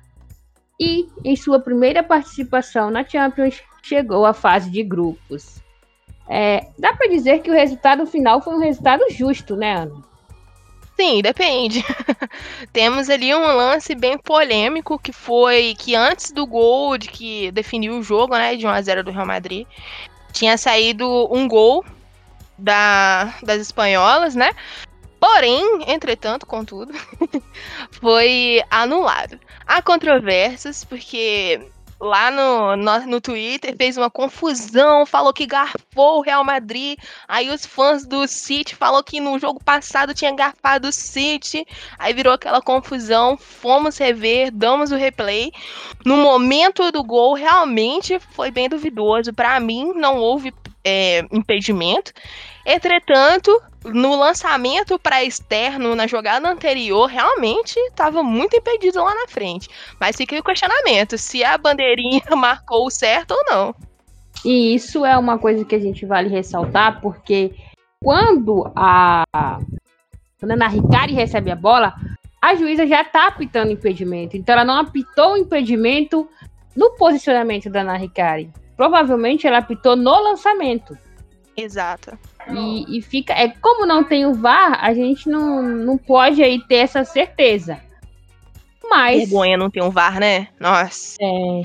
e 0.80 1.06
em 1.24 1.36
sua 1.36 1.60
primeira 1.60 2.02
participação 2.02 2.90
na 2.90 3.04
Champions 3.04 3.62
chegou 3.82 4.24
à 4.24 4.32
fase 4.32 4.70
de 4.70 4.82
grupos. 4.82 5.60
É, 6.28 6.66
dá 6.78 6.94
para 6.94 7.08
dizer 7.08 7.40
que 7.40 7.50
o 7.50 7.54
resultado 7.54 8.06
final 8.06 8.40
foi 8.40 8.54
um 8.54 8.60
resultado 8.60 9.02
justo, 9.10 9.56
né, 9.56 9.74
Ana? 9.74 10.08
Sim, 11.00 11.22
depende. 11.22 11.84
Temos 12.72 13.08
ali 13.08 13.34
um 13.34 13.46
lance 13.46 13.94
bem 13.94 14.18
polêmico 14.18 14.98
que 14.98 15.12
foi 15.12 15.74
que 15.78 15.94
antes 15.94 16.32
do 16.32 16.46
gol 16.46 16.98
de 16.98 17.08
que 17.08 17.50
definiu 17.52 17.98
o 17.98 18.02
jogo, 18.02 18.36
né, 18.36 18.56
de 18.56 18.66
1 18.66 18.68
a 18.68 18.82
0 18.82 19.04
do 19.04 19.10
Real 19.10 19.26
Madrid, 19.26 19.66
tinha 20.32 20.58
saído 20.58 21.06
um 21.32 21.46
gol 21.46 21.84
da, 22.58 23.34
das 23.42 23.60
espanholas, 23.60 24.34
né? 24.34 24.52
Porém, 25.20 25.84
entretanto, 25.86 26.46
contudo, 26.46 26.92
foi 28.00 28.62
anulado. 28.70 29.38
Há 29.66 29.82
controvérsias, 29.82 30.84
porque 30.84 31.60
lá 32.00 32.30
no, 32.30 32.76
no, 32.76 33.06
no, 33.06 33.20
Twitter 33.20 33.76
fez 33.76 33.96
uma 33.96 34.08
confusão, 34.08 35.04
falou 35.04 35.32
que 35.32 35.46
garfou 35.46 36.18
o 36.18 36.20
Real 36.20 36.44
Madrid. 36.44 36.98
Aí 37.26 37.50
os 37.50 37.66
fãs 37.66 38.06
do 38.06 38.26
City 38.28 38.76
falou 38.76 39.02
que 39.02 39.20
no 39.20 39.38
jogo 39.38 39.62
passado 39.62 40.14
tinha 40.14 40.34
garfado 40.34 40.88
o 40.88 40.92
City. 40.92 41.66
Aí 41.98 42.14
virou 42.14 42.32
aquela 42.32 42.62
confusão. 42.62 43.36
Fomos 43.36 43.98
rever, 43.98 44.52
damos 44.52 44.92
o 44.92 44.96
replay. 44.96 45.50
No 46.04 46.16
momento 46.16 46.92
do 46.92 47.02
gol, 47.02 47.34
realmente 47.34 48.20
foi 48.30 48.50
bem 48.50 48.68
duvidoso. 48.68 49.32
Para 49.32 49.58
mim, 49.58 49.92
não 49.94 50.18
houve 50.18 50.54
é, 50.88 51.26
impedimento. 51.30 52.12
Entretanto, 52.64 53.50
no 53.84 54.18
lançamento 54.18 54.98
para 54.98 55.22
externo, 55.22 55.94
na 55.94 56.06
jogada 56.06 56.48
anterior, 56.50 57.06
realmente 57.06 57.78
estava 57.80 58.22
muito 58.22 58.56
impedido 58.56 59.02
lá 59.02 59.14
na 59.14 59.28
frente. 59.28 59.68
Mas 60.00 60.16
fica 60.16 60.38
o 60.38 60.42
questionamento 60.42 61.18
se 61.18 61.44
a 61.44 61.58
bandeirinha 61.58 62.22
marcou 62.36 62.90
certo 62.90 63.32
ou 63.32 63.44
não. 63.48 63.74
E 64.44 64.74
isso 64.74 65.04
é 65.04 65.16
uma 65.16 65.38
coisa 65.38 65.64
que 65.64 65.74
a 65.74 65.80
gente 65.80 66.06
vale 66.06 66.28
ressaltar, 66.28 67.00
porque 67.00 67.54
quando 68.02 68.70
a, 68.76 69.24
quando 70.38 70.52
a 70.52 70.54
Ana 70.54 70.68
Ricari 70.68 71.12
recebe 71.12 71.50
a 71.50 71.56
bola, 71.56 71.94
a 72.40 72.54
juíza 72.54 72.86
já 72.86 73.02
está 73.02 73.26
apitando 73.26 73.72
impedimento. 73.72 74.36
Então 74.36 74.54
ela 74.54 74.64
não 74.64 74.76
apitou 74.80 75.32
o 75.32 75.36
impedimento 75.36 76.28
no 76.76 76.92
posicionamento 76.92 77.68
da 77.68 77.80
Ana 77.80 77.96
Ricari. 77.96 78.50
Provavelmente 78.78 79.44
ela 79.44 79.58
apitou 79.58 79.96
no 79.96 80.22
lançamento. 80.22 80.96
Exato. 81.56 82.16
E, 82.48 82.96
e, 82.96 83.02
fica. 83.02 83.32
É 83.32 83.48
como 83.48 83.84
não 83.84 84.04
tem 84.04 84.24
o 84.24 84.32
VAR, 84.32 84.78
a 84.80 84.94
gente 84.94 85.28
não, 85.28 85.60
não 85.60 85.98
pode 85.98 86.40
aí 86.40 86.62
ter 86.62 86.76
essa 86.76 87.04
certeza. 87.04 87.80
Mas. 88.88 89.28
Vergonha 89.28 89.56
não 89.56 89.68
ter 89.68 89.82
um 89.82 89.90
VAR, 89.90 90.20
né? 90.20 90.46
Nossa. 90.60 91.16
É, 91.20 91.62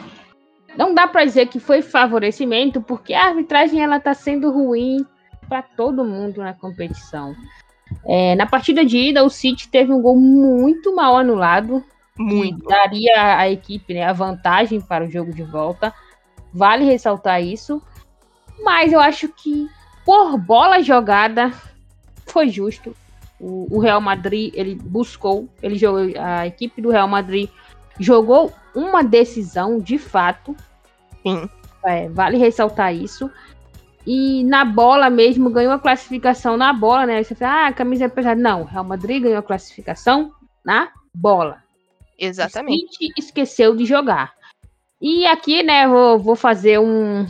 não 0.76 0.96
dá 0.96 1.08
para 1.08 1.24
dizer 1.24 1.48
que 1.50 1.60
foi 1.60 1.84
favorecimento, 1.84 2.82
porque 2.82 3.14
a 3.14 3.28
arbitragem 3.28 3.84
ela 3.84 4.00
tá 4.00 4.16
sendo 4.16 4.52
ruim 4.52 5.06
para 5.48 5.62
todo 5.62 6.04
mundo 6.04 6.42
na 6.42 6.56
competição. 6.56 7.36
É, 8.08 8.34
na 8.34 8.48
partida 8.48 8.84
de 8.84 8.98
ida, 8.98 9.24
o 9.24 9.30
City 9.30 9.70
teve 9.70 9.94
um 9.94 10.02
gol 10.02 10.20
muito 10.20 10.96
mal 10.96 11.16
anulado. 11.16 11.84
Muito. 12.18 12.68
Daria 12.68 13.38
à 13.38 13.50
equipe 13.52 13.94
né, 13.94 14.04
a 14.04 14.14
vantagem 14.14 14.82
para 14.82 15.06
o 15.06 15.12
jogo 15.12 15.32
de 15.32 15.44
volta. 15.44 15.94
Vale 16.54 16.86
ressaltar 16.86 17.42
isso. 17.42 17.82
Mas 18.62 18.94
eu 18.94 19.00
acho 19.00 19.28
que 19.30 19.68
por 20.06 20.38
bola 20.38 20.82
jogada 20.82 21.52
foi 22.28 22.50
justo. 22.50 22.96
O, 23.40 23.68
o 23.78 23.80
Real 23.80 24.00
Madrid 24.00 24.54
ele 24.56 24.76
buscou, 24.76 25.50
ele 25.62 25.76
jogou, 25.76 26.14
a 26.18 26.48
equipe 26.48 26.82
do 26.82 26.92
Real 26.92 27.08
Madrid 27.08 27.50
jogou 28.00 28.54
uma 28.76 29.04
decisão 29.04 29.80
de 29.80 29.98
fato. 29.98 30.56
Sim. 31.24 31.50
É, 31.86 32.08
vale 32.10 32.38
ressaltar 32.38 32.94
isso. 32.94 33.30
E 34.06 34.44
na 34.44 34.66
bola 34.66 35.10
mesmo, 35.10 35.50
ganhou 35.50 35.72
a 35.74 35.80
classificação 35.80 36.58
na 36.58 36.74
bola, 36.74 37.06
né? 37.06 37.24
Você 37.24 37.36
fala, 37.36 37.66
ah, 37.66 37.68
a 37.68 37.74
camisa 37.74 38.06
é 38.06 38.10
pesada. 38.10 38.40
Não, 38.40 38.64
Real 38.64 38.84
Madrid 38.84 39.24
ganhou 39.24 39.40
a 39.40 39.44
classificação 39.44 40.32
na 40.64 40.90
bola. 41.14 41.64
Exatamente. 42.20 43.12
Esqueceu 43.18 43.76
de 43.76 43.86
jogar. 43.86 44.34
E 45.04 45.28
aqui, 45.28 45.62
né, 45.64 45.86
vou, 45.86 46.18
vou 46.18 46.36
fazer 46.36 46.80
um. 46.80 47.28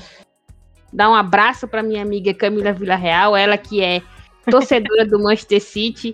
Dar 0.92 1.10
um 1.10 1.16
abraço 1.16 1.68
para 1.68 1.82
minha 1.82 2.04
amiga 2.04 2.32
Camila 2.32 2.72
Villarreal, 2.72 3.36
ela 3.36 3.58
que 3.58 3.82
é 3.82 4.04
torcedora 4.46 5.08
do 5.08 5.18
Manchester 5.18 5.60
City. 5.60 6.14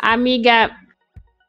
Amiga, 0.00 0.70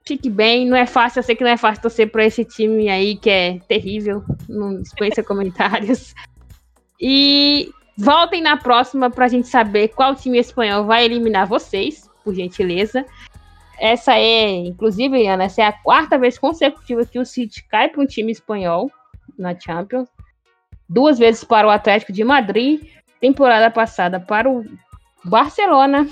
fique 0.04 0.28
bem, 0.28 0.68
não 0.68 0.76
é 0.76 0.88
fácil, 0.88 1.20
eu 1.20 1.24
sei 1.24 1.36
que 1.36 1.44
não 1.44 1.52
é 1.52 1.58
fácil 1.58 1.84
torcer 1.84 2.10
para 2.10 2.26
esse 2.26 2.44
time 2.44 2.90
aí 2.90 3.16
que 3.16 3.30
é 3.30 3.60
terrível. 3.68 4.24
Não 4.50 4.82
dispensa 4.82 5.22
comentários. 5.24 6.16
E 7.00 7.72
Voltem 7.96 8.42
na 8.42 8.58
próxima 8.58 9.10
para 9.12 9.26
a 9.26 9.28
gente 9.28 9.48
saber 9.48 9.90
qual 9.90 10.16
time 10.16 10.40
espanhol 10.40 10.86
vai 10.86 11.06
eliminar 11.06 11.46
vocês, 11.46 12.10
por 12.24 12.34
gentileza. 12.34 13.06
Essa 13.80 14.18
é, 14.18 14.50
inclusive, 14.50 15.28
Ana, 15.28 15.44
essa 15.44 15.62
é 15.62 15.66
a 15.66 15.72
quarta 15.72 16.18
vez 16.18 16.40
consecutiva 16.40 17.06
que 17.06 17.20
o 17.20 17.26
City 17.26 17.64
cai 17.68 17.90
para 17.90 18.02
um 18.02 18.06
time 18.06 18.32
espanhol 18.32 18.90
na 19.38 19.58
Champions. 19.58 20.10
Duas 20.88 21.18
vezes 21.18 21.44
para 21.44 21.68
o 21.68 21.70
Atlético 21.70 22.12
de 22.12 22.24
Madrid, 22.24 22.82
temporada 23.20 23.72
passada 23.72 24.20
para 24.20 24.50
o 24.50 24.66
Barcelona 25.24 26.08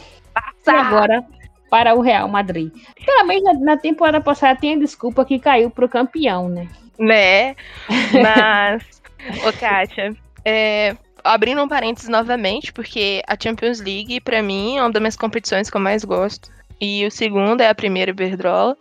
e 0.66 0.70
agora 0.70 1.24
para 1.70 1.96
o 1.96 2.02
Real 2.02 2.28
Madrid. 2.28 2.72
Pelo 3.06 3.28
menos 3.28 3.44
na, 3.44 3.54
na 3.54 3.78
temporada 3.78 4.22
passada 4.22 4.60
tem 4.60 4.76
a 4.76 4.80
desculpa 4.80 5.26
que 5.26 5.40
caiu 5.40 5.70
para 5.70 5.86
o 5.86 5.90
campeão, 5.90 6.50
né? 6.50 6.68
Né? 7.00 7.56
Mas, 8.22 9.02
ô 9.48 9.54
Kátia, 9.58 10.16
é, 10.44 10.96
abrindo 11.24 11.64
um 11.64 11.68
parênteses 11.68 12.10
novamente, 12.10 12.74
porque 12.74 13.22
a 13.28 13.36
Champions 13.42 13.80
League, 13.80 14.20
para 14.22 14.42
mim, 14.42 14.78
é 14.78 14.82
uma 14.82 14.92
das 14.92 15.02
minhas 15.02 15.16
competições 15.16 15.70
que 15.70 15.78
eu 15.78 15.82
mais 15.82 16.04
gosto. 16.04 16.52
E 16.80 17.06
o 17.06 17.12
segundo 17.12 17.62
é 17.62 17.70
a 17.70 17.76
primeira 17.76 18.12
Iberdrola. 18.12 18.76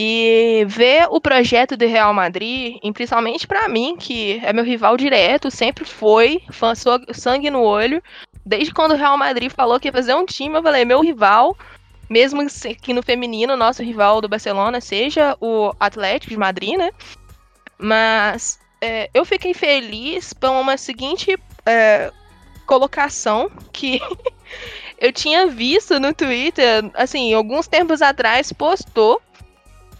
E 0.00 0.64
ver 0.68 1.08
o 1.10 1.20
projeto 1.20 1.76
do 1.76 1.84
Real 1.84 2.14
Madrid, 2.14 2.76
principalmente 2.94 3.48
para 3.48 3.68
mim, 3.68 3.96
que 3.98 4.40
é 4.44 4.52
meu 4.52 4.62
rival 4.62 4.96
direto, 4.96 5.50
sempre 5.50 5.84
foi, 5.84 6.40
fã, 6.52 6.72
sangue 7.12 7.50
no 7.50 7.62
olho. 7.62 8.00
Desde 8.46 8.72
quando 8.72 8.92
o 8.92 8.96
Real 8.96 9.18
Madrid 9.18 9.50
falou 9.50 9.80
que 9.80 9.88
ia 9.88 9.92
fazer 9.92 10.14
um 10.14 10.24
time, 10.24 10.56
eu 10.56 10.62
falei, 10.62 10.84
meu 10.84 11.00
rival, 11.00 11.58
mesmo 12.08 12.46
que 12.80 12.94
no 12.94 13.02
feminino, 13.02 13.56
nosso 13.56 13.82
rival 13.82 14.20
do 14.20 14.28
Barcelona 14.28 14.80
seja 14.80 15.36
o 15.40 15.72
Atlético 15.80 16.30
de 16.30 16.38
Madrid, 16.38 16.78
né? 16.78 16.92
Mas 17.76 18.60
é, 18.80 19.10
eu 19.12 19.24
fiquei 19.24 19.52
feliz 19.52 20.32
por 20.32 20.50
uma 20.50 20.76
seguinte 20.76 21.36
é, 21.66 22.12
colocação 22.66 23.50
que 23.72 24.00
eu 24.96 25.12
tinha 25.12 25.48
visto 25.48 25.98
no 25.98 26.14
Twitter, 26.14 26.88
assim, 26.94 27.34
alguns 27.34 27.66
tempos 27.66 28.00
atrás, 28.00 28.52
postou. 28.52 29.20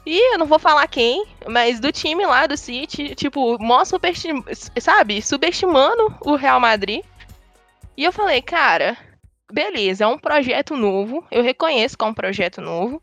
E 0.08 0.32
eu 0.32 0.38
não 0.38 0.46
vou 0.46 0.58
falar 0.58 0.86
quem, 0.86 1.22
mas 1.46 1.78
do 1.80 1.92
time 1.92 2.24
lá 2.24 2.46
do 2.46 2.56
City, 2.56 3.14
tipo, 3.14 3.62
mostra, 3.62 4.00
sabe, 4.80 5.20
subestimando 5.20 6.16
o 6.22 6.34
Real 6.34 6.58
Madrid. 6.58 7.04
E 7.94 8.04
eu 8.04 8.10
falei, 8.10 8.40
cara, 8.40 8.96
beleza, 9.52 10.04
é 10.04 10.06
um 10.06 10.16
projeto 10.18 10.74
novo, 10.78 11.22
eu 11.30 11.42
reconheço 11.42 11.94
que 11.94 12.02
é 12.02 12.08
um 12.08 12.14
projeto 12.14 12.62
novo, 12.62 13.02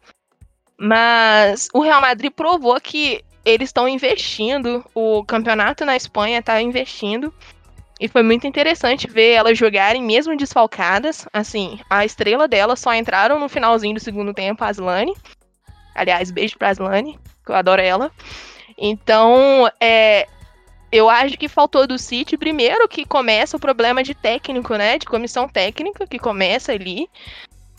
mas 0.79 1.67
o 1.75 1.79
Real 1.79 2.01
Madrid 2.01 2.31
provou 2.31 2.81
que 2.81 3.23
eles 3.45 3.69
estão 3.69 3.87
investindo, 3.87 4.83
o 4.95 5.23
campeonato 5.23 5.85
na 5.85 5.95
Espanha 5.95 6.39
está 6.39 6.59
investindo. 6.59 7.31
E 7.99 8.07
foi 8.07 8.23
muito 8.23 8.47
interessante 8.47 9.07
ver 9.07 9.33
elas 9.33 9.55
jogarem 9.55 10.01
mesmo 10.01 10.35
desfalcadas. 10.35 11.27
Assim, 11.31 11.79
a 11.87 12.03
estrela 12.03 12.47
delas 12.47 12.79
só 12.79 12.95
entraram 12.95 13.39
no 13.39 13.47
finalzinho 13.47 13.93
do 13.93 14.01
segundo 14.01 14.33
tempo, 14.33 14.63
a 14.63 14.69
Aslane. 14.69 15.13
Aliás, 15.95 16.29
beijo 16.29 16.57
pra 16.57 16.69
Aslane, 16.69 17.17
que 17.45 17.51
eu 17.51 17.55
adoro 17.55 17.81
ela. 17.81 18.11
Então, 18.77 19.67
é, 19.79 20.27
eu 20.91 21.09
acho 21.09 21.37
que 21.37 21.47
faltou 21.47 21.87
do 21.87 21.97
City, 21.97 22.37
primeiro 22.37 22.87
que 22.87 23.05
começa 23.05 23.57
o 23.57 23.59
problema 23.59 24.03
de 24.03 24.13
técnico, 24.13 24.75
né? 24.75 24.97
De 24.97 25.05
comissão 25.05 25.47
técnica, 25.47 26.05
que 26.05 26.19
começa 26.19 26.73
ali 26.73 27.09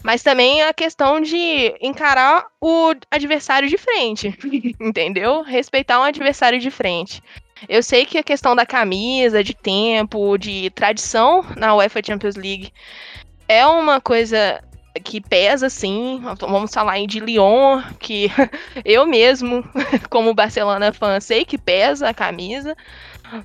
mas 0.06 0.22
também 0.22 0.62
a 0.62 0.72
questão 0.72 1.20
de 1.20 1.74
encarar 1.80 2.46
o 2.60 2.94
adversário 3.10 3.68
de 3.68 3.76
frente, 3.76 4.32
entendeu? 4.78 5.42
Respeitar 5.42 5.98
um 5.98 6.04
adversário 6.04 6.60
de 6.60 6.70
frente. 6.70 7.20
Eu 7.68 7.82
sei 7.82 8.06
que 8.06 8.16
a 8.16 8.22
questão 8.22 8.54
da 8.54 8.64
camisa, 8.64 9.42
de 9.42 9.52
tempo, 9.52 10.38
de 10.38 10.70
tradição 10.70 11.44
na 11.56 11.74
UEFA 11.74 12.00
Champions 12.06 12.36
League 12.36 12.72
é 13.48 13.66
uma 13.66 14.00
coisa 14.00 14.62
que 15.00 15.20
pesa, 15.20 15.68
sim. 15.68 16.20
Vamos 16.40 16.72
falar 16.72 16.98
de 17.06 17.20
Lyon, 17.20 17.82
que 17.98 18.30
eu 18.84 19.06
mesmo, 19.06 19.64
como 20.10 20.34
Barcelona 20.34 20.92
fã, 20.92 21.20
sei 21.20 21.44
que 21.44 21.58
pesa 21.58 22.08
a 22.08 22.14
camisa. 22.14 22.76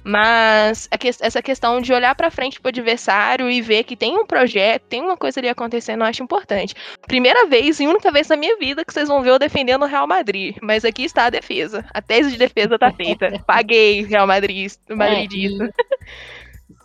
Mas 0.03 0.87
que, 0.99 1.07
essa 1.07 1.41
questão 1.41 1.81
de 1.81 1.91
olhar 1.93 2.13
para 2.15 2.29
frente 2.29 2.59
pro 2.59 2.69
adversário 2.69 3.49
e 3.49 3.61
ver 3.61 3.83
que 3.83 3.95
tem 3.95 4.17
um 4.17 4.25
projeto, 4.25 4.83
tem 4.83 5.01
uma 5.01 5.17
coisa 5.17 5.39
ali 5.39 5.49
acontecendo, 5.49 6.01
eu 6.01 6.07
acho 6.07 6.23
importante. 6.23 6.75
Primeira 7.07 7.47
vez 7.47 7.79
e 7.79 7.87
única 7.87 8.11
vez 8.11 8.27
na 8.27 8.37
minha 8.37 8.57
vida 8.57 8.85
que 8.85 8.93
vocês 8.93 9.07
vão 9.07 9.21
ver 9.21 9.31
eu 9.31 9.39
defendendo 9.39 9.83
o 9.83 9.87
Real 9.87 10.07
Madrid. 10.07 10.55
Mas 10.61 10.85
aqui 10.85 11.03
está 11.03 11.25
a 11.25 11.29
defesa. 11.29 11.85
A 11.93 12.01
tese 12.01 12.31
de 12.31 12.37
defesa 12.37 12.77
tá 12.77 12.91
feita. 12.91 13.31
Paguei 13.45 14.03
Real 14.03 14.27
Madrid, 14.27 14.71
Madridista. 14.89 15.65
É, 15.65 16.40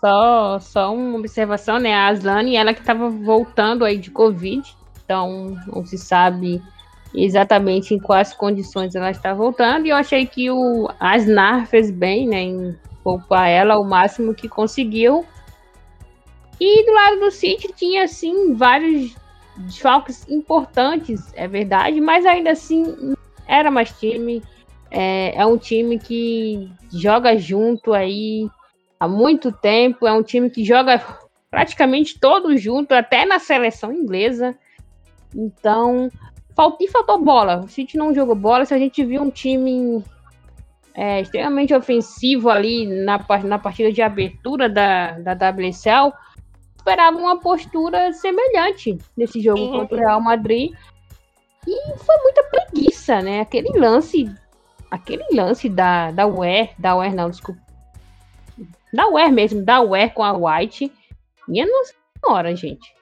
só, 0.06 0.60
só 0.60 0.94
uma 0.94 1.18
observação, 1.18 1.80
né? 1.80 1.92
A 1.92 2.06
Aslane, 2.06 2.54
ela 2.54 2.72
que 2.72 2.80
estava 2.80 3.10
voltando 3.10 3.84
aí 3.84 3.98
de 3.98 4.10
Covid, 4.10 4.62
então 5.04 5.56
não 5.66 5.84
se 5.84 5.98
sabe 5.98 6.62
exatamente 7.12 7.92
em 7.92 7.98
quais 7.98 8.32
condições 8.32 8.94
ela 8.94 9.10
está 9.10 9.34
voltando. 9.34 9.86
E 9.86 9.90
eu 9.90 9.96
achei 9.96 10.24
que 10.24 10.48
o 10.48 10.88
Asnar 11.00 11.66
fez 11.66 11.90
bem, 11.90 12.28
né, 12.28 12.40
em 12.40 12.76
poupar 13.02 13.48
ela 13.48 13.78
o 13.78 13.84
máximo 13.84 14.32
que 14.32 14.48
conseguiu. 14.48 15.24
E 16.60 16.86
do 16.86 16.92
lado 16.92 17.20
do 17.20 17.30
City 17.32 17.72
tinha 17.74 18.04
assim 18.04 18.54
vários 18.54 19.14
desfalques 19.56 20.24
importantes, 20.28 21.32
é 21.34 21.48
verdade, 21.48 22.00
mas 22.00 22.24
ainda 22.24 22.52
assim 22.52 23.14
era 23.48 23.72
mais 23.72 23.90
time. 23.98 24.40
É, 24.88 25.36
é 25.36 25.44
um 25.44 25.58
time 25.58 25.98
que 25.98 26.70
joga 26.92 27.36
junto 27.36 27.92
aí 27.92 28.48
há 28.98 29.08
muito 29.08 29.52
tempo, 29.52 30.06
é 30.06 30.12
um 30.12 30.22
time 30.22 30.50
que 30.50 30.64
joga 30.64 31.02
praticamente 31.50 32.18
todo 32.18 32.56
junto, 32.56 32.92
até 32.92 33.24
na 33.24 33.38
seleção 33.38 33.92
inglesa. 33.92 34.56
Então, 35.34 36.10
e 36.80 36.88
faltou 36.88 37.22
bola. 37.22 37.60
O 37.60 37.68
City 37.68 37.96
não 37.96 38.14
jogou 38.14 38.34
bola. 38.34 38.64
Se 38.64 38.74
a 38.74 38.78
gente 38.78 39.04
viu 39.04 39.22
um 39.22 39.30
time 39.30 40.02
é, 40.94 41.20
extremamente 41.20 41.74
ofensivo 41.74 42.48
ali 42.48 42.86
na, 42.86 43.18
na 43.44 43.58
partida 43.58 43.92
de 43.92 44.00
abertura 44.00 44.68
da, 44.68 45.18
da 45.18 45.50
WSL, 45.50 46.12
esperava 46.76 47.16
uma 47.16 47.38
postura 47.38 48.12
semelhante 48.12 48.96
nesse 49.16 49.40
jogo 49.40 49.58
Sim. 49.58 49.72
contra 49.72 49.96
o 49.96 50.00
Real 50.00 50.20
Madrid. 50.20 50.72
E 51.66 51.98
foi 51.98 52.16
muita 52.22 52.44
preguiça, 52.44 53.20
né? 53.20 53.40
Aquele 53.40 53.76
lance, 53.78 54.32
aquele 54.90 55.24
lance 55.32 55.68
da, 55.68 56.12
da 56.12 56.26
UER, 56.26 56.70
da 56.78 56.96
UER 56.96 57.14
não, 57.14 57.28
desculpa. 57.28 57.65
Da 58.96 59.08
UER 59.08 59.30
mesmo, 59.30 59.62
da 59.62 59.80
UER 59.82 60.12
com 60.14 60.24
a 60.24 60.32
White. 60.32 60.90
Minha 61.46 61.66
nossa 61.66 61.92
senhora, 62.24 62.56
gente. 62.56 62.96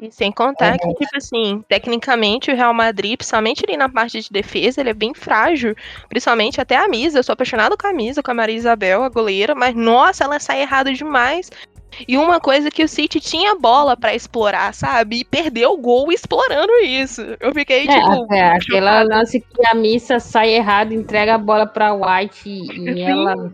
E 0.00 0.10
sem 0.12 0.30
contar 0.30 0.76
é. 0.76 0.78
que, 0.78 0.94
tipo 0.94 1.16
assim, 1.16 1.62
tecnicamente 1.68 2.50
o 2.50 2.56
Real 2.56 2.72
Madrid, 2.72 3.16
principalmente 3.16 3.64
ali 3.66 3.76
na 3.76 3.88
parte 3.88 4.20
de 4.20 4.30
defesa, 4.30 4.80
ele 4.80 4.90
é 4.90 4.94
bem 4.94 5.12
frágil. 5.12 5.74
Principalmente 6.08 6.60
até 6.60 6.76
a 6.76 6.88
Misa. 6.88 7.18
Eu 7.18 7.22
sou 7.22 7.32
apaixonado 7.32 7.76
com 7.76 7.86
a 7.86 7.92
Misa, 7.92 8.22
com 8.22 8.30
a 8.30 8.34
Maria 8.34 8.56
Isabel, 8.56 9.02
a 9.02 9.08
goleira, 9.08 9.54
mas 9.54 9.74
nossa, 9.74 10.24
ela 10.24 10.38
sai 10.38 10.62
errada 10.62 10.92
demais. 10.92 11.50
E 12.06 12.16
uma 12.16 12.38
coisa 12.38 12.70
que 12.70 12.84
o 12.84 12.88
City 12.88 13.18
tinha 13.18 13.56
bola 13.56 13.96
para 13.96 14.14
explorar, 14.14 14.72
sabe? 14.72 15.20
E 15.20 15.24
perdeu 15.24 15.72
o 15.72 15.78
gol 15.78 16.12
explorando 16.12 16.72
isso. 16.84 17.22
Eu 17.40 17.52
fiquei, 17.52 17.88
é, 17.88 17.92
tipo. 17.92 18.34
É, 18.34 18.52
aquela 18.52 19.02
lance 19.02 19.40
que 19.40 19.66
a 19.66 19.74
missa 19.74 20.20
sai 20.20 20.50
errado, 20.50 20.92
entrega 20.92 21.34
a 21.34 21.38
bola 21.38 21.66
pra 21.66 21.92
White 21.92 22.48
e 22.48 23.02
ela, 23.02 23.52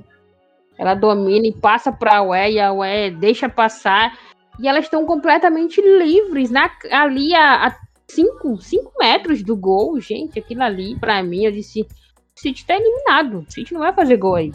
ela 0.79 0.95
domina 0.95 1.47
e 1.47 1.53
passa 1.53 1.93
pra 1.93 2.23
Ué, 2.23 2.53
e 2.53 2.61
a 2.61 2.73
Ué 2.73 3.11
deixa 3.11 3.49
passar. 3.49 4.17
E 4.59 4.69
elas 4.69 4.85
estão 4.85 5.05
completamente 5.05 5.81
livres 5.81 6.51
na, 6.51 6.71
ali 6.91 7.35
a 7.35 7.77
5 8.09 8.61
metros 8.99 9.43
do 9.43 9.57
gol, 9.57 10.01
gente. 10.01 10.39
Aquilo 10.39 10.63
ali, 10.63 10.97
pra 10.99 11.23
mim, 11.23 11.45
eu 11.45 11.53
disse: 11.53 11.83
o 11.83 11.87
City 12.35 12.65
tá 12.67 12.77
eliminado. 12.77 13.45
O 13.47 13.53
City 13.53 13.73
não 13.73 13.81
vai 13.81 13.93
fazer 13.93 14.17
gol 14.17 14.37
aí. 14.37 14.53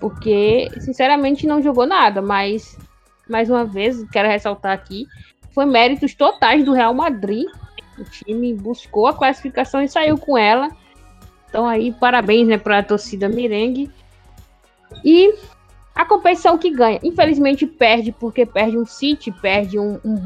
Porque, 0.00 0.68
sinceramente, 0.80 1.46
não 1.46 1.62
jogou 1.62 1.86
nada, 1.86 2.20
mas 2.20 2.76
mais 3.28 3.48
uma 3.48 3.64
vez, 3.64 4.04
quero 4.10 4.28
ressaltar 4.28 4.72
aqui, 4.72 5.06
foi 5.52 5.64
méritos 5.64 6.14
totais 6.14 6.64
do 6.64 6.72
Real 6.72 6.94
Madrid. 6.94 7.46
O 7.98 8.04
time 8.04 8.54
buscou 8.54 9.06
a 9.06 9.14
classificação 9.14 9.82
e 9.82 9.88
saiu 9.88 10.18
com 10.18 10.36
ela. 10.36 10.68
Então 11.48 11.66
aí, 11.66 11.92
parabéns, 11.92 12.48
né, 12.48 12.58
para 12.58 12.78
a 12.78 12.82
torcida 12.82 13.28
merengue. 13.28 13.90
E 15.04 15.34
a 15.94 16.04
competição 16.04 16.56
que 16.56 16.70
ganha, 16.70 16.98
infelizmente 17.02 17.66
perde 17.66 18.12
porque 18.12 18.46
perde 18.46 18.78
um 18.78 18.86
City, 18.86 19.30
perde 19.30 19.78
um, 19.78 20.00
um 20.04 20.16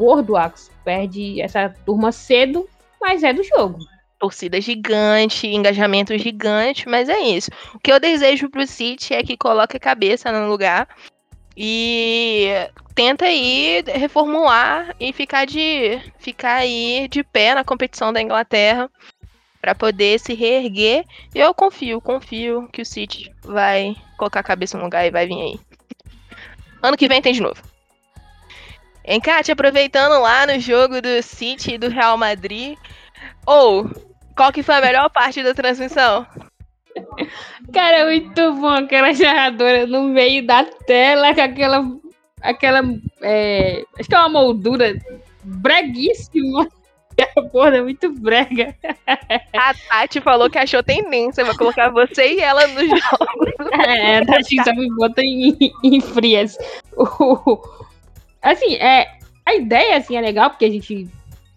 perde 0.85 1.41
essa 1.41 1.69
turma 1.85 2.13
cedo, 2.13 2.69
mas 3.01 3.23
é 3.23 3.33
do 3.33 3.43
jogo 3.43 3.79
torcida 4.19 4.61
gigante, 4.61 5.47
engajamento 5.47 6.17
gigante, 6.19 6.89
mas 6.89 7.09
é 7.09 7.21
isso. 7.21 7.51
O 7.75 7.79
que 7.79 7.93
eu 7.93 8.01
desejo 8.01 8.49
pro 8.49 8.67
City 8.67 9.15
é 9.15 9.23
que 9.23 9.37
coloque 9.37 9.77
a 9.77 9.81
cabeça 9.81 10.33
no 10.33 10.49
lugar 10.49 10.89
e 11.57 12.49
tenta 12.95 13.27
aí 13.27 13.83
reformular 13.87 14.95
e 15.01 15.13
ficar 15.13 15.47
de 15.47 16.01
ficar 16.19 16.57
aí 16.57 17.09
de 17.11 17.23
pé 17.23 17.55
na 17.55 17.65
competição 17.65 18.13
da 18.13 18.21
Inglaterra 18.21 18.91
para 19.67 19.75
poder 19.75 20.21
se 20.21 20.33
reerguer. 20.33 21.05
Eu 21.35 21.53
confio, 21.53 22.01
confio 22.01 22.69
que 22.73 22.83
o 22.83 22.87
City 22.87 23.35
vai 23.43 23.97
colocar 24.17 24.39
a 24.39 24.45
cabeça 24.45 24.79
no 24.79 24.85
lugar 24.85 25.05
e 25.05 25.11
vai 25.11 25.27
vir 25.27 25.43
aí. 25.43 25.61
Ano 26.81 26.97
que 26.97 27.09
vem 27.09 27.21
tem 27.21 27.33
de 27.33 27.43
novo. 27.43 27.61
Encate, 29.05 29.51
aproveitando 29.51 30.23
lá 30.23 30.47
no 30.47 30.61
jogo 30.61 31.03
do 31.03 31.21
City 31.21 31.73
e 31.73 31.79
do 31.79 31.89
Real 31.89 32.17
Madrid, 32.17 32.79
ou, 33.45 33.91
qual 34.37 34.53
que 34.53 34.63
foi 34.63 34.77
a 34.77 34.81
melhor 34.81 35.11
parte 35.11 35.43
da 35.43 35.53
transmissão? 35.53 36.25
Cara, 37.73 37.97
é 37.99 38.05
muito 38.05 38.53
bom 38.55 38.69
aquela 38.69 39.13
narradora 39.13 39.85
no 39.85 40.05
meio 40.05 40.47
da 40.47 40.63
tela 40.63 41.35
com 41.35 41.41
aquela. 41.41 41.85
aquela 42.41 42.83
é, 43.21 43.83
acho 43.99 44.09
que 44.09 44.15
é 44.15 44.19
uma 44.21 44.29
moldura 44.29 44.95
breguíssima. 45.43 46.69
Porra, 47.53 47.79
é 47.79 47.83
muito 47.83 48.11
brega. 48.13 48.75
A 49.55 49.75
Tati 49.75 50.21
falou 50.21 50.51
que 50.51 50.59
achou 50.59 50.83
tendência. 50.83 51.45
Vai 51.45 51.57
colocar 51.57 51.91
você 51.91 52.35
e 52.35 52.41
ela 52.41 52.67
no 52.67 52.81
jogo. 52.81 53.73
É, 53.73 54.19
a 54.19 54.27
Tati 54.27 54.63
só 54.63 54.75
me 54.75 54.89
bota 54.95 55.23
em, 55.23 55.57
em 55.83 56.01
frias. 56.01 56.57
assim, 58.43 58.75
é, 58.77 59.09
a 59.45 59.55
ideia 59.55 59.97
assim, 59.97 60.17
é 60.17 60.21
legal, 60.21 60.51
porque 60.51 60.65
a 60.65 60.71
gente 60.71 61.09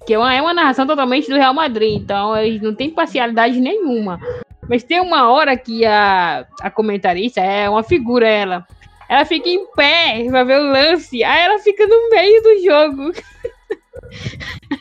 que 0.05 0.13
é 0.13 0.17
uma, 0.17 0.33
é 0.33 0.41
uma 0.41 0.53
narração 0.53 0.87
totalmente 0.87 1.29
do 1.29 1.35
Real 1.35 1.53
Madrid, 1.53 2.01
então 2.01 2.35
eles 2.35 2.61
não 2.61 2.73
tem 2.73 2.89
parcialidade 2.89 3.59
nenhuma. 3.59 4.19
Mas 4.67 4.83
tem 4.83 4.99
uma 4.99 5.29
hora 5.31 5.57
que 5.57 5.85
a, 5.85 6.47
a 6.61 6.71
comentarista 6.71 7.41
é 7.41 7.69
uma 7.69 7.83
figura, 7.83 8.27
ela. 8.27 8.67
Ela 9.07 9.25
fica 9.25 9.49
em 9.49 9.65
pé 9.73 10.25
pra 10.29 10.43
ver 10.43 10.59
o 10.59 10.71
lance, 10.71 11.23
aí 11.23 11.41
ela 11.41 11.59
fica 11.59 11.85
no 11.87 12.09
meio 12.09 12.41
do 12.41 12.63
jogo. 12.63 13.13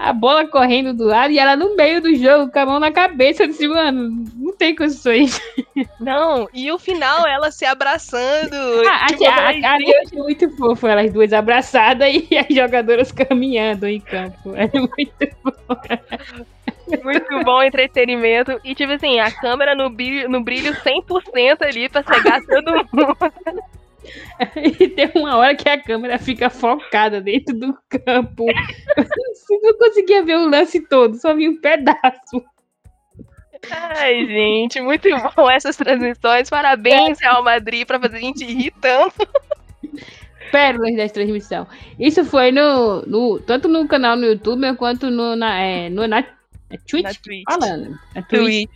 a 0.00 0.14
bola 0.14 0.46
correndo 0.46 0.94
do 0.94 1.04
lado 1.04 1.30
e 1.30 1.38
ela 1.38 1.54
no 1.54 1.76
meio 1.76 2.00
do 2.00 2.14
jogo, 2.14 2.50
com 2.50 2.58
a 2.58 2.64
mão 2.64 2.80
na 2.80 2.90
cabeça. 2.90 3.42
Eu 3.42 3.48
disse, 3.48 3.68
mano, 3.68 4.24
não 4.34 4.56
tem 4.56 4.74
condições. 4.74 5.38
Não, 6.00 6.48
e 6.54 6.72
o 6.72 6.78
final, 6.78 7.26
ela 7.26 7.50
se 7.50 7.64
abraçando. 7.64 8.54
Ah, 8.88 9.06
tipo, 9.08 9.24
a, 9.26 9.34
a, 9.34 9.50
a, 9.50 9.76
achei 9.76 10.18
muito 10.18 10.50
fofo, 10.56 10.86
elas 10.86 11.12
duas 11.12 11.32
abraçadas 11.32 12.08
e 12.08 12.28
as 12.36 12.46
jogadoras 12.48 13.12
caminhando 13.12 13.86
em 13.86 14.00
campo. 14.00 14.54
É 14.56 14.66
muito 14.72 15.36
bom. 15.44 15.76
Muito 17.04 17.44
bom 17.44 17.62
entretenimento. 17.62 18.58
E, 18.64 18.74
tipo 18.74 18.92
assim, 18.92 19.20
a 19.20 19.30
câmera 19.30 19.74
no 19.74 19.90
brilho, 19.90 20.28
no 20.28 20.42
brilho 20.42 20.74
100% 20.74 21.62
ali 21.62 21.88
pra 21.88 22.02
cegar 22.02 22.40
todo 22.46 22.72
mundo. 22.92 23.16
E 24.56 24.88
tem 24.88 25.10
uma 25.14 25.36
hora 25.36 25.54
que 25.54 25.68
a 25.68 25.80
câmera 25.80 26.18
fica 26.18 26.48
focada 26.50 27.20
dentro 27.20 27.54
do 27.56 27.76
campo. 27.88 28.46
Eu 29.50 29.60
não 29.62 29.78
conseguia 29.78 30.24
ver 30.24 30.36
o 30.36 30.48
lance 30.48 30.80
todo, 30.88 31.16
só 31.16 31.34
vi 31.34 31.48
um 31.48 31.60
pedaço. 31.60 32.42
Ai, 33.70 34.26
gente, 34.26 34.80
muito 34.80 35.08
bom 35.36 35.50
essas 35.50 35.76
transmissões. 35.76 36.48
Parabéns, 36.48 37.18
Real 37.20 37.44
Madrid, 37.44 37.86
pra 37.86 38.00
fazer 38.00 38.16
a 38.16 38.20
gente 38.20 38.44
rir 38.44 38.72
tanto. 38.80 39.28
Pérolas 40.50 40.96
da 40.96 41.08
transmissão. 41.08 41.66
Isso 41.98 42.24
foi 42.24 42.50
no, 42.50 43.02
no, 43.02 43.38
tanto 43.40 43.68
no 43.68 43.86
canal 43.86 44.16
no 44.16 44.24
YouTube 44.24 44.74
quanto 44.76 45.10
no, 45.10 45.36
na, 45.36 45.60
é, 45.60 45.88
no, 45.90 46.06
na, 46.08 46.20
é 46.70 46.76
Twitch? 46.88 47.04
Na 47.04 47.14
Twitch. 47.14 47.44
Falando. 47.48 47.98
Na 48.14 48.22
Twitch. 48.22 48.40
Twitch. 48.40 48.70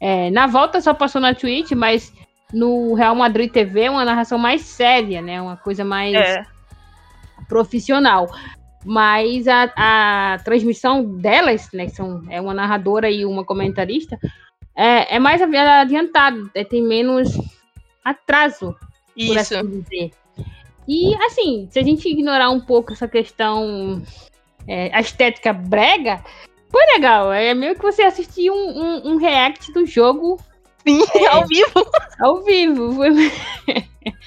É, 0.00 0.30
na 0.30 0.46
volta 0.46 0.80
só 0.80 0.94
passou 0.94 1.20
na 1.20 1.34
Twitch, 1.34 1.72
mas 1.72 2.12
no 2.52 2.94
Real 2.94 3.14
Madrid 3.14 3.50
TV 3.50 3.82
é 3.82 3.90
uma 3.90 4.04
narração 4.04 4.38
mais 4.38 4.62
séria, 4.62 5.22
né? 5.22 5.40
Uma 5.40 5.56
coisa 5.56 5.84
mais 5.84 6.14
é. 6.14 6.44
profissional. 7.48 8.28
Mas 8.84 9.46
a, 9.46 9.70
a 9.76 10.38
transmissão 10.44 11.04
delas, 11.04 11.68
né? 11.72 11.88
São, 11.88 12.22
é 12.28 12.40
uma 12.40 12.54
narradora 12.54 13.10
e 13.10 13.24
uma 13.24 13.44
comentarista, 13.44 14.18
é, 14.76 15.16
é 15.16 15.18
mais 15.18 15.42
adiantado, 15.42 16.50
é, 16.54 16.64
tem 16.64 16.82
menos 16.82 17.28
atraso, 18.04 18.74
Isso. 19.16 19.28
por 19.28 19.38
assim 19.38 19.82
dizer. 19.82 20.10
E 20.88 21.14
assim, 21.24 21.68
se 21.70 21.78
a 21.78 21.82
gente 21.82 22.08
ignorar 22.08 22.50
um 22.50 22.60
pouco 22.60 22.92
essa 22.92 23.06
questão, 23.06 24.02
é, 24.66 24.90
a 24.94 25.00
estética 25.00 25.52
brega, 25.52 26.24
foi 26.70 26.84
legal. 26.94 27.32
É 27.32 27.52
meio 27.52 27.74
que 27.74 27.82
você 27.82 28.02
assistir 28.02 28.50
um, 28.50 28.54
um, 28.54 29.12
um 29.12 29.16
react 29.16 29.72
do 29.72 29.84
jogo 29.84 30.38
Sim, 30.86 31.02
é, 31.14 31.26
ao 31.28 31.46
vivo. 31.46 31.90
Ao 32.20 32.42
vivo. 32.42 32.90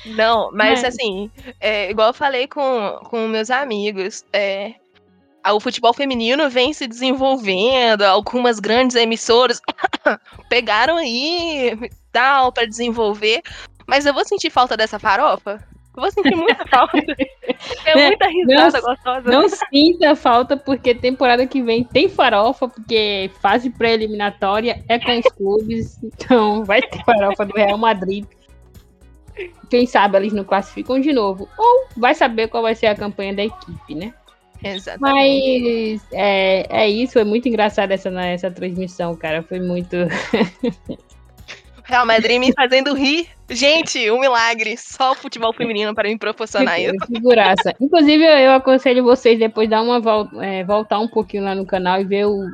Não, 0.06 0.52
mas 0.52 0.84
é. 0.84 0.88
assim, 0.88 1.32
é, 1.60 1.90
igual 1.90 2.10
eu 2.10 2.14
falei 2.14 2.48
com, 2.48 3.00
com 3.06 3.28
meus 3.28 3.50
amigos, 3.50 4.24
é, 4.32 4.76
o 5.52 5.60
futebol 5.60 5.94
feminino 5.94 6.50
vem 6.50 6.74
se 6.74 6.88
desenvolvendo, 6.88 8.04
algumas 8.04 8.60
grandes 8.60 8.96
emissoras 8.96 9.60
pegaram 10.50 10.98
aí 10.98 11.78
tal 12.12 12.52
para 12.52 12.68
desenvolver, 12.68 13.42
mas 13.88 14.06
eu 14.06 14.14
vou 14.14 14.26
sentir 14.26 14.50
falta 14.50 14.78
dessa 14.78 15.00
farofa? 15.00 15.60
Vou 15.96 16.12
sentir 16.12 16.36
muita 16.36 16.66
falta. 16.68 16.98
É 17.86 18.08
muita 18.08 18.28
risada 18.28 18.82
não, 18.82 18.90
gostosa. 18.90 19.32
Não 19.32 19.50
sinta 19.50 20.16
falta, 20.16 20.58
porque 20.58 20.96
temporada 20.96 21.46
que 21.46 21.62
vem 21.62 21.84
tem 21.84 22.10
farofa, 22.10 22.68
porque 22.68 23.30
fase 23.42 23.70
pré-eliminatória 23.70 24.84
é 24.88 25.00
com 25.00 25.18
os 25.18 25.26
clubes. 25.36 26.00
Então 26.04 26.64
vai 26.64 26.82
ter 26.82 27.04
farofa 27.04 27.46
do 27.46 27.54
Real 27.54 27.78
Madrid. 27.78 28.26
Quem 29.70 29.86
sabe 29.86 30.18
eles 30.18 30.34
não 30.34 30.44
classificam 30.44 31.00
de 31.00 31.14
novo. 31.14 31.48
Ou 31.58 31.88
vai 31.98 32.14
saber 32.16 32.48
qual 32.48 32.64
vai 32.64 32.76
ser 32.76 32.88
a 32.88 32.96
campanha 32.96 33.34
da 33.34 33.44
equipe, 33.44 33.96
né? 33.96 34.14
Exatamente. 34.64 36.00
Mas 36.02 36.08
é, 36.14 36.84
é 36.84 36.90
isso, 36.90 37.14
foi 37.14 37.24
muito 37.24 37.48
engraçado 37.48 37.92
essa, 37.92 38.10
essa 38.22 38.50
transmissão, 38.50 39.16
cara. 39.16 39.44
Foi 39.44 39.60
muito. 39.60 39.96
Real 41.84 42.06
Madrid 42.06 42.40
me 42.40 42.54
fazendo 42.54 42.94
rir. 42.94 43.28
Gente, 43.50 44.10
um 44.10 44.20
milagre. 44.20 44.76
Só 44.78 45.12
o 45.12 45.16
futebol 45.16 45.54
feminino 45.54 45.94
para 45.94 46.10
me 46.10 46.18
proporcionar 46.18 46.80
isso. 46.80 46.94
Figuraça. 47.08 47.74
Inclusive, 47.80 48.24
eu 48.24 48.52
aconselho 48.52 49.04
vocês 49.04 49.38
depois 49.38 49.70
dar 49.70 49.82
uma 49.82 50.00
volta, 50.00 50.44
é, 50.44 50.64
voltar 50.64 51.00
um 51.00 51.08
pouquinho 51.08 51.44
lá 51.44 51.54
no 51.54 51.66
canal 51.66 52.00
e 52.00 52.06
ver 52.06 52.26
o, 52.26 52.48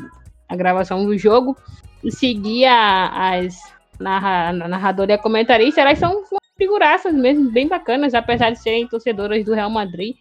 a 0.48 0.56
gravação 0.56 1.06
do 1.06 1.18
jogo 1.18 1.56
e 2.04 2.12
seguir 2.12 2.66
a, 2.66 3.36
as 3.36 3.58
narra, 4.00 4.54
narradora 4.54 5.12
e 5.12 5.16
a 5.16 5.18
comentarista. 5.18 5.82
Elas 5.82 6.00
são 6.00 6.24
figuraças 6.58 7.14
mesmo, 7.14 7.52
bem 7.52 7.68
bacanas, 7.68 8.14
apesar 8.14 8.52
de 8.52 8.60
serem 8.60 8.88
torcedoras 8.88 9.46
do 9.46 9.54
Real 9.54 9.70
Madrid. 9.70 10.16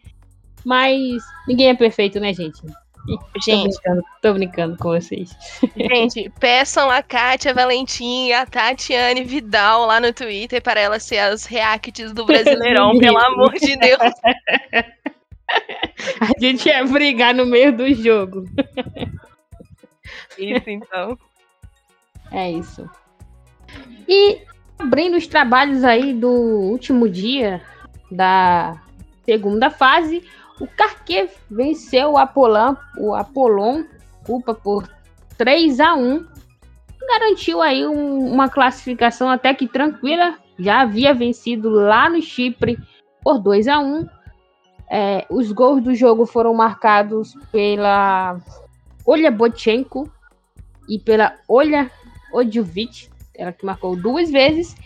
Mas 0.65 1.23
ninguém 1.47 1.71
é 1.71 1.75
perfeito, 1.75 2.21
né, 2.21 2.33
gente? 2.35 2.61
Gente, 3.43 3.75
tô 3.75 3.81
brincando, 3.81 4.03
tô 4.23 4.35
brincando 4.35 4.77
com 4.77 4.89
vocês. 4.91 5.37
Gente, 5.77 6.31
peçam 6.39 6.91
a 6.91 7.03
Kátia 7.03 7.55
Valentim 7.55 8.27
e 8.27 8.33
a 8.33 8.45
Tatiane 8.45 9.25
Vidal 9.25 9.87
lá 9.87 10.01
no 10.01 10.13
Twitter 10.13 10.63
para 10.63 10.81
elas 10.81 11.03
ser 11.03 11.19
as 11.19 11.47
reacts 11.47 12.13
do 12.13 12.27
Brasileirão, 12.27 12.97
pelo 13.01 13.19
amor 13.19 13.53
de 13.55 13.77
Deus. 13.77 13.99
A 16.21 16.39
gente 16.39 16.69
ia 16.69 16.85
brigar 16.85 17.35
no 17.35 17.47
meio 17.47 17.75
do 17.75 17.93
jogo. 17.95 18.45
Isso, 20.39 20.69
então. 20.69 21.19
É 22.31 22.51
isso. 22.51 22.89
E 24.07 24.43
abrindo 24.79 25.17
os 25.17 25.27
trabalhos 25.27 25.83
aí 25.85 26.13
do 26.13 26.31
último 26.31 27.09
dia 27.09 27.63
da 28.11 28.81
segunda 29.25 29.71
fase, 29.71 30.23
o 30.61 30.67
Kharkiv 30.67 31.31
venceu 31.51 32.13
o 32.13 32.19
Apollon, 32.19 32.75
o 32.99 33.15
culpa 34.25 34.55
por 34.55 34.89
3 35.37 35.81
a 35.81 35.95
1 35.95 36.27
garantiu 37.09 37.63
aí 37.63 37.87
um, 37.87 38.31
uma 38.31 38.49
classificação 38.49 39.31
até 39.31 39.55
que 39.55 39.67
tranquila. 39.67 40.37
Já 40.59 40.83
havia 40.83 41.15
vencido 41.15 41.71
lá 41.71 42.11
no 42.11 42.21
Chipre 42.21 42.77
por 43.23 43.39
2 43.39 43.69
a 43.69 43.79
1 43.79 44.07
é, 44.91 45.27
Os 45.31 45.53
gols 45.53 45.83
do 45.83 45.95
jogo 45.95 46.27
foram 46.27 46.53
marcados 46.53 47.35
pela 47.51 48.39
Olha 49.07 49.31
Botchenko 49.31 50.11
e 50.89 50.99
pela 50.99 51.35
Olha 51.49 51.91
Odjovic, 52.33 53.09
ela 53.35 53.53
que 53.53 53.65
marcou 53.65 53.97
duas 53.97 54.31
vezes. 54.31 54.77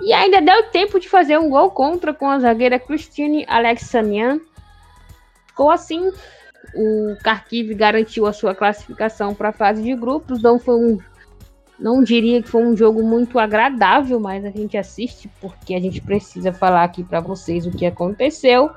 E 0.00 0.12
ainda 0.12 0.40
deu 0.40 0.70
tempo 0.70 1.00
de 1.00 1.08
fazer 1.08 1.38
um 1.38 1.50
gol 1.50 1.70
contra 1.72 2.14
com 2.14 2.30
a 2.30 2.38
zagueira 2.38 2.78
Christine 2.78 3.44
Alexanian. 3.48 4.40
Ficou 5.60 5.70
assim. 5.70 6.10
O 6.74 7.16
Kharkiv 7.22 7.74
garantiu 7.74 8.26
a 8.26 8.32
sua 8.32 8.54
classificação 8.54 9.34
para 9.34 9.50
a 9.50 9.52
fase 9.52 9.82
de 9.82 9.94
grupos. 9.94 10.40
Não 10.40 10.58
foi 10.58 10.74
um 10.74 10.98
não 11.78 12.02
diria 12.02 12.42
que 12.42 12.48
foi 12.48 12.62
um 12.62 12.74
jogo 12.76 13.02
muito 13.02 13.38
agradável, 13.38 14.18
mas 14.18 14.44
a 14.44 14.50
gente 14.50 14.76
assiste 14.76 15.30
porque 15.40 15.74
a 15.74 15.80
gente 15.80 16.00
precisa 16.00 16.52
falar 16.52 16.84
aqui 16.84 17.02
para 17.04 17.20
vocês 17.20 17.66
o 17.66 17.70
que 17.70 17.84
aconteceu. 17.84 18.70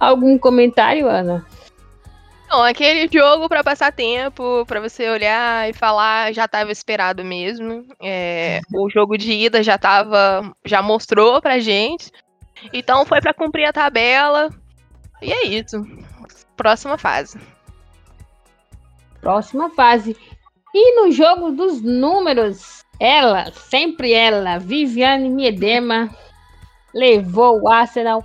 Algum 0.00 0.38
comentário, 0.38 1.08
Ana? 1.08 1.44
Não, 2.50 2.62
aquele 2.62 3.06
jogo 3.12 3.48
para 3.48 3.64
passar 3.64 3.92
tempo, 3.92 4.64
para 4.66 4.80
você 4.80 5.08
olhar 5.08 5.68
e 5.68 5.74
falar, 5.74 6.32
já 6.32 6.46
estava 6.46 6.72
esperado 6.72 7.22
mesmo. 7.22 7.86
É, 8.02 8.60
o 8.74 8.88
jogo 8.88 9.18
de 9.18 9.30
ida 9.30 9.62
já 9.62 9.76
tava, 9.76 10.54
já 10.64 10.80
mostrou 10.80 11.40
pra 11.42 11.58
gente. 11.58 12.10
Então 12.72 13.04
foi 13.04 13.20
para 13.20 13.34
cumprir 13.34 13.66
a 13.66 13.72
tabela. 13.72 14.50
E 15.24 15.32
é 15.32 15.46
isso. 15.46 15.82
Próxima 16.56 16.96
fase. 16.98 17.38
Próxima 19.20 19.70
fase. 19.70 20.16
E 20.74 21.00
no 21.00 21.10
jogo 21.10 21.52
dos 21.52 21.80
números, 21.80 22.84
ela, 22.98 23.50
sempre 23.52 24.12
ela, 24.12 24.58
Viviane 24.58 25.30
Miedema, 25.30 26.10
levou 26.92 27.62
o 27.62 27.68
Arsenal 27.68 28.24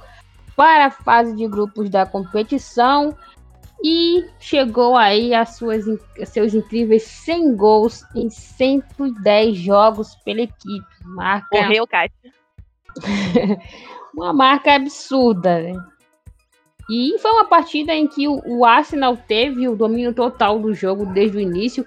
para 0.55 0.87
a 0.87 0.91
fase 0.91 1.35
de 1.35 1.47
grupos 1.47 1.89
da 1.89 2.05
competição 2.05 3.15
e 3.83 4.25
chegou 4.39 4.97
aí 4.97 5.33
a 5.33 5.45
suas, 5.45 5.85
a 6.21 6.25
seus 6.25 6.53
incríveis 6.53 7.03
100 7.03 7.55
gols 7.55 8.03
em 8.13 8.29
110 8.29 9.57
jogos 9.57 10.15
pela 10.25 10.41
equipe. 10.41 10.85
Marca... 11.05 11.47
Morreu, 11.53 11.87
Kátia. 11.87 12.33
uma 14.13 14.33
marca 14.33 14.75
absurda, 14.75 15.61
né? 15.61 15.73
E 16.89 17.17
foi 17.19 17.31
uma 17.31 17.45
partida 17.45 17.93
em 17.93 18.07
que 18.07 18.27
o, 18.27 18.65
Arsenal 18.65 19.15
teve 19.15 19.67
o 19.67 19.75
domínio 19.75 20.11
total 20.11 20.57
do 20.57 20.73
jogo 20.73 21.05
desde 21.05 21.37
o 21.37 21.39
início. 21.39 21.85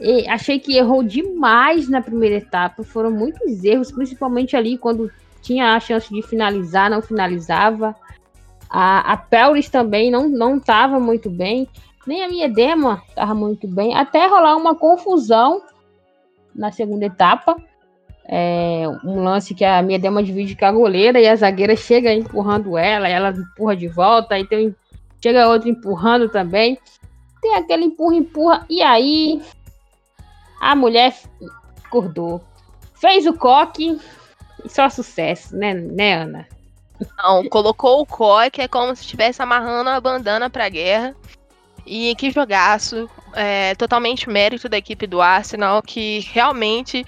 E 0.00 0.28
achei 0.28 0.58
que 0.58 0.76
errou 0.76 1.04
demais 1.04 1.88
na 1.88 2.02
primeira 2.02 2.36
etapa. 2.36 2.82
Foram 2.82 3.12
muitos 3.12 3.62
erros, 3.62 3.92
principalmente 3.92 4.56
ali 4.56 4.76
quando 4.76 5.10
tinha 5.40 5.74
a 5.74 5.80
chance 5.80 6.12
de 6.12 6.20
finalizar, 6.22 6.90
não 6.90 7.00
finalizava. 7.00 7.94
A, 8.68 9.12
a 9.12 9.16
também 9.70 10.10
não 10.10 10.28
não 10.28 10.56
estava 10.56 10.98
muito 10.98 11.30
bem. 11.30 11.68
Nem 12.06 12.24
a 12.24 12.28
minha 12.28 12.48
Dema 12.48 13.02
estava 13.08 13.34
muito 13.34 13.68
bem. 13.68 13.94
Até 13.94 14.26
rolar 14.26 14.56
uma 14.56 14.74
confusão 14.74 15.62
na 16.54 16.72
segunda 16.72 17.06
etapa. 17.06 17.56
É, 18.32 18.84
um 19.02 19.24
lance 19.24 19.56
que 19.56 19.64
a 19.64 19.82
minha 19.82 19.98
Dema 19.98 20.22
divide 20.22 20.54
com 20.54 20.64
a 20.64 20.70
goleira 20.70 21.18
e 21.20 21.26
a 21.26 21.34
zagueira 21.34 21.74
chega 21.74 22.14
empurrando 22.14 22.78
ela, 22.78 23.08
ela 23.08 23.30
empurra 23.30 23.74
de 23.74 23.88
volta, 23.88 24.36
aí 24.36 24.46
tem, 24.46 24.72
chega 25.20 25.48
outro 25.48 25.68
empurrando 25.68 26.28
também. 26.28 26.78
Tem 27.42 27.56
aquele 27.56 27.86
empurra, 27.86 28.14
empurra, 28.14 28.66
e 28.70 28.82
aí 28.82 29.42
a 30.60 30.76
mulher 30.76 31.12
acordou. 31.84 32.40
Fez 32.94 33.26
o 33.26 33.32
coque 33.32 33.98
e 34.64 34.68
só 34.68 34.88
sucesso, 34.88 35.56
né, 35.56 35.74
né, 35.74 36.14
Ana? 36.14 36.46
Não, 37.18 37.48
colocou 37.48 38.00
o 38.00 38.06
coque, 38.06 38.60
é 38.60 38.68
como 38.68 38.94
se 38.94 39.02
estivesse 39.02 39.42
amarrando 39.42 39.90
a 39.90 40.00
bandana 40.00 40.48
pra 40.48 40.68
guerra. 40.68 41.16
E 41.86 42.14
que 42.16 42.30
jogaço. 42.30 43.08
É, 43.32 43.76
totalmente 43.76 44.28
mérito 44.28 44.68
da 44.68 44.76
equipe 44.76 45.06
do 45.06 45.20
Arsenal, 45.20 45.80
que 45.82 46.18
realmente 46.32 47.06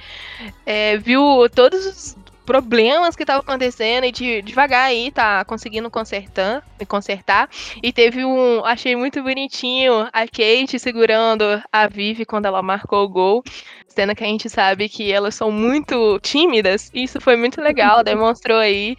é, 0.64 0.96
viu 0.96 1.48
todos 1.52 1.84
os 1.84 2.16
problemas 2.44 3.16
que 3.16 3.22
estavam 3.22 3.42
acontecendo 3.42 4.04
e 4.04 4.12
de, 4.12 4.42
devagar 4.42 4.86
aí 4.86 5.10
tá 5.10 5.44
conseguindo 5.44 5.90
consertar, 5.90 6.62
consertar. 6.88 7.48
E 7.82 7.92
teve 7.92 8.24
um, 8.24 8.64
achei 8.64 8.96
muito 8.96 9.22
bonitinho 9.22 10.08
a 10.12 10.26
Kate 10.26 10.78
segurando 10.78 11.44
a 11.72 11.86
Vivi 11.88 12.24
quando 12.24 12.46
ela 12.46 12.62
marcou 12.62 13.04
o 13.04 13.08
gol, 13.08 13.42
sendo 13.88 14.14
que 14.14 14.24
a 14.24 14.26
gente 14.26 14.48
sabe 14.48 14.88
que 14.88 15.12
elas 15.12 15.34
são 15.34 15.50
muito 15.50 16.18
tímidas. 16.20 16.90
Isso 16.94 17.20
foi 17.20 17.36
muito 17.36 17.60
legal, 17.60 18.02
demonstrou 18.04 18.58
aí 18.58 18.96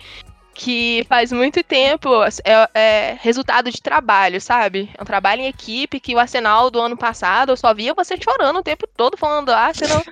que 0.54 1.06
faz 1.10 1.32
muito 1.32 1.64
tempo 1.64 2.10
é, 2.24 2.70
é, 2.74 3.18
resultado 3.20 3.72
de 3.72 3.82
trabalho, 3.82 4.40
sabe? 4.40 4.90
É 4.98 5.02
um 5.02 5.06
trabalho 5.06 5.42
em 5.42 5.48
equipe 5.48 6.00
que 6.00 6.16
o 6.16 6.20
Arsenal 6.20 6.70
do 6.70 6.80
ano 6.80 6.96
passado 6.96 7.52
eu 7.52 7.58
só 7.58 7.74
via 7.74 7.94
você 7.94 8.16
chorando 8.22 8.60
o 8.60 8.64
tempo 8.64 8.88
todo 8.96 9.18
falando 9.18 9.50
Arsenal. 9.50 10.04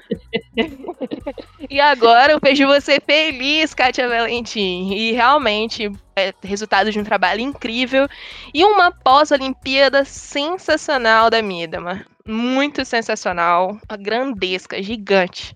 e 1.69 1.80
agora 1.80 2.34
eu 2.34 2.39
vejo 2.41 2.65
você 2.65 2.99
feliz, 2.99 3.73
Kátia 3.73 4.10
Valentim. 4.10 4.91
E 4.93 5.12
realmente 5.12 5.91
é 6.15 6.34
resultado 6.43 6.91
de 6.91 6.99
um 6.99 7.04
trabalho 7.04 7.41
incrível 7.41 8.08
e 8.54 8.63
uma 8.65 8.91
pós-Olimpíada 8.91 10.04
sensacional 10.04 11.30
da 11.30 11.41
Midama. 11.41 12.06
Muito 12.25 12.86
sensacional, 12.86 13.77
a 13.88 13.97
grandesca, 13.97 14.82
gigante. 14.82 15.56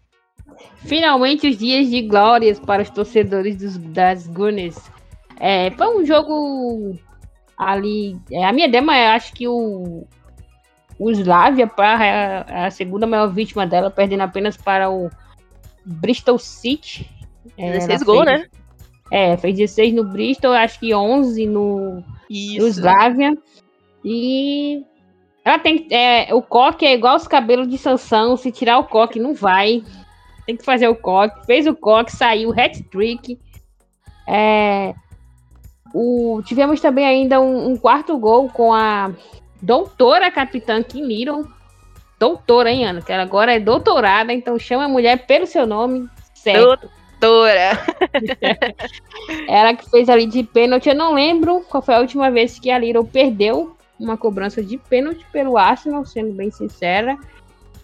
Finalmente 0.78 1.48
os 1.48 1.58
dias 1.58 1.90
de 1.90 2.02
glórias 2.02 2.60
para 2.60 2.82
os 2.82 2.90
torcedores 2.90 3.58
dos, 3.58 3.78
das 3.78 4.28
Gunners. 4.28 4.78
É, 5.40 5.72
foi 5.72 5.98
um 5.98 6.06
jogo 6.06 6.98
ali. 7.58 8.18
É, 8.32 8.46
a 8.46 8.54
minha 8.54 8.70
dema, 8.70 8.98
eu 8.98 9.10
acho 9.12 9.34
que 9.34 9.48
o, 9.48 10.06
o 11.00 11.12
Slavia 11.12 11.68
para 11.68 12.46
a, 12.48 12.66
a, 12.66 12.72
segunda 12.72 13.08
maior 13.08 13.28
vítima 13.28 13.66
dela, 13.66 13.90
perdendo 13.90 14.22
apenas 14.22 14.56
para 14.58 14.90
o 14.90 15.10
Bristol 15.86 16.38
City. 16.38 17.10
16 17.58 18.02
é, 18.02 18.06
gols, 18.06 18.26
né? 18.26 18.46
É, 19.12 19.38
fez 19.38 19.56
16 19.56 19.94
no 19.94 20.04
Bristol, 20.04 20.52
acho 20.54 20.80
que 20.80 20.94
11 20.94 21.46
no, 21.46 21.96
no 21.98 22.68
Slavia. 22.68 23.38
E 24.04 24.84
ela 25.44 25.60
tem 25.60 25.88
é, 25.92 26.34
o 26.34 26.42
coque 26.42 26.86
é 26.86 26.94
igual 26.94 27.16
os 27.16 27.28
cabelos 27.28 27.68
de 27.68 27.78
Sansão, 27.78 28.36
se 28.36 28.52
tirar 28.52 28.80
o 28.80 28.86
coque 28.86 29.20
não 29.20 29.34
vai 29.34 29.84
tem 30.46 30.56
que 30.56 30.66
fazer 30.66 30.88
o 30.88 30.96
coque. 30.96 31.46
Fez 31.46 31.68
o 31.68 31.76
coque, 31.76 32.12
saiu, 32.12 32.52
hat-trick. 32.52 33.40
É, 34.28 34.94
o, 35.94 36.42
tivemos 36.46 36.82
também 36.82 37.06
ainda 37.06 37.40
um, 37.40 37.70
um, 37.72 37.78
quarto 37.78 38.18
gol 38.18 38.50
com 38.50 38.74
a 38.74 39.12
doutora 39.62 40.32
capitã 40.32 40.82
Kim 40.84 41.06
Little. 41.06 41.48
Doutora, 42.20 42.72
hein, 42.72 42.86
Ana? 42.86 43.02
Que 43.02 43.12
ela 43.12 43.24
agora 43.24 43.54
é 43.54 43.60
doutorada, 43.60 44.34
então 44.34 44.58
chama 44.58 44.86
a 44.86 44.90
mulher 44.90 45.26
pelo 45.26 45.46
seu 45.46 45.66
nome 45.66 46.10
certo. 46.34 46.90
Doutora. 47.20 47.72
ela 49.48 49.74
que 49.74 49.90
fez 49.90 50.10
ali 50.10 50.26
de 50.26 50.44
pênalti. 50.44 50.90
Eu 50.90 50.96
não 50.96 51.14
lembro 51.14 51.62
qual 51.70 51.82
foi 51.82 51.96
a 51.96 52.00
última 52.00 52.30
vez 52.30 52.60
que 52.60 52.70
a 52.70 52.78
Little 52.78 53.06
perdeu 53.06 53.76
uma 54.00 54.18
cobrança 54.18 54.62
de 54.62 54.78
pênalti 54.78 55.26
pelo 55.32 55.58
Arsenal, 55.58 56.06
sendo 56.06 56.34
bem 56.34 56.52
sincera. 56.52 57.18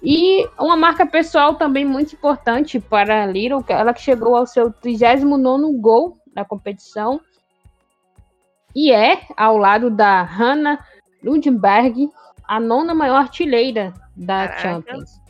E 0.04 0.50
uma 0.60 0.76
marca 0.76 1.06
pessoal 1.06 1.56
também 1.56 1.86
muito 1.86 2.16
importante 2.16 2.80
para 2.80 3.24
a 3.24 3.26
Little, 3.28 3.64
ela 3.68 3.94
que 3.94 4.02
chegou 4.02 4.36
ao 4.36 4.48
seu 4.48 4.72
39 4.72 5.78
gol 5.78 6.18
na 6.36 6.44
competição. 6.44 7.22
E 8.76 8.92
é, 8.92 9.22
ao 9.38 9.58
lado 9.58 9.92
da 9.92 10.24
Hannah 10.24 10.84
Lundberg, 11.24 12.10
a 12.48 12.60
nona 12.60 12.96
maior 12.96 13.18
artilheira 13.18 13.94
da 14.16 14.48
Caraca. 14.48 14.62
Champions. 14.62 15.22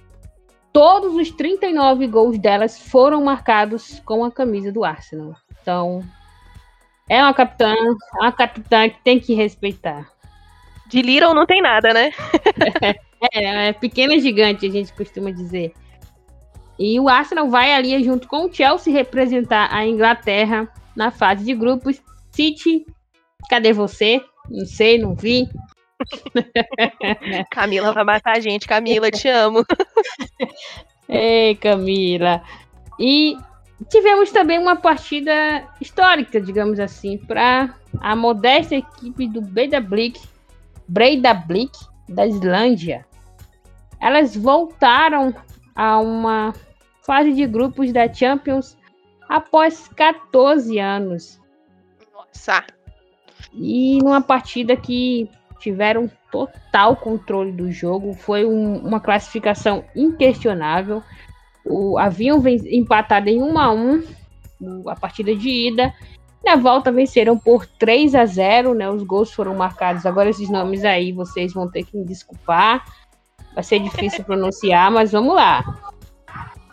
Todos 0.71 1.15
os 1.15 1.31
39 1.31 2.07
gols 2.07 2.39
delas 2.39 2.79
foram 2.79 3.21
marcados 3.21 3.99
com 4.05 4.23
a 4.23 4.31
camisa 4.31 4.71
do 4.71 4.85
Arsenal. 4.85 5.35
Então, 5.61 6.01
é 7.09 7.21
uma 7.21 7.33
capitã, 7.33 7.75
uma 8.13 8.31
capitã 8.31 8.87
que 8.87 9.03
tem 9.03 9.19
que 9.19 9.33
respeitar. 9.33 10.09
De 10.87 11.01
Little 11.01 11.33
não 11.33 11.45
tem 11.45 11.61
nada, 11.61 11.93
né? 11.93 12.11
É, 13.21 13.67
é 13.67 13.73
pequena 13.73 14.17
gigante, 14.19 14.65
a 14.65 14.69
gente 14.69 14.93
costuma 14.93 15.31
dizer. 15.31 15.73
E 16.79 16.99
o 16.99 17.07
Arsenal 17.07 17.47
vai 17.47 17.73
ali 17.73 18.03
junto 18.03 18.27
com 18.27 18.45
o 18.45 18.53
Chelsea 18.53 18.91
representar 18.91 19.71
a 19.71 19.85
Inglaterra 19.85 20.67
na 20.95 21.11
fase 21.11 21.45
de 21.45 21.53
grupos. 21.53 22.01
City, 22.31 22.85
cadê 23.49 23.73
você? 23.73 24.21
Não 24.49 24.65
sei, 24.65 24.97
não 24.97 25.13
vi. 25.13 25.47
Camila 27.51 27.93
vai 27.93 28.03
matar 28.03 28.37
a 28.37 28.39
gente. 28.39 28.67
Camila, 28.67 29.11
te 29.11 29.27
amo. 29.27 29.63
Ei, 31.07 31.55
Camila. 31.55 32.41
E 32.99 33.37
tivemos 33.89 34.31
também 34.31 34.57
uma 34.57 34.75
partida 34.75 35.67
histórica, 35.79 36.39
digamos 36.39 36.79
assim, 36.79 37.17
para 37.17 37.75
a 37.99 38.15
modesta 38.15 38.75
equipe 38.75 39.27
do 39.27 39.41
Breidablik, 39.41 40.19
Breidablik 40.87 41.71
da 42.09 42.25
Islândia. 42.25 43.05
Elas 44.01 44.35
voltaram 44.35 45.33
a 45.75 45.99
uma 45.99 46.53
fase 47.05 47.33
de 47.33 47.45
grupos 47.45 47.93
da 47.93 48.11
Champions 48.11 48.77
após 49.29 49.87
14 49.89 50.79
anos. 50.79 51.39
Nossa! 52.13 52.63
E 53.53 53.99
numa 54.01 54.21
partida 54.21 54.75
que 54.75 55.29
tiveram 55.59 56.09
total 56.31 56.95
controle 56.95 57.51
do 57.51 57.71
jogo, 57.71 58.13
foi 58.13 58.45
um, 58.45 58.77
uma 58.77 58.99
classificação 58.99 59.83
inquestionável. 59.95 61.03
O, 61.65 61.97
haviam 61.97 62.41
empatado 62.47 63.29
em 63.29 63.41
1 63.41 63.59
a 63.59 63.71
1 63.71 64.03
a 64.87 64.95
partida 64.95 65.35
de 65.35 65.49
ida. 65.49 65.93
Na 66.43 66.55
volta 66.55 66.91
venceram 66.91 67.37
por 67.37 67.65
3 67.65 68.15
a 68.15 68.25
0, 68.25 68.73
né? 68.73 68.89
Os 68.89 69.03
gols 69.03 69.31
foram 69.31 69.55
marcados. 69.55 70.05
Agora 70.05 70.29
esses 70.29 70.49
nomes 70.49 70.83
aí 70.83 71.11
vocês 71.11 71.53
vão 71.53 71.69
ter 71.69 71.83
que 71.83 71.95
me 71.95 72.03
desculpar. 72.03 72.83
Vai 73.53 73.63
ser 73.63 73.79
difícil 73.79 74.23
pronunciar, 74.23 74.89
mas 74.91 75.11
vamos 75.11 75.35
lá. 75.35 75.63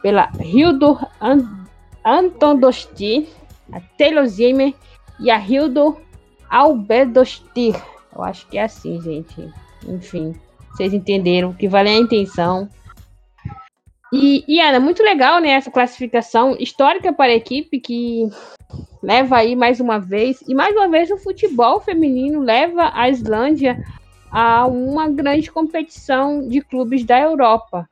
Pela 0.03 0.31
Hildur 0.41 1.05
Anton 2.05 2.57
Dosti, 2.57 3.29
a 3.73 3.81
Taylor 3.99 4.27
Zimmer 4.27 4.73
e 5.19 5.31
a 5.31 5.39
Hildur 5.39 5.97
Albedostir. 6.49 7.75
Eu 8.15 8.23
acho 8.23 8.47
que 8.49 8.59
é 8.59 8.63
assim, 8.63 9.01
gente. 9.01 9.53
Enfim, 9.87 10.35
vocês 10.73 10.95
entenderam 10.95 11.53
que 11.53 11.69
vale 11.69 11.89
a 11.89 11.97
intenção. 11.97 12.69
E, 14.13 14.45
e 14.49 14.61
Ana, 14.61 14.81
muito 14.81 15.03
legal, 15.03 15.41
né? 15.41 15.51
Essa 15.51 15.71
classificação 15.71 16.57
histórica 16.59 17.13
para 17.13 17.33
a 17.33 17.37
equipe 17.37 17.79
que 17.79 18.29
leva 19.03 19.37
aí 19.37 19.55
mais 19.55 19.81
uma 19.81 19.99
vez, 19.99 20.43
e 20.49 20.55
mais 20.55 20.75
uma 20.75 20.89
vez 20.89 21.11
o 21.11 21.19
futebol 21.19 21.81
feminino 21.81 22.41
leva 22.41 22.91
a 22.95 23.09
Islândia 23.09 23.83
a 24.31 24.67
uma 24.67 25.09
grande 25.09 25.51
competição 25.51 26.49
de 26.49 26.61
clubes 26.61 27.05
da 27.05 27.19
Europa. 27.19 27.89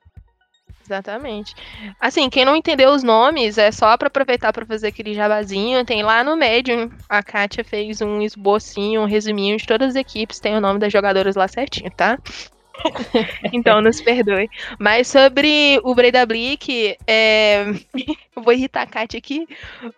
Exatamente. 0.86 1.52
Assim, 2.00 2.30
quem 2.30 2.44
não 2.44 2.54
entendeu 2.54 2.90
os 2.90 3.02
nomes, 3.02 3.58
é 3.58 3.72
só 3.72 3.96
para 3.96 4.06
aproveitar 4.06 4.52
para 4.52 4.64
fazer 4.64 4.88
aquele 4.88 5.14
jabazinho. 5.14 5.84
Tem 5.84 6.02
lá 6.02 6.22
no 6.22 6.36
Medium, 6.36 6.90
a 7.08 7.22
Kátia 7.22 7.64
fez 7.64 8.00
um 8.00 8.22
esbocinho, 8.22 9.02
um 9.02 9.06
resuminho 9.06 9.56
de 9.56 9.66
todas 9.66 9.90
as 9.90 9.96
equipes, 9.96 10.38
tem 10.38 10.56
o 10.56 10.60
nome 10.60 10.78
das 10.78 10.92
jogadoras 10.92 11.34
lá 11.34 11.48
certinho, 11.48 11.90
tá? 11.90 12.18
então, 13.52 13.80
nos 13.80 14.00
perdoe. 14.00 14.48
Mas 14.78 15.08
sobre 15.08 15.80
o 15.82 15.94
Breda 15.94 16.24
Blick, 16.24 16.96
é... 17.06 17.64
vou 18.36 18.52
irritar 18.52 18.82
a 18.82 18.86
Kátia 18.86 19.18
aqui. 19.18 19.46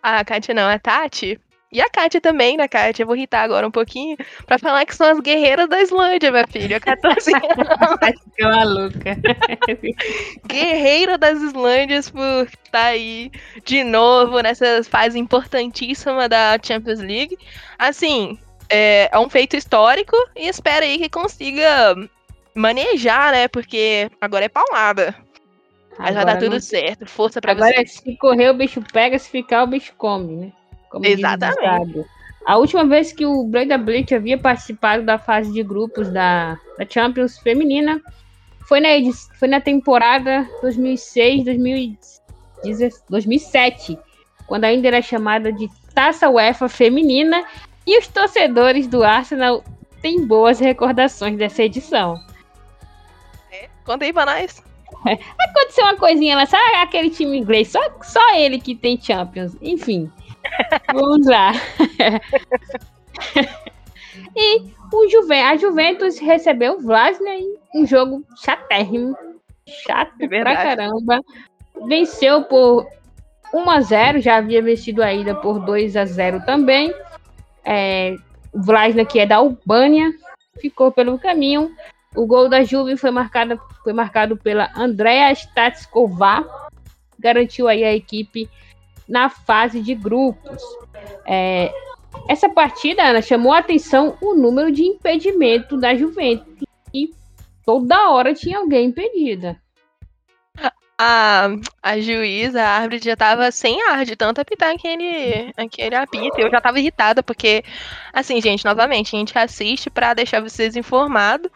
A 0.01 0.25
Kátia 0.25 0.55
não, 0.55 0.67
a 0.67 0.79
Tati. 0.79 1.39
E 1.71 1.79
a 1.81 1.89
Kátia 1.89 2.19
também, 2.19 2.57
né, 2.57 2.67
Kátia? 2.67 3.03
Eu 3.03 3.07
vou 3.07 3.15
irritar 3.15 3.43
agora 3.43 3.67
um 3.67 3.71
pouquinho 3.71 4.17
pra 4.47 4.57
falar 4.57 4.85
que 4.85 4.95
são 4.95 5.07
as 5.07 5.19
guerreiras 5.19 5.69
da 5.69 5.79
Islândia, 5.79 6.31
minha 6.31 6.47
filha. 6.47 6.79
14 6.79 7.31
anos. 7.31 8.21
que 8.35 8.43
maluca. 8.43 9.17
Guerreira 10.47 11.15
das 11.15 11.39
Islândias 11.39 12.09
por 12.09 12.47
estar 12.47 12.71
tá 12.71 12.85
aí 12.85 13.31
de 13.63 13.83
novo 13.83 14.39
nessa 14.39 14.83
fase 14.83 15.19
importantíssima 15.19 16.27
da 16.27 16.57
Champions 16.61 16.99
League. 16.99 17.37
Assim, 17.77 18.39
é, 18.67 19.07
é 19.11 19.19
um 19.19 19.29
feito 19.29 19.55
histórico 19.55 20.15
e 20.35 20.47
espero 20.47 20.83
aí 20.83 20.97
que 20.97 21.09
consiga 21.09 21.95
manejar, 22.55 23.31
né? 23.31 23.47
Porque 23.47 24.09
agora 24.19 24.45
é 24.45 24.49
palmada. 24.49 25.15
Mas 25.99 26.15
vai 26.15 26.25
dar 26.25 26.39
tudo 26.39 26.53
não... 26.53 26.59
certo. 26.59 27.05
Força 27.05 27.39
pra 27.39 27.51
agora, 27.51 27.73
você. 27.73 27.75
Agora, 27.75 27.87
se 27.87 28.17
correr, 28.17 28.49
o 28.49 28.53
bicho 28.55 28.81
pega, 28.91 29.19
se 29.19 29.29
ficar, 29.29 29.63
o 29.63 29.67
bicho 29.67 29.93
come, 29.97 30.35
né? 30.35 30.51
Como 30.89 31.05
Exatamente. 31.05 32.05
A 32.45 32.57
última 32.57 32.85
vez 32.85 33.11
que 33.13 33.25
o 33.25 33.43
Breda 33.43 33.77
Blake 33.77 34.15
havia 34.15 34.37
participado 34.37 35.03
da 35.03 35.17
fase 35.17 35.51
de 35.51 35.61
grupos 35.61 36.09
da, 36.09 36.57
da 36.77 36.85
Champions 36.87 37.37
feminina 37.37 38.01
foi 38.67 38.79
na, 38.79 38.89
foi 39.37 39.47
na 39.47 39.61
temporada 39.61 40.47
2006, 40.61 41.43
2007, 43.09 43.99
quando 44.47 44.63
ainda 44.63 44.87
era 44.87 45.01
chamada 45.01 45.51
de 45.51 45.69
Taça 45.93 46.29
UEFA 46.29 46.69
Feminina, 46.69 47.43
e 47.85 47.97
os 47.97 48.07
torcedores 48.07 48.87
do 48.87 49.03
Arsenal 49.03 49.63
têm 50.01 50.25
boas 50.25 50.59
recordações 50.59 51.37
dessa 51.37 51.63
edição. 51.63 52.19
Conta 53.83 54.05
aí 54.05 54.13
pra 54.13 54.25
nós. 54.25 54.63
Aconteceu 55.39 55.83
uma 55.85 55.95
coisinha 55.95 56.35
lá, 56.35 56.45
sabe 56.45 56.75
aquele 56.75 57.09
time 57.09 57.37
inglês? 57.37 57.69
Só, 57.69 57.79
só 58.03 58.35
ele 58.35 58.59
que 58.59 58.75
tem 58.75 59.01
Champions. 59.01 59.57
Enfim, 59.61 60.11
vamos 60.93 61.25
lá. 61.25 61.53
e 64.35 64.61
o 64.91 65.09
Juve, 65.09 65.35
a 65.35 65.55
Juventus 65.55 66.17
recebeu 66.19 66.77
o 66.77 66.81
Vlasnia 66.81 67.35
em 67.35 67.57
um 67.75 67.85
jogo 67.85 68.23
chatérrimo. 68.43 69.15
Chato 69.67 70.13
é 70.19 70.27
pra 70.27 70.55
caramba. 70.55 71.21
Venceu 71.87 72.43
por 72.43 72.87
1 73.53 73.69
a 73.69 73.81
0 73.81 74.19
já 74.19 74.37
havia 74.37 74.61
vencido 74.61 75.03
a 75.03 75.13
ida 75.13 75.35
por 75.35 75.59
2 75.59 75.95
a 75.95 76.05
0 76.05 76.43
também. 76.45 76.93
É, 77.63 78.15
o 78.51 78.61
Vlasnia, 78.61 79.05
que 79.05 79.19
é 79.19 79.25
da 79.25 79.37
Albânia, 79.37 80.11
ficou 80.59 80.91
pelo 80.91 81.19
caminho. 81.19 81.71
O 82.15 82.25
gol 82.25 82.49
da 82.49 82.63
Juve 82.63 82.97
foi 82.97 83.11
marcado, 83.11 83.59
foi 83.83 83.93
marcado 83.93 84.35
pela 84.35 84.71
Andrea 84.75 85.31
Statskova, 85.31 86.47
garantiu 87.19 87.67
aí 87.67 87.83
a 87.83 87.93
equipe 87.93 88.49
na 89.09 89.29
fase 89.29 89.81
de 89.81 89.95
grupos. 89.95 90.61
É, 91.25 91.73
essa 92.27 92.47
partida, 92.47 93.03
Ana, 93.03 93.21
chamou 93.21 93.51
a 93.51 93.57
atenção 93.59 94.15
o 94.21 94.35
número 94.35 94.71
de 94.71 94.83
impedimento 94.83 95.77
da 95.77 95.95
Juventus, 95.95 96.63
e 96.93 97.09
toda 97.65 98.09
hora 98.09 98.33
tinha 98.33 98.59
alguém 98.59 98.87
impedida. 98.87 99.59
A, 101.01 101.47
a 101.81 101.97
juíza, 101.99 102.61
a 102.61 102.89
já 102.97 103.15
tava 103.15 103.49
sem 103.51 103.81
ar 103.83 104.03
de 104.03 104.17
tanto 104.17 104.41
apitar 104.41 104.75
aquele, 104.75 105.49
aquele 105.55 105.95
apito. 105.95 106.41
Eu 106.41 106.51
já 106.51 106.59
tava 106.59 106.77
irritada, 106.77 107.23
porque, 107.23 107.63
assim, 108.11 108.41
gente, 108.41 108.65
novamente, 108.65 109.15
a 109.15 109.19
gente 109.19 109.37
assiste 109.37 109.89
para 109.89 110.13
deixar 110.13 110.41
vocês 110.41 110.75
informados. 110.75 111.49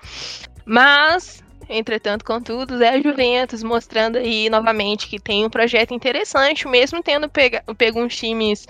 Mas, 0.66 1.43
entretanto, 1.70 2.26
contudo, 2.26 2.82
é 2.84 2.90
a 2.90 3.02
Juventus 3.02 3.64
mostrando 3.64 4.18
aí 4.18 4.50
novamente 4.50 5.08
que 5.08 5.20
tem 5.20 5.46
um 5.46 5.50
projeto 5.50 5.94
interessante, 5.94 6.68
mesmo 6.68 7.02
tendo 7.02 7.30
pego, 7.30 7.58
pego 7.78 8.02
uns 8.02 8.16
times 8.16 8.68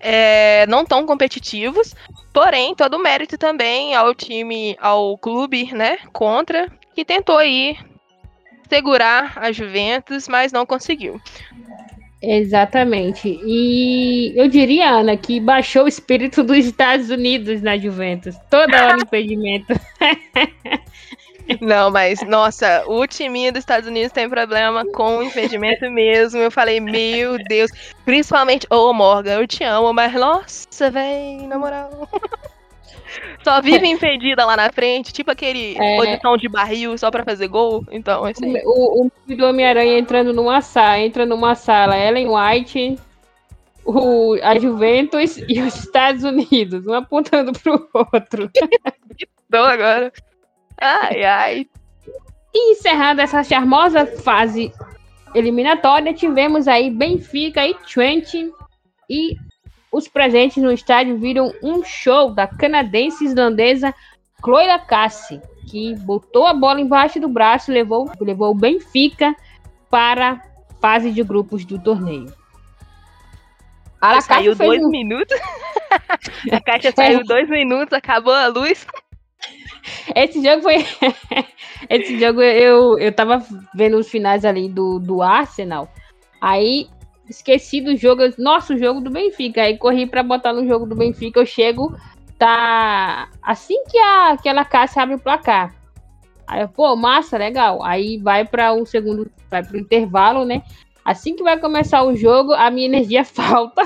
é, 0.00 0.66
não 0.66 0.84
tão 0.84 1.06
competitivos. 1.06 1.94
Porém, 2.32 2.74
todo 2.74 2.94
o 2.94 3.02
mérito 3.02 3.38
também 3.38 3.94
ao 3.94 4.14
time, 4.14 4.76
ao 4.80 5.16
clube, 5.18 5.72
né, 5.72 5.98
contra, 6.12 6.70
que 6.94 7.04
tentou 7.04 7.38
aí 7.38 7.76
segurar 8.68 9.32
a 9.36 9.52
Juventus, 9.52 10.28
mas 10.28 10.52
não 10.52 10.66
conseguiu. 10.66 11.20
Exatamente. 12.22 13.38
E 13.44 14.32
eu 14.34 14.48
diria, 14.48 14.90
Ana, 14.90 15.16
que 15.16 15.38
baixou 15.38 15.84
o 15.84 15.88
espírito 15.88 16.42
dos 16.42 16.56
Estados 16.58 17.10
Unidos 17.10 17.62
na 17.62 17.76
Juventus. 17.76 18.34
Toda 18.50 18.84
hora 18.84 18.98
impedimento. 19.02 19.72
Não, 21.60 21.90
mas, 21.90 22.22
nossa, 22.22 22.84
o 22.86 23.06
time 23.06 23.50
dos 23.50 23.60
Estados 23.60 23.88
Unidos 23.88 24.12
tem 24.12 24.28
problema 24.28 24.84
com 24.92 25.18
o 25.18 25.22
impedimento 25.22 25.90
mesmo. 25.90 26.40
Eu 26.40 26.50
falei, 26.50 26.80
meu 26.80 27.38
Deus. 27.48 27.70
Principalmente, 28.04 28.66
ô 28.70 28.90
oh, 28.90 28.92
Morgan, 28.92 29.40
eu 29.40 29.46
te 29.46 29.62
amo, 29.64 29.92
mas 29.92 30.12
nossa, 30.14 30.90
velho, 30.90 31.46
na 31.46 31.58
moral. 31.58 32.08
Só 33.42 33.60
vive 33.62 33.86
impedida 33.86 34.44
lá 34.44 34.56
na 34.56 34.70
frente, 34.70 35.12
tipo 35.12 35.30
aquele 35.30 35.76
é... 35.78 35.96
posição 35.96 36.36
de 36.36 36.48
barril 36.48 36.98
só 36.98 37.10
pra 37.10 37.24
fazer 37.24 37.48
gol. 37.48 37.84
Então, 37.90 38.24
assim. 38.24 38.58
O, 38.64 39.06
o 39.06 39.10
do 39.34 39.46
Homem-Aranha 39.46 39.98
entrando 39.98 40.32
numa 40.32 40.60
sala, 40.60 40.98
entra 40.98 41.24
numa 41.24 41.54
sala, 41.54 41.96
Ellen 41.96 42.28
White, 42.28 42.98
o, 43.84 44.34
a 44.42 44.58
Juventus 44.58 45.38
e 45.48 45.62
os 45.62 45.76
Estados 45.76 46.24
Unidos, 46.24 46.86
um 46.86 46.94
apontando 46.94 47.52
pro 47.52 47.88
outro. 47.94 48.50
Então 49.48 49.64
agora. 49.64 50.12
Ai, 50.80 51.24
ai. 51.24 51.66
E 52.54 52.72
encerrando 52.72 53.20
essa 53.20 53.42
charmosa 53.42 54.06
fase 54.06 54.72
eliminatória, 55.34 56.14
tivemos 56.14 56.66
aí 56.66 56.90
Benfica 56.90 57.66
e 57.66 57.74
Trent. 57.74 58.34
E 59.08 59.36
os 59.92 60.08
presentes 60.08 60.62
no 60.62 60.72
estádio 60.72 61.18
viram 61.18 61.52
um 61.62 61.84
show 61.84 62.30
da 62.30 62.46
canadense 62.46 63.24
islandesa 63.24 63.94
Chloe 64.42 64.66
Cassi, 64.86 65.40
que 65.68 65.94
botou 65.96 66.46
a 66.46 66.54
bola 66.54 66.80
embaixo 66.80 67.18
do 67.20 67.28
braço 67.28 67.70
e 67.70 67.74
levou, 67.74 68.10
levou 68.20 68.50
o 68.50 68.54
Benfica 68.54 69.34
para 69.90 70.32
a 70.32 70.40
fase 70.80 71.10
de 71.10 71.22
grupos 71.22 71.64
do 71.64 71.78
torneio. 71.78 72.32
A 74.00 74.20
saiu 74.20 74.54
dois 74.54 74.82
um... 74.82 74.88
minutos. 74.88 75.36
a 76.52 76.60
caixa 76.60 76.92
saiu 76.92 77.24
dois 77.26 77.48
minutos, 77.48 77.92
acabou 77.92 78.34
a 78.34 78.46
luz. 78.48 78.86
Esse 80.14 80.42
jogo 80.42 80.62
foi. 80.62 80.84
Esse 81.88 82.18
jogo 82.18 82.42
eu, 82.42 82.98
eu 82.98 83.12
tava 83.12 83.42
vendo 83.74 83.96
os 83.98 84.08
finais 84.08 84.44
ali 84.44 84.68
do, 84.68 84.98
do 84.98 85.22
Arsenal. 85.22 85.88
Aí 86.40 86.88
esqueci 87.28 87.80
do 87.80 87.96
jogo, 87.96 88.22
nosso 88.38 88.76
jogo 88.76 89.00
do 89.00 89.10
Benfica. 89.10 89.62
Aí 89.62 89.76
corri 89.76 90.06
para 90.06 90.22
botar 90.22 90.52
no 90.52 90.66
jogo 90.66 90.86
do 90.86 90.94
Benfica. 90.94 91.40
Eu 91.40 91.46
chego, 91.46 91.94
tá 92.38 93.28
assim 93.42 93.82
que 93.84 93.98
a, 93.98 94.32
aquela 94.32 94.64
caixa 94.64 95.02
abre 95.02 95.16
o 95.16 95.20
placar. 95.20 95.74
Aí, 96.46 96.62
eu, 96.62 96.68
pô, 96.68 96.94
massa, 96.94 97.36
legal. 97.36 97.82
Aí 97.82 98.18
vai 98.18 98.44
para 98.44 98.72
o 98.72 98.86
segundo, 98.86 99.30
vai 99.50 99.64
para 99.64 99.76
o 99.76 99.80
intervalo, 99.80 100.44
né? 100.44 100.62
Assim 101.04 101.34
que 101.34 101.42
vai 101.42 101.58
começar 101.58 102.02
o 102.04 102.16
jogo, 102.16 102.52
a 102.52 102.70
minha 102.70 102.86
energia 102.86 103.24
falta. 103.26 103.82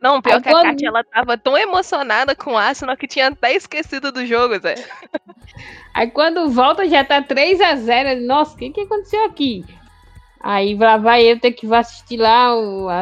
Não, 0.00 0.20
pior 0.20 0.36
Aí, 0.36 0.42
que 0.42 0.48
a 0.48 0.62
Kátia, 0.62 0.88
ela 0.88 1.04
tava 1.04 1.38
tão 1.38 1.56
emocionada 1.56 2.34
com 2.34 2.52
o 2.52 2.58
Arsenal 2.58 2.96
que 2.96 3.06
tinha 3.06 3.28
até 3.28 3.54
esquecido 3.54 4.12
do 4.12 4.26
jogo, 4.26 4.58
Zé. 4.58 4.74
Aí 5.94 6.10
quando 6.10 6.50
volta 6.50 6.88
já 6.88 7.04
tá 7.04 7.22
3 7.22 7.60
a 7.60 7.74
0 7.74 8.20
Nossa, 8.26 8.54
o 8.54 8.58
que 8.58 8.70
que 8.70 8.82
aconteceu 8.82 9.24
aqui? 9.24 9.64
Aí 10.40 10.76
lá 10.76 10.96
vai 10.96 11.22
eu 11.22 11.40
ter 11.40 11.52
que 11.52 11.72
assistir 11.74 12.18
lá, 12.18 12.50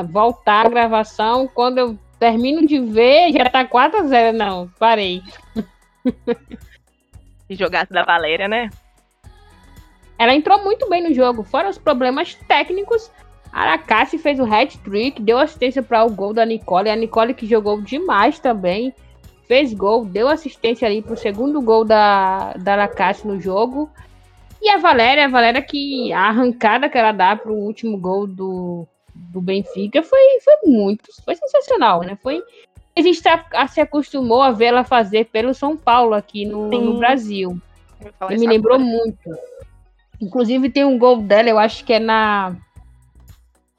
voltar 0.05 0.67
a 0.67 0.69
gravação. 0.69 1.47
Quando 1.47 1.79
eu 1.79 1.99
termino 2.19 2.67
de 2.67 2.79
ver, 2.79 3.33
já 3.33 3.51
tá 3.51 3.65
4 3.65 4.01
a 4.01 4.03
0 4.05 4.37
Não, 4.37 4.69
parei. 4.79 5.23
E 7.49 7.55
jogasse 7.55 7.93
da 7.93 8.03
Valéria, 8.03 8.49
né? 8.49 8.71
Ela 10.19 10.35
entrou 10.35 10.63
muito 10.65 10.89
bem 10.89 11.03
no 11.03 11.15
jogo, 11.15 11.45
fora 11.45 11.69
os 11.69 11.79
problemas 11.79 12.35
técnicos. 12.35 13.11
Aracassi 13.57 14.19
fez 14.19 14.39
o 14.39 14.45
hat-trick, 14.45 15.23
deu 15.23 15.39
assistência 15.39 15.83
para 15.83 16.05
o 16.05 16.11
gol 16.11 16.35
da 16.35 16.45
Nicole. 16.45 16.91
A 16.91 16.95
Nicole 16.95 17.33
que 17.33 17.47
jogou 17.47 17.81
demais 17.81 18.39
também. 18.39 18.93
Fez 19.49 19.73
gol, 19.73 20.05
deu 20.05 20.29
assistência 20.29 20.87
ali 20.87 21.01
para 21.01 21.15
o 21.15 21.17
segundo 21.17 21.63
gol 21.63 21.83
da, 21.83 22.53
da 22.53 22.73
Aracassi 22.73 23.27
no 23.27 23.41
jogo. 23.41 23.89
E 24.61 24.69
a 24.69 24.77
Valéria, 24.77 25.25
a 25.25 25.29
Valéria 25.29 25.63
que 25.63 26.13
a 26.13 26.29
arrancada 26.29 26.91
que 26.91 26.99
ela 26.99 27.13
dá 27.13 27.35
para 27.35 27.51
o 27.51 27.57
último 27.57 27.97
gol 27.97 28.27
do, 28.27 28.87
do 29.15 29.41
Benfica 29.41 30.03
foi, 30.03 30.39
foi 30.45 30.71
muito, 30.71 31.05
foi 31.25 31.35
sensacional, 31.35 32.03
né? 32.03 32.19
Foi 32.23 32.43
a 32.95 33.01
gente 33.01 33.23
tá, 33.23 33.69
se 33.69 33.81
acostumou 33.81 34.43
a 34.43 34.51
ver 34.51 34.67
ela 34.67 34.85
fazer 34.85 35.27
pelo 35.27 35.55
São 35.55 35.77
Paulo 35.77 36.15
aqui 36.15 36.45
no, 36.45 36.69
no 36.69 36.99
Brasil. 36.99 37.59
E 38.31 38.37
me 38.37 38.47
lembrou 38.47 38.77
agora. 38.77 38.91
muito. 38.91 39.31
Inclusive 40.21 40.69
tem 40.69 40.85
um 40.85 40.99
gol 40.99 41.23
dela, 41.23 41.49
eu 41.49 41.59
acho 41.59 41.85
que 41.85 41.93
é 41.95 41.99
na 41.99 42.57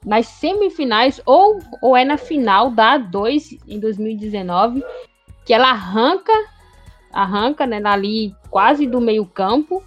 nas 0.06 0.28
semifinais 0.28 1.22
ou, 1.26 1.60
ou 1.82 1.95
é 1.95 2.06
na 2.06 2.18
final 2.18 2.70
da 2.70 3.00
A2 3.00 3.60
em 3.68 3.80
2019, 3.80 4.84
que 5.45 5.54
ela 5.54 5.70
arranca 5.70 6.34
arranca 7.12 7.66
né, 7.66 7.82
ali 7.84 8.36
quase 8.50 8.86
do 8.86 9.02
meio 9.02 9.26
campo 9.26 9.84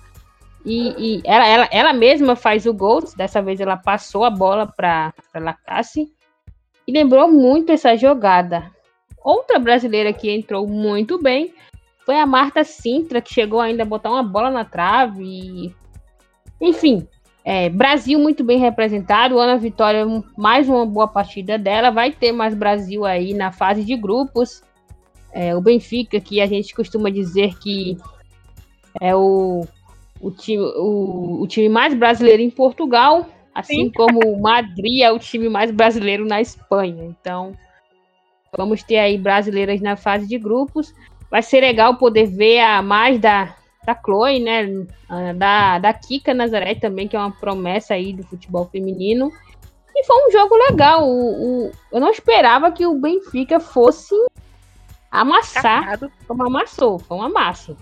e, 0.64 1.18
e 1.18 1.22
ela, 1.24 1.46
ela, 1.46 1.68
ela 1.70 1.92
mesma 1.92 2.34
faz 2.34 2.66
o 2.66 2.74
gol, 2.74 3.02
dessa 3.16 3.40
vez 3.40 3.60
ela 3.60 3.76
passou 3.76 4.24
a 4.24 4.30
bola 4.30 4.66
para 4.66 5.12
Lacasse 5.34 6.12
e 6.86 6.92
lembrou 6.92 7.30
muito 7.30 7.72
essa 7.72 7.96
jogada. 7.96 8.70
Outra 9.22 9.58
brasileira 9.58 10.12
que 10.12 10.30
entrou 10.30 10.66
muito 10.66 11.20
bem 11.22 11.54
foi 12.04 12.16
a 12.16 12.26
Marta 12.26 12.64
Sintra, 12.64 13.20
que 13.20 13.32
chegou 13.32 13.60
ainda 13.60 13.82
a 13.82 13.86
botar 13.86 14.10
uma 14.10 14.22
bola 14.22 14.50
na 14.50 14.64
trave. 14.64 15.22
E... 15.22 15.74
Enfim, 16.60 17.06
é, 17.44 17.68
Brasil 17.68 18.18
muito 18.18 18.44
bem 18.44 18.58
representado. 18.58 19.38
Ana 19.38 19.56
Vitória, 19.56 20.06
mais 20.36 20.68
uma 20.68 20.84
boa 20.84 21.08
partida 21.08 21.58
dela. 21.58 21.90
Vai 21.90 22.12
ter 22.12 22.32
mais 22.32 22.54
Brasil 22.54 23.04
aí 23.04 23.34
na 23.34 23.52
fase 23.52 23.84
de 23.84 23.96
grupos. 23.96 24.62
É, 25.32 25.54
o 25.56 25.60
Benfica, 25.60 26.20
que 26.20 26.40
a 26.40 26.46
gente 26.46 26.74
costuma 26.74 27.10
dizer 27.10 27.58
que 27.58 27.96
é 29.00 29.14
o, 29.14 29.64
o, 30.20 30.30
time, 30.30 30.62
o, 30.76 31.42
o 31.42 31.46
time 31.46 31.68
mais 31.68 31.94
brasileiro 31.94 32.42
em 32.42 32.50
Portugal, 32.50 33.26
assim 33.54 33.84
Sim. 33.84 33.92
como 33.92 34.18
o 34.26 34.40
Madrid 34.40 35.02
é 35.02 35.12
o 35.12 35.18
time 35.18 35.48
mais 35.48 35.70
brasileiro 35.70 36.26
na 36.26 36.40
Espanha. 36.40 37.04
Então, 37.04 37.54
Vamos 38.56 38.82
ter 38.82 38.98
aí 38.98 39.16
brasileiras 39.16 39.80
na 39.80 39.96
fase 39.96 40.26
de 40.26 40.38
grupos. 40.38 40.92
Vai 41.30 41.42
ser 41.42 41.60
legal 41.60 41.96
poder 41.96 42.26
ver 42.26 42.60
a 42.60 42.82
mais 42.82 43.18
da, 43.18 43.54
da 43.84 43.94
Chloe, 43.94 44.40
né? 44.40 44.66
Da, 45.36 45.78
da 45.78 45.92
Kika 45.92 46.34
Nazaré 46.34 46.74
também, 46.74 47.08
que 47.08 47.16
é 47.16 47.18
uma 47.18 47.32
promessa 47.32 47.94
aí 47.94 48.12
do 48.12 48.22
futebol 48.24 48.68
feminino. 48.70 49.32
E 49.94 50.04
foi 50.04 50.28
um 50.28 50.30
jogo 50.30 50.54
legal. 50.54 51.08
O, 51.08 51.66
o 51.66 51.72
eu 51.92 52.00
não 52.00 52.10
esperava 52.10 52.70
que 52.72 52.86
o 52.86 52.94
Benfica 52.94 53.58
fosse 53.58 54.14
amassar 55.10 55.98
como 56.26 56.46
amassou. 56.46 56.98
Foi 56.98 57.16
uma 57.16 57.28
massa. 57.28 57.76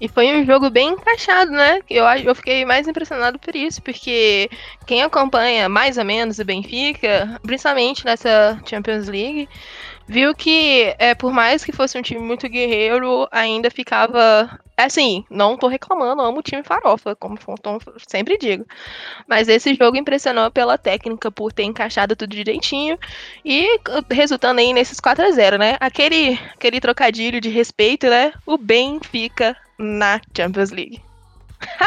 E 0.00 0.06
foi 0.06 0.32
um 0.32 0.46
jogo 0.46 0.70
bem 0.70 0.90
encaixado, 0.90 1.50
né? 1.50 1.80
Eu, 1.90 2.04
eu 2.04 2.34
fiquei 2.34 2.64
mais 2.64 2.86
impressionado 2.86 3.36
por 3.38 3.54
isso, 3.56 3.82
porque 3.82 4.48
quem 4.86 5.02
acompanha 5.02 5.68
mais 5.68 5.98
ou 5.98 6.04
menos 6.04 6.38
o 6.38 6.44
Benfica, 6.44 7.38
principalmente 7.42 8.04
nessa 8.04 8.60
Champions 8.64 9.08
League, 9.08 9.48
viu 10.08 10.34
que, 10.34 10.94
é, 10.98 11.14
por 11.14 11.32
mais 11.32 11.62
que 11.62 11.70
fosse 11.70 11.98
um 11.98 12.02
time 12.02 12.20
muito 12.20 12.48
guerreiro, 12.48 13.28
ainda 13.30 13.70
ficava. 13.70 14.58
Assim, 14.76 15.24
não 15.28 15.56
tô 15.56 15.66
reclamando, 15.66 16.22
amo 16.22 16.38
o 16.38 16.42
time 16.42 16.62
farofa, 16.62 17.14
como 17.16 17.36
sempre 18.06 18.38
digo. 18.38 18.64
Mas 19.26 19.48
esse 19.48 19.74
jogo 19.74 19.96
impressionou 19.96 20.50
pela 20.50 20.78
técnica, 20.78 21.30
por 21.30 21.52
ter 21.52 21.64
encaixado 21.64 22.14
tudo 22.16 22.34
direitinho 22.34 22.96
e 23.44 23.80
resultando 24.10 24.60
aí 24.60 24.72
nesses 24.72 25.00
4 25.00 25.26
a 25.26 25.30
0 25.32 25.58
né? 25.58 25.76
Aquele, 25.80 26.38
aquele 26.54 26.80
trocadilho 26.80 27.40
de 27.40 27.48
respeito, 27.48 28.08
né? 28.08 28.32
O 28.46 28.56
Benfica 28.56 29.56
na 29.76 30.20
Champions 30.34 30.70
League. 30.70 31.02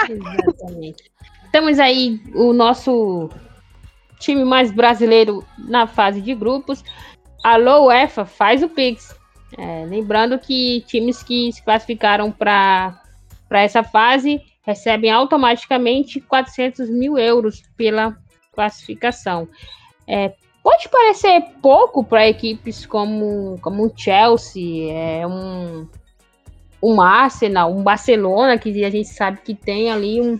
Exatamente. 0.09 1.09
Temos 1.51 1.79
aí 1.79 2.21
o 2.35 2.51
nosso 2.51 3.29
time 4.19 4.43
mais 4.43 4.71
brasileiro 4.71 5.45
na 5.57 5.87
fase 5.87 6.21
de 6.21 6.35
grupos. 6.35 6.83
Alô, 7.43 7.87
UEFA, 7.87 8.23
faz 8.23 8.61
o 8.61 8.69
Pix. 8.69 9.15
É, 9.57 9.85
lembrando 9.85 10.37
que 10.37 10.81
times 10.87 11.23
que 11.23 11.51
se 11.51 11.63
classificaram 11.63 12.31
para 12.31 13.01
essa 13.49 13.83
fase 13.83 14.41
recebem 14.61 15.11
automaticamente 15.11 16.21
400 16.21 16.87
mil 16.89 17.17
euros 17.17 17.63
pela 17.75 18.15
classificação. 18.53 19.47
É, 20.07 20.33
pode 20.63 20.87
parecer 20.87 21.43
pouco 21.61 22.03
para 22.03 22.27
equipes 22.27 22.85
como, 22.85 23.57
como 23.61 23.87
o 23.87 23.93
Chelsea, 23.95 24.93
é 24.93 25.25
um, 25.25 25.87
um 26.81 27.01
Arsenal, 27.01 27.71
um 27.71 27.81
Barcelona, 27.81 28.59
que 28.59 28.85
a 28.85 28.89
gente 28.89 29.09
sabe 29.09 29.39
que 29.43 29.55
tem 29.55 29.91
ali 29.91 30.21
um, 30.21 30.39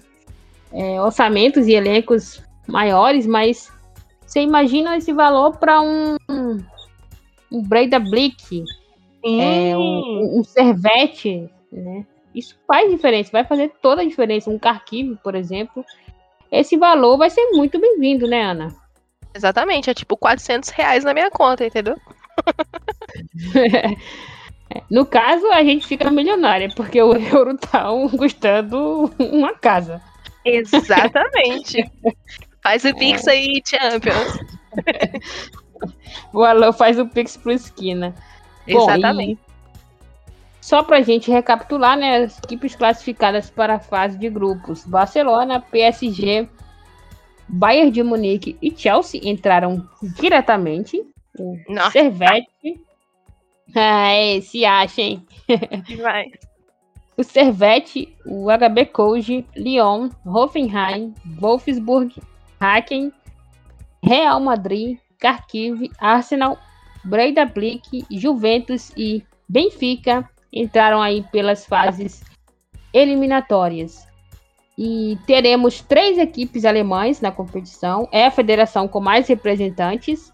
é, 0.71 1.01
orçamentos 1.01 1.67
e 1.67 1.73
elencos 1.73 2.43
maiores, 2.67 3.25
mas 3.25 3.71
você 4.25 4.41
imagina 4.41 4.95
esse 4.95 5.11
valor 5.11 5.57
para 5.57 5.81
um, 5.81 6.15
um 7.51 7.61
Breda 7.61 7.99
Blick, 7.99 8.63
é, 9.23 9.77
um, 9.77 10.39
um 10.39 10.43
Servete, 10.43 11.49
né? 11.71 12.05
Isso 12.33 12.57
faz 12.65 12.89
diferença, 12.89 13.29
vai 13.31 13.43
fazer 13.43 13.73
toda 13.81 14.01
a 14.01 14.05
diferença. 14.05 14.49
Um 14.49 14.57
Kharkiv, 14.57 15.17
por 15.21 15.35
exemplo, 15.35 15.85
esse 16.51 16.77
valor 16.77 17.17
vai 17.17 17.29
ser 17.29 17.51
muito 17.51 17.79
bem-vindo, 17.79 18.27
né, 18.27 18.43
Ana? 18.43 18.73
Exatamente, 19.33 19.89
é 19.89 19.93
tipo 19.93 20.17
400 20.17 20.69
reais 20.69 21.03
na 21.03 21.13
minha 21.13 21.29
conta, 21.29 21.65
entendeu? 21.65 21.95
No 24.89 25.05
caso, 25.05 25.45
a 25.47 25.63
gente 25.63 25.85
fica 25.85 26.09
milionária, 26.09 26.69
porque 26.75 27.01
o 27.01 27.13
euro 27.13 27.57
tá 27.57 27.87
custando 28.17 29.11
uma 29.19 29.53
casa. 29.53 30.01
Exatamente. 30.45 31.83
faz 32.63 32.85
o 32.85 32.95
Pix 32.95 33.27
aí, 33.27 33.61
Champions. 33.65 34.39
o 36.33 36.43
Alô 36.43 36.71
faz 36.73 36.99
o 36.99 37.07
Pix 37.07 37.37
pro 37.37 37.51
esquina. 37.51 38.13
Exatamente. 38.67 39.35
Bom, 39.35 39.51
só 40.61 40.83
pra 40.83 41.01
gente 41.01 41.31
recapitular, 41.31 41.97
né? 41.97 42.17
As 42.17 42.37
equipes 42.39 42.75
classificadas 42.75 43.49
para 43.49 43.75
a 43.75 43.79
fase 43.79 44.17
de 44.17 44.29
grupos: 44.29 44.85
Barcelona, 44.85 45.59
PSG, 45.59 46.47
Bayern 47.47 47.91
de 47.91 48.03
Munique 48.03 48.57
e 48.61 48.71
Chelsea 48.75 49.21
entraram 49.23 49.87
diretamente. 50.19 51.03
O 51.37 51.57
Nossa. 51.67 51.91
Servete 51.91 52.79
ah, 53.75 54.41
se 54.41 54.65
achem. 54.65 55.25
Demais. 55.87 56.31
o 57.17 57.23
Servette, 57.23 58.15
o 58.25 58.47
HB 58.47 58.85
Koji, 58.91 59.45
Lyon, 59.55 60.09
Hoffenheim, 60.25 61.13
Wolfsburg, 61.39 62.15
Haken, 62.59 63.11
Real 64.03 64.39
Madrid, 64.39 64.97
Kharkiv, 65.21 65.89
Arsenal, 65.99 66.57
Breidablik, 67.03 68.05
Juventus 68.11 68.91
e 68.97 69.23
Benfica 69.47 70.29
entraram 70.51 71.01
aí 71.01 71.23
pelas 71.31 71.65
fases 71.65 72.23
eliminatórias. 72.93 74.07
E 74.77 75.17
teremos 75.27 75.81
três 75.81 76.17
equipes 76.17 76.65
alemães 76.65 77.21
na 77.21 77.31
competição. 77.31 78.07
É 78.11 78.25
a 78.25 78.31
federação 78.31 78.87
com 78.87 78.99
mais 78.99 79.27
representantes 79.27 80.33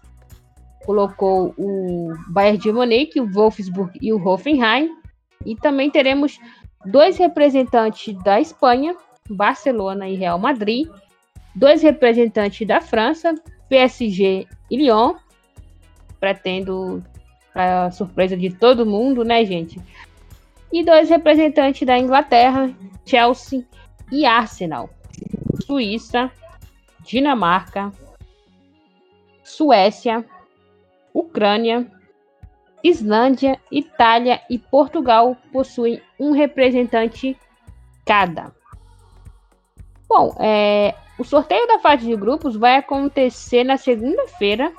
colocou 0.88 1.52
o 1.58 2.14
Bayern 2.28 2.56
de 2.56 2.72
Munique, 2.72 3.20
o 3.20 3.30
Wolfsburg 3.30 3.98
e 4.00 4.10
o 4.10 4.26
Hoffenheim. 4.26 4.88
E 5.44 5.54
também 5.54 5.90
teremos 5.90 6.40
dois 6.86 7.18
representantes 7.18 8.14
da 8.22 8.40
Espanha, 8.40 8.96
Barcelona 9.28 10.08
e 10.08 10.14
Real 10.14 10.38
Madrid, 10.38 10.88
dois 11.54 11.82
representantes 11.82 12.66
da 12.66 12.80
França, 12.80 13.34
PSG 13.68 14.46
e 14.70 14.76
Lyon. 14.76 15.14
Pretendo 16.20 17.02
a 17.54 17.90
surpresa 17.90 18.36
de 18.36 18.50
todo 18.50 18.86
mundo, 18.86 19.24
né, 19.24 19.44
gente? 19.44 19.80
E 20.72 20.84
dois 20.84 21.08
representantes 21.08 21.86
da 21.86 21.98
Inglaterra, 21.98 22.70
Chelsea 23.06 23.64
e 24.12 24.26
Arsenal. 24.26 24.90
Suíça, 25.64 26.30
Dinamarca, 27.00 27.92
Suécia, 29.42 30.24
Ucrânia, 31.12 31.90
Islândia, 32.82 33.58
Itália 33.70 34.40
e 34.48 34.58
Portugal 34.58 35.36
possuem 35.52 36.00
um 36.18 36.32
representante 36.32 37.36
cada. 38.04 38.52
Bom, 40.08 40.34
é, 40.38 40.94
o 41.18 41.24
sorteio 41.24 41.66
da 41.66 41.80
fase 41.80 42.06
de 42.06 42.14
grupos 42.14 42.54
vai 42.54 42.76
acontecer 42.76 43.64
na 43.64 43.76
segunda-feira. 43.76 44.72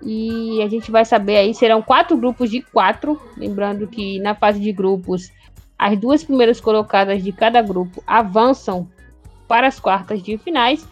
E 0.00 0.62
a 0.62 0.68
gente 0.68 0.90
vai 0.90 1.04
saber 1.04 1.38
aí, 1.38 1.54
serão 1.54 1.82
quatro 1.82 2.16
grupos 2.16 2.50
de 2.50 2.62
quatro. 2.62 3.20
Lembrando 3.36 3.88
que 3.88 4.20
na 4.20 4.34
fase 4.34 4.60
de 4.60 4.70
grupos, 4.70 5.32
as 5.76 5.98
duas 5.98 6.22
primeiras 6.22 6.60
colocadas 6.60 7.22
de 7.24 7.32
cada 7.32 7.60
grupo 7.60 8.02
avançam 8.06 8.88
para 9.48 9.66
as 9.66 9.80
quartas 9.80 10.22
de 10.22 10.38
finais. 10.38 10.86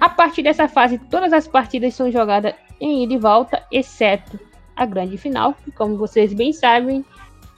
A 0.00 0.08
partir 0.08 0.42
dessa 0.42 0.66
fase, 0.66 0.98
todas 0.98 1.32
as 1.32 1.46
partidas 1.46 1.94
são 1.94 2.10
jogadas 2.10 2.54
em 2.80 3.04
ida 3.04 3.14
e 3.14 3.18
volta, 3.18 3.62
exceto 3.70 4.38
a 4.74 4.84
grande 4.86 5.16
final, 5.16 5.54
que, 5.54 5.70
como 5.70 5.96
vocês 5.96 6.32
bem 6.32 6.52
sabem, 6.52 7.04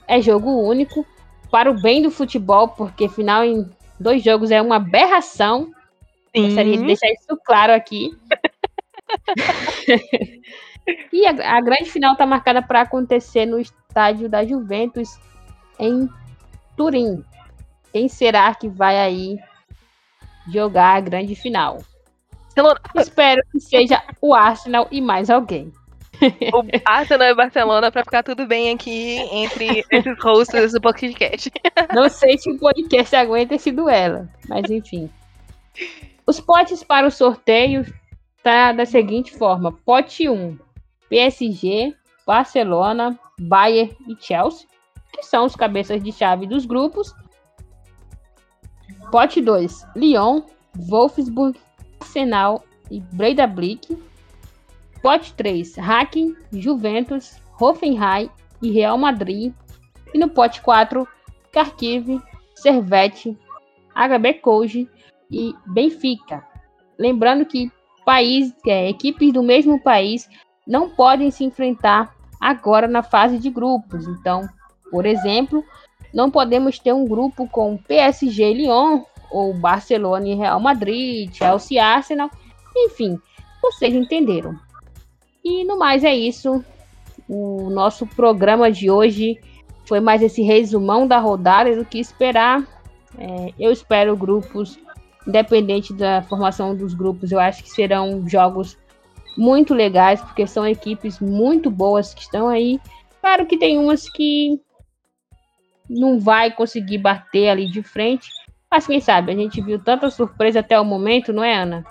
é 0.07 0.21
jogo 0.21 0.49
único 0.49 1.05
para 1.49 1.71
o 1.71 1.81
bem 1.81 2.01
do 2.01 2.11
futebol, 2.11 2.67
porque 2.69 3.09
final 3.09 3.43
em 3.43 3.67
dois 3.99 4.23
jogos 4.23 4.51
é 4.51 4.61
uma 4.61 4.77
aberração. 4.77 5.71
Sim. 6.35 6.45
Gostaria 6.45 6.77
de 6.77 6.85
deixar 6.85 7.07
isso 7.07 7.37
claro 7.45 7.73
aqui. 7.73 8.11
e 11.11 11.25
a, 11.25 11.57
a, 11.57 11.61
grande 11.61 11.89
final 11.89 12.13
está 12.13 12.25
marcada 12.25 12.61
para 12.61 12.81
acontecer 12.81 13.45
no 13.45 13.59
estádio 13.59 14.29
da 14.29 14.45
Juventus 14.45 15.19
em 15.79 16.09
Turim. 16.75 17.23
Quem 17.91 18.07
será 18.07 18.53
que 18.53 18.67
vai 18.67 18.97
aí 18.99 19.37
jogar 20.47 20.97
a 20.97 21.01
grande 21.01 21.35
final? 21.35 21.79
Espero 22.95 23.41
que 23.51 23.59
seja 23.59 24.03
o 24.19 24.33
Arsenal 24.33 24.87
e 24.91 24.99
mais 24.99 25.29
alguém. 25.29 25.71
O 26.53 26.63
Arsenal 26.85 27.29
e 27.29 27.35
Barcelona 27.35 27.91
para 27.91 28.03
ficar 28.03 28.23
tudo 28.23 28.45
bem 28.45 28.71
aqui 28.73 29.17
entre 29.31 29.85
esses 29.91 30.23
hosts 30.23 30.73
do 30.73 30.81
podcast. 30.81 31.51
Não 31.93 32.09
sei 32.09 32.37
se 32.37 32.49
o 32.49 32.57
podcast 32.57 33.15
aguenta 33.15 33.55
esse 33.55 33.71
duelo, 33.71 34.27
mas 34.47 34.69
enfim. 34.69 35.09
Os 36.25 36.39
potes 36.39 36.83
para 36.83 37.07
o 37.07 37.11
sorteio 37.11 37.85
tá 38.43 38.71
da 38.71 38.85
seguinte 38.85 39.31
forma: 39.37 39.71
pote 39.85 40.27
1, 40.27 40.57
PSG, 41.09 41.95
Barcelona, 42.25 43.17
Bayern 43.39 43.95
e 44.07 44.15
Chelsea, 44.19 44.67
que 45.13 45.23
são 45.23 45.45
os 45.45 45.55
cabeças 45.55 46.03
de 46.03 46.11
chave 46.11 46.47
dos 46.47 46.65
grupos. 46.65 47.13
Pote 49.11 49.41
2, 49.41 49.87
Lyon, 49.95 50.41
Wolfsburg, 50.75 51.57
Arsenal 52.01 52.63
e 52.91 52.99
Breidablik. 52.99 53.97
Pote 55.07 55.33
3, 55.35 55.77
Hacking, 55.77 56.35
Juventus, 56.51 57.41
Hoffenheim 57.57 58.29
e 58.61 58.69
Real 58.71 58.97
Madrid. 58.97 59.53
E 60.13 60.17
no 60.17 60.27
pote 60.27 60.61
4, 60.61 61.07
Kharkiv, 61.49 62.21
Servette, 62.53 63.37
HB 63.95 64.33
Koji 64.41 64.89
e 65.31 65.55
Benfica. 65.65 66.45
Lembrando 66.99 67.45
que 67.45 67.71
país, 68.05 68.53
é, 68.67 68.89
equipes 68.89 69.31
do 69.31 69.41
mesmo 69.41 69.79
país 69.79 70.29
não 70.67 70.89
podem 70.89 71.31
se 71.31 71.45
enfrentar 71.45 72.13
agora 72.37 72.85
na 72.85 73.01
fase 73.01 73.39
de 73.39 73.49
grupos. 73.49 74.05
Então, 74.09 74.45
por 74.91 75.05
exemplo, 75.05 75.63
não 76.13 76.29
podemos 76.29 76.79
ter 76.79 76.91
um 76.91 77.07
grupo 77.07 77.47
com 77.47 77.77
PSG 77.77 78.53
Lyon, 78.53 79.03
ou 79.31 79.53
Barcelona 79.53 80.27
e 80.27 80.35
Real 80.35 80.59
Madrid, 80.59 81.33
Chelsea 81.33 81.81
Arsenal, 81.81 82.29
enfim, 82.75 83.17
vocês 83.61 83.95
entenderam. 83.95 84.66
E 85.47 85.63
no 85.63 85.79
mais 85.79 86.03
é 86.03 86.13
isso. 86.13 86.61
O 87.29 87.69
nosso 87.69 88.05
programa 88.05 88.69
de 88.69 88.91
hoje 88.91 89.39
foi 89.85 90.01
mais 90.01 90.21
esse 90.21 90.41
resumão 90.41 91.07
da 91.07 91.19
rodada 91.19 91.73
do 91.73 91.85
que 91.85 91.99
esperar. 91.99 92.67
É, 93.17 93.53
eu 93.57 93.71
espero 93.71 94.17
grupos, 94.17 94.77
independente 95.25 95.93
da 95.93 96.21
formação 96.23 96.75
dos 96.75 96.93
grupos, 96.93 97.31
eu 97.31 97.39
acho 97.39 97.63
que 97.63 97.69
serão 97.69 98.27
jogos 98.27 98.77
muito 99.37 99.73
legais, 99.73 100.19
porque 100.19 100.45
são 100.45 100.67
equipes 100.67 101.21
muito 101.21 101.71
boas 101.71 102.13
que 102.13 102.21
estão 102.21 102.49
aí. 102.49 102.77
Claro 103.21 103.45
que 103.45 103.57
tem 103.57 103.77
umas 103.77 104.09
que 104.09 104.59
não 105.89 106.19
vai 106.19 106.51
conseguir 106.51 106.97
bater 106.97 107.47
ali 107.47 107.71
de 107.71 107.81
frente, 107.81 108.29
mas 108.69 108.85
quem 108.85 108.99
sabe, 108.99 109.31
a 109.31 109.35
gente 109.35 109.61
viu 109.61 109.81
tanta 109.81 110.09
surpresa 110.09 110.59
até 110.59 110.77
o 110.77 110.83
momento, 110.83 111.31
não 111.31 111.43
é, 111.43 111.55
Ana? 111.55 111.85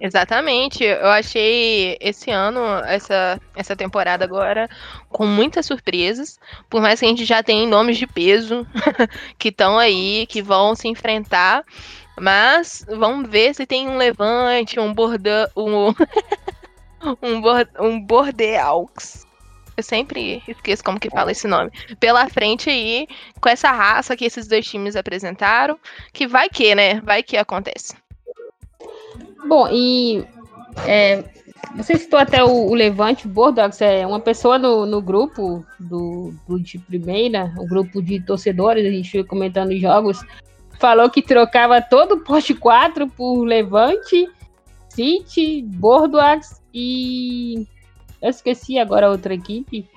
Exatamente. 0.00 0.84
Eu 0.84 1.08
achei 1.08 1.96
esse 2.00 2.30
ano, 2.30 2.60
essa, 2.86 3.40
essa 3.56 3.74
temporada 3.74 4.24
agora, 4.24 4.68
com 5.08 5.26
muitas 5.26 5.66
surpresas. 5.66 6.38
Por 6.70 6.80
mais 6.80 7.00
que 7.00 7.06
a 7.06 7.08
gente 7.08 7.24
já 7.24 7.42
tenha 7.42 7.66
nomes 7.66 7.98
de 7.98 8.06
peso 8.06 8.66
que 9.38 9.48
estão 9.48 9.78
aí, 9.78 10.26
que 10.28 10.40
vão 10.40 10.74
se 10.74 10.88
enfrentar. 10.88 11.64
Mas 12.20 12.84
vamos 12.88 13.28
ver 13.28 13.54
se 13.54 13.66
tem 13.66 13.88
um 13.88 13.96
levante, 13.96 14.78
um 14.78 14.94
bordão. 14.94 15.48
Um, 15.56 15.94
um, 17.22 17.40
bord, 17.40 17.70
um 17.80 18.00
bordeaux. 18.00 19.26
Eu 19.76 19.82
sempre 19.82 20.42
esqueço 20.48 20.82
como 20.82 20.98
que 20.98 21.10
fala 21.10 21.32
esse 21.32 21.46
nome. 21.46 21.70
Pela 22.00 22.28
frente 22.28 22.68
aí, 22.68 23.06
com 23.40 23.48
essa 23.48 23.70
raça 23.70 24.16
que 24.16 24.24
esses 24.24 24.48
dois 24.48 24.66
times 24.66 24.96
apresentaram, 24.96 25.78
que 26.12 26.26
vai 26.26 26.48
que, 26.48 26.74
né? 26.74 27.00
Vai 27.00 27.22
que 27.22 27.36
acontece. 27.36 27.94
Bom, 29.46 29.68
e 29.70 30.24
é, 30.86 31.24
você 31.76 31.96
citou 31.96 32.18
até 32.18 32.42
o, 32.42 32.70
o 32.70 32.74
Levante, 32.74 33.28
Bordox 33.28 33.80
é 33.80 34.06
uma 34.06 34.20
pessoa 34.20 34.58
no, 34.58 34.86
no 34.86 35.00
grupo 35.00 35.64
do, 35.78 36.32
do 36.48 36.60
de 36.60 36.78
primeira, 36.78 37.52
o 37.56 37.62
um 37.62 37.66
grupo 37.66 38.02
de 38.02 38.20
torcedores, 38.20 38.84
a 38.84 38.90
gente 38.90 39.10
foi 39.10 39.24
comentando 39.24 39.70
os 39.70 39.80
jogos, 39.80 40.24
falou 40.78 41.10
que 41.10 41.22
trocava 41.22 41.80
todo 41.80 42.16
o 42.16 42.20
poste 42.20 42.54
4 42.54 43.08
por 43.08 43.44
Levante, 43.44 44.28
City, 44.88 45.62
Bordoax 45.62 46.60
e 46.72 47.66
eu 48.20 48.30
esqueci 48.30 48.78
agora 48.78 49.10
outra 49.10 49.34
equipe. 49.34 49.88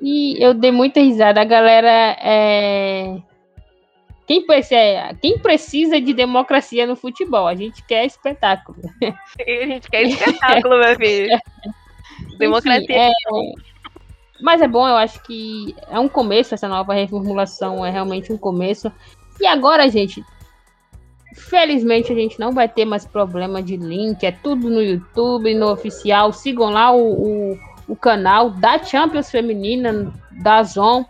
E 0.00 0.42
eu 0.42 0.54
dei 0.54 0.70
muita 0.70 1.00
risada. 1.00 1.40
A 1.40 1.44
galera 1.44 2.16
é. 2.20 3.16
Quem 4.26 4.46
precisa, 4.46 5.14
quem 5.20 5.38
precisa 5.38 6.00
de 6.00 6.14
democracia 6.14 6.86
no 6.86 6.96
futebol? 6.96 7.46
A 7.46 7.54
gente 7.54 7.84
quer 7.84 8.06
espetáculo. 8.06 8.78
A 9.02 9.66
gente 9.66 9.90
quer 9.90 10.02
espetáculo, 10.04 10.78
meu 10.78 10.96
filho. 10.96 11.38
Democracia. 12.38 12.84
Enfim, 12.84 12.92
é... 12.92 13.10
Mas 14.40 14.60
é 14.60 14.68
bom, 14.68 14.86
eu 14.86 14.96
acho 14.96 15.22
que 15.22 15.74
é 15.88 15.98
um 15.98 16.08
começo, 16.08 16.54
essa 16.54 16.68
nova 16.68 16.92
reformulação 16.92 17.84
é 17.84 17.90
realmente 17.90 18.32
um 18.32 18.38
começo. 18.38 18.90
E 19.40 19.46
agora, 19.46 19.88
gente, 19.88 20.24
Felizmente 21.34 22.12
a 22.12 22.14
gente 22.14 22.38
não 22.38 22.52
vai 22.52 22.68
ter 22.68 22.84
mais 22.84 23.04
problema 23.04 23.60
de 23.60 23.76
link, 23.76 24.24
é 24.24 24.30
tudo 24.30 24.70
no 24.70 24.80
YouTube, 24.80 25.52
no 25.54 25.68
oficial. 25.72 26.32
Sigam 26.32 26.70
lá 26.70 26.92
o, 26.92 27.12
o, 27.52 27.58
o 27.88 27.96
canal 27.96 28.50
da 28.50 28.78
Champions 28.78 29.30
Feminina, 29.30 30.12
da 30.42 30.62
Zon. 30.62 31.04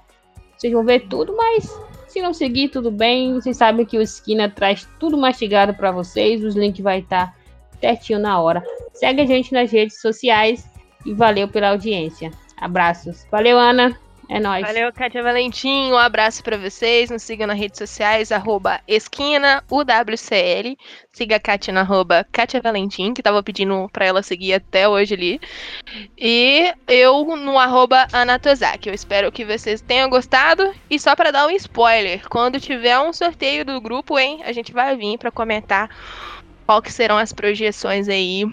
Vocês 0.57 0.73
vão 0.73 0.83
ver 0.83 1.09
tudo, 1.09 1.37
mas 1.37 1.79
se 2.15 2.23
não 2.23 2.33
seguir, 2.33 2.69
tudo 2.69 2.93
bem. 2.93 3.35
Vocês 3.35 3.57
sabem 3.57 3.85
que 3.85 3.99
o 3.99 4.01
Esquina 4.01 4.49
traz 4.49 4.89
tudo 5.01 5.19
mastigado 5.19 5.75
para 5.75 5.91
vocês. 5.91 6.45
Os 6.45 6.55
links 6.55 6.81
vai 6.81 7.01
estar 7.01 7.33
tá 7.33 7.35
certinho 7.81 8.21
na 8.21 8.41
hora. 8.41 8.63
Segue 8.93 9.21
a 9.23 9.27
gente 9.27 9.53
nas 9.53 9.73
redes 9.73 10.01
sociais 10.01 10.65
e 11.05 11.13
valeu 11.13 11.49
pela 11.49 11.71
audiência. 11.71 12.31
Abraços. 12.57 13.27
Valeu, 13.33 13.59
Ana. 13.59 14.04
É 14.29 14.41
nóis. 14.41 14.67
Valeu, 14.67 14.93
Kátia 14.93 15.23
Valentim. 15.23 15.93
Um 15.93 15.99
abraço 15.99 16.43
para 16.43 16.57
vocês. 16.57 17.11
Nos 17.11 17.23
sigam 17.23 17.47
nas 17.47 17.59
redes 17.59 17.79
sociais, 17.79 18.33
arroba 18.33 18.81
esquina, 18.89 19.63
UWCL. 19.71 20.77
Siga 21.13 21.37
a 21.37 21.41
Kátia 21.41 21.73
na 21.73 21.81
arroba 21.81 22.27
Kátia 22.33 22.61
Valentim, 22.61 23.13
que 23.13 23.23
tava 23.23 23.43
pedindo 23.43 23.89
pra 23.93 24.07
ela 24.07 24.23
seguir 24.23 24.55
até 24.55 24.89
hoje 24.89 25.15
ali. 25.15 25.41
E 26.17 26.73
eu 26.89 27.25
no 27.37 27.59
arroba 27.59 28.07
Anatozaki. 28.13 28.89
Eu 28.89 28.95
espero 28.95 29.31
que 29.31 29.45
vocês 29.45 29.81
tenham 29.81 30.09
gostado. 30.09 30.75
E 30.89 30.99
só 30.99 31.15
para 31.15 31.31
dar 31.31 31.47
um 31.47 31.51
spoiler, 31.51 32.27
quando 32.29 32.61
tiver 32.61 32.99
um 32.99 33.13
sorteio 33.13 33.65
do 33.65 33.81
grupo, 33.81 34.19
hein, 34.19 34.43
a 34.45 34.53
gente 34.53 34.73
vai 34.73 34.97
vir 34.97 35.19
para 35.19 35.31
comentar 35.31 35.89
qual 36.67 36.81
que 36.81 36.93
serão 36.93 37.19
as 37.19 37.33
projeções 37.33 38.09
aí 38.09 38.45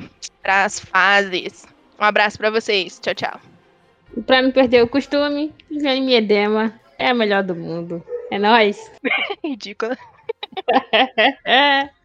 para 0.41 0.65
as 0.65 0.79
fases. 0.79 1.65
Um 1.99 2.03
abraço 2.03 2.37
para 2.37 2.49
vocês. 2.49 2.99
Tchau, 2.99 3.13
tchau. 3.13 3.50
Pra 4.25 4.41
não 4.41 4.51
perder 4.51 4.83
o 4.83 4.87
costume, 4.89 5.53
Jane 5.71 6.15
Edema 6.15 6.73
é 6.97 7.07
a 7.07 7.13
melhor 7.13 7.43
do 7.43 7.55
mundo. 7.55 8.03
É 8.29 8.37
nóis. 8.37 8.91
Ridícula. 9.43 9.97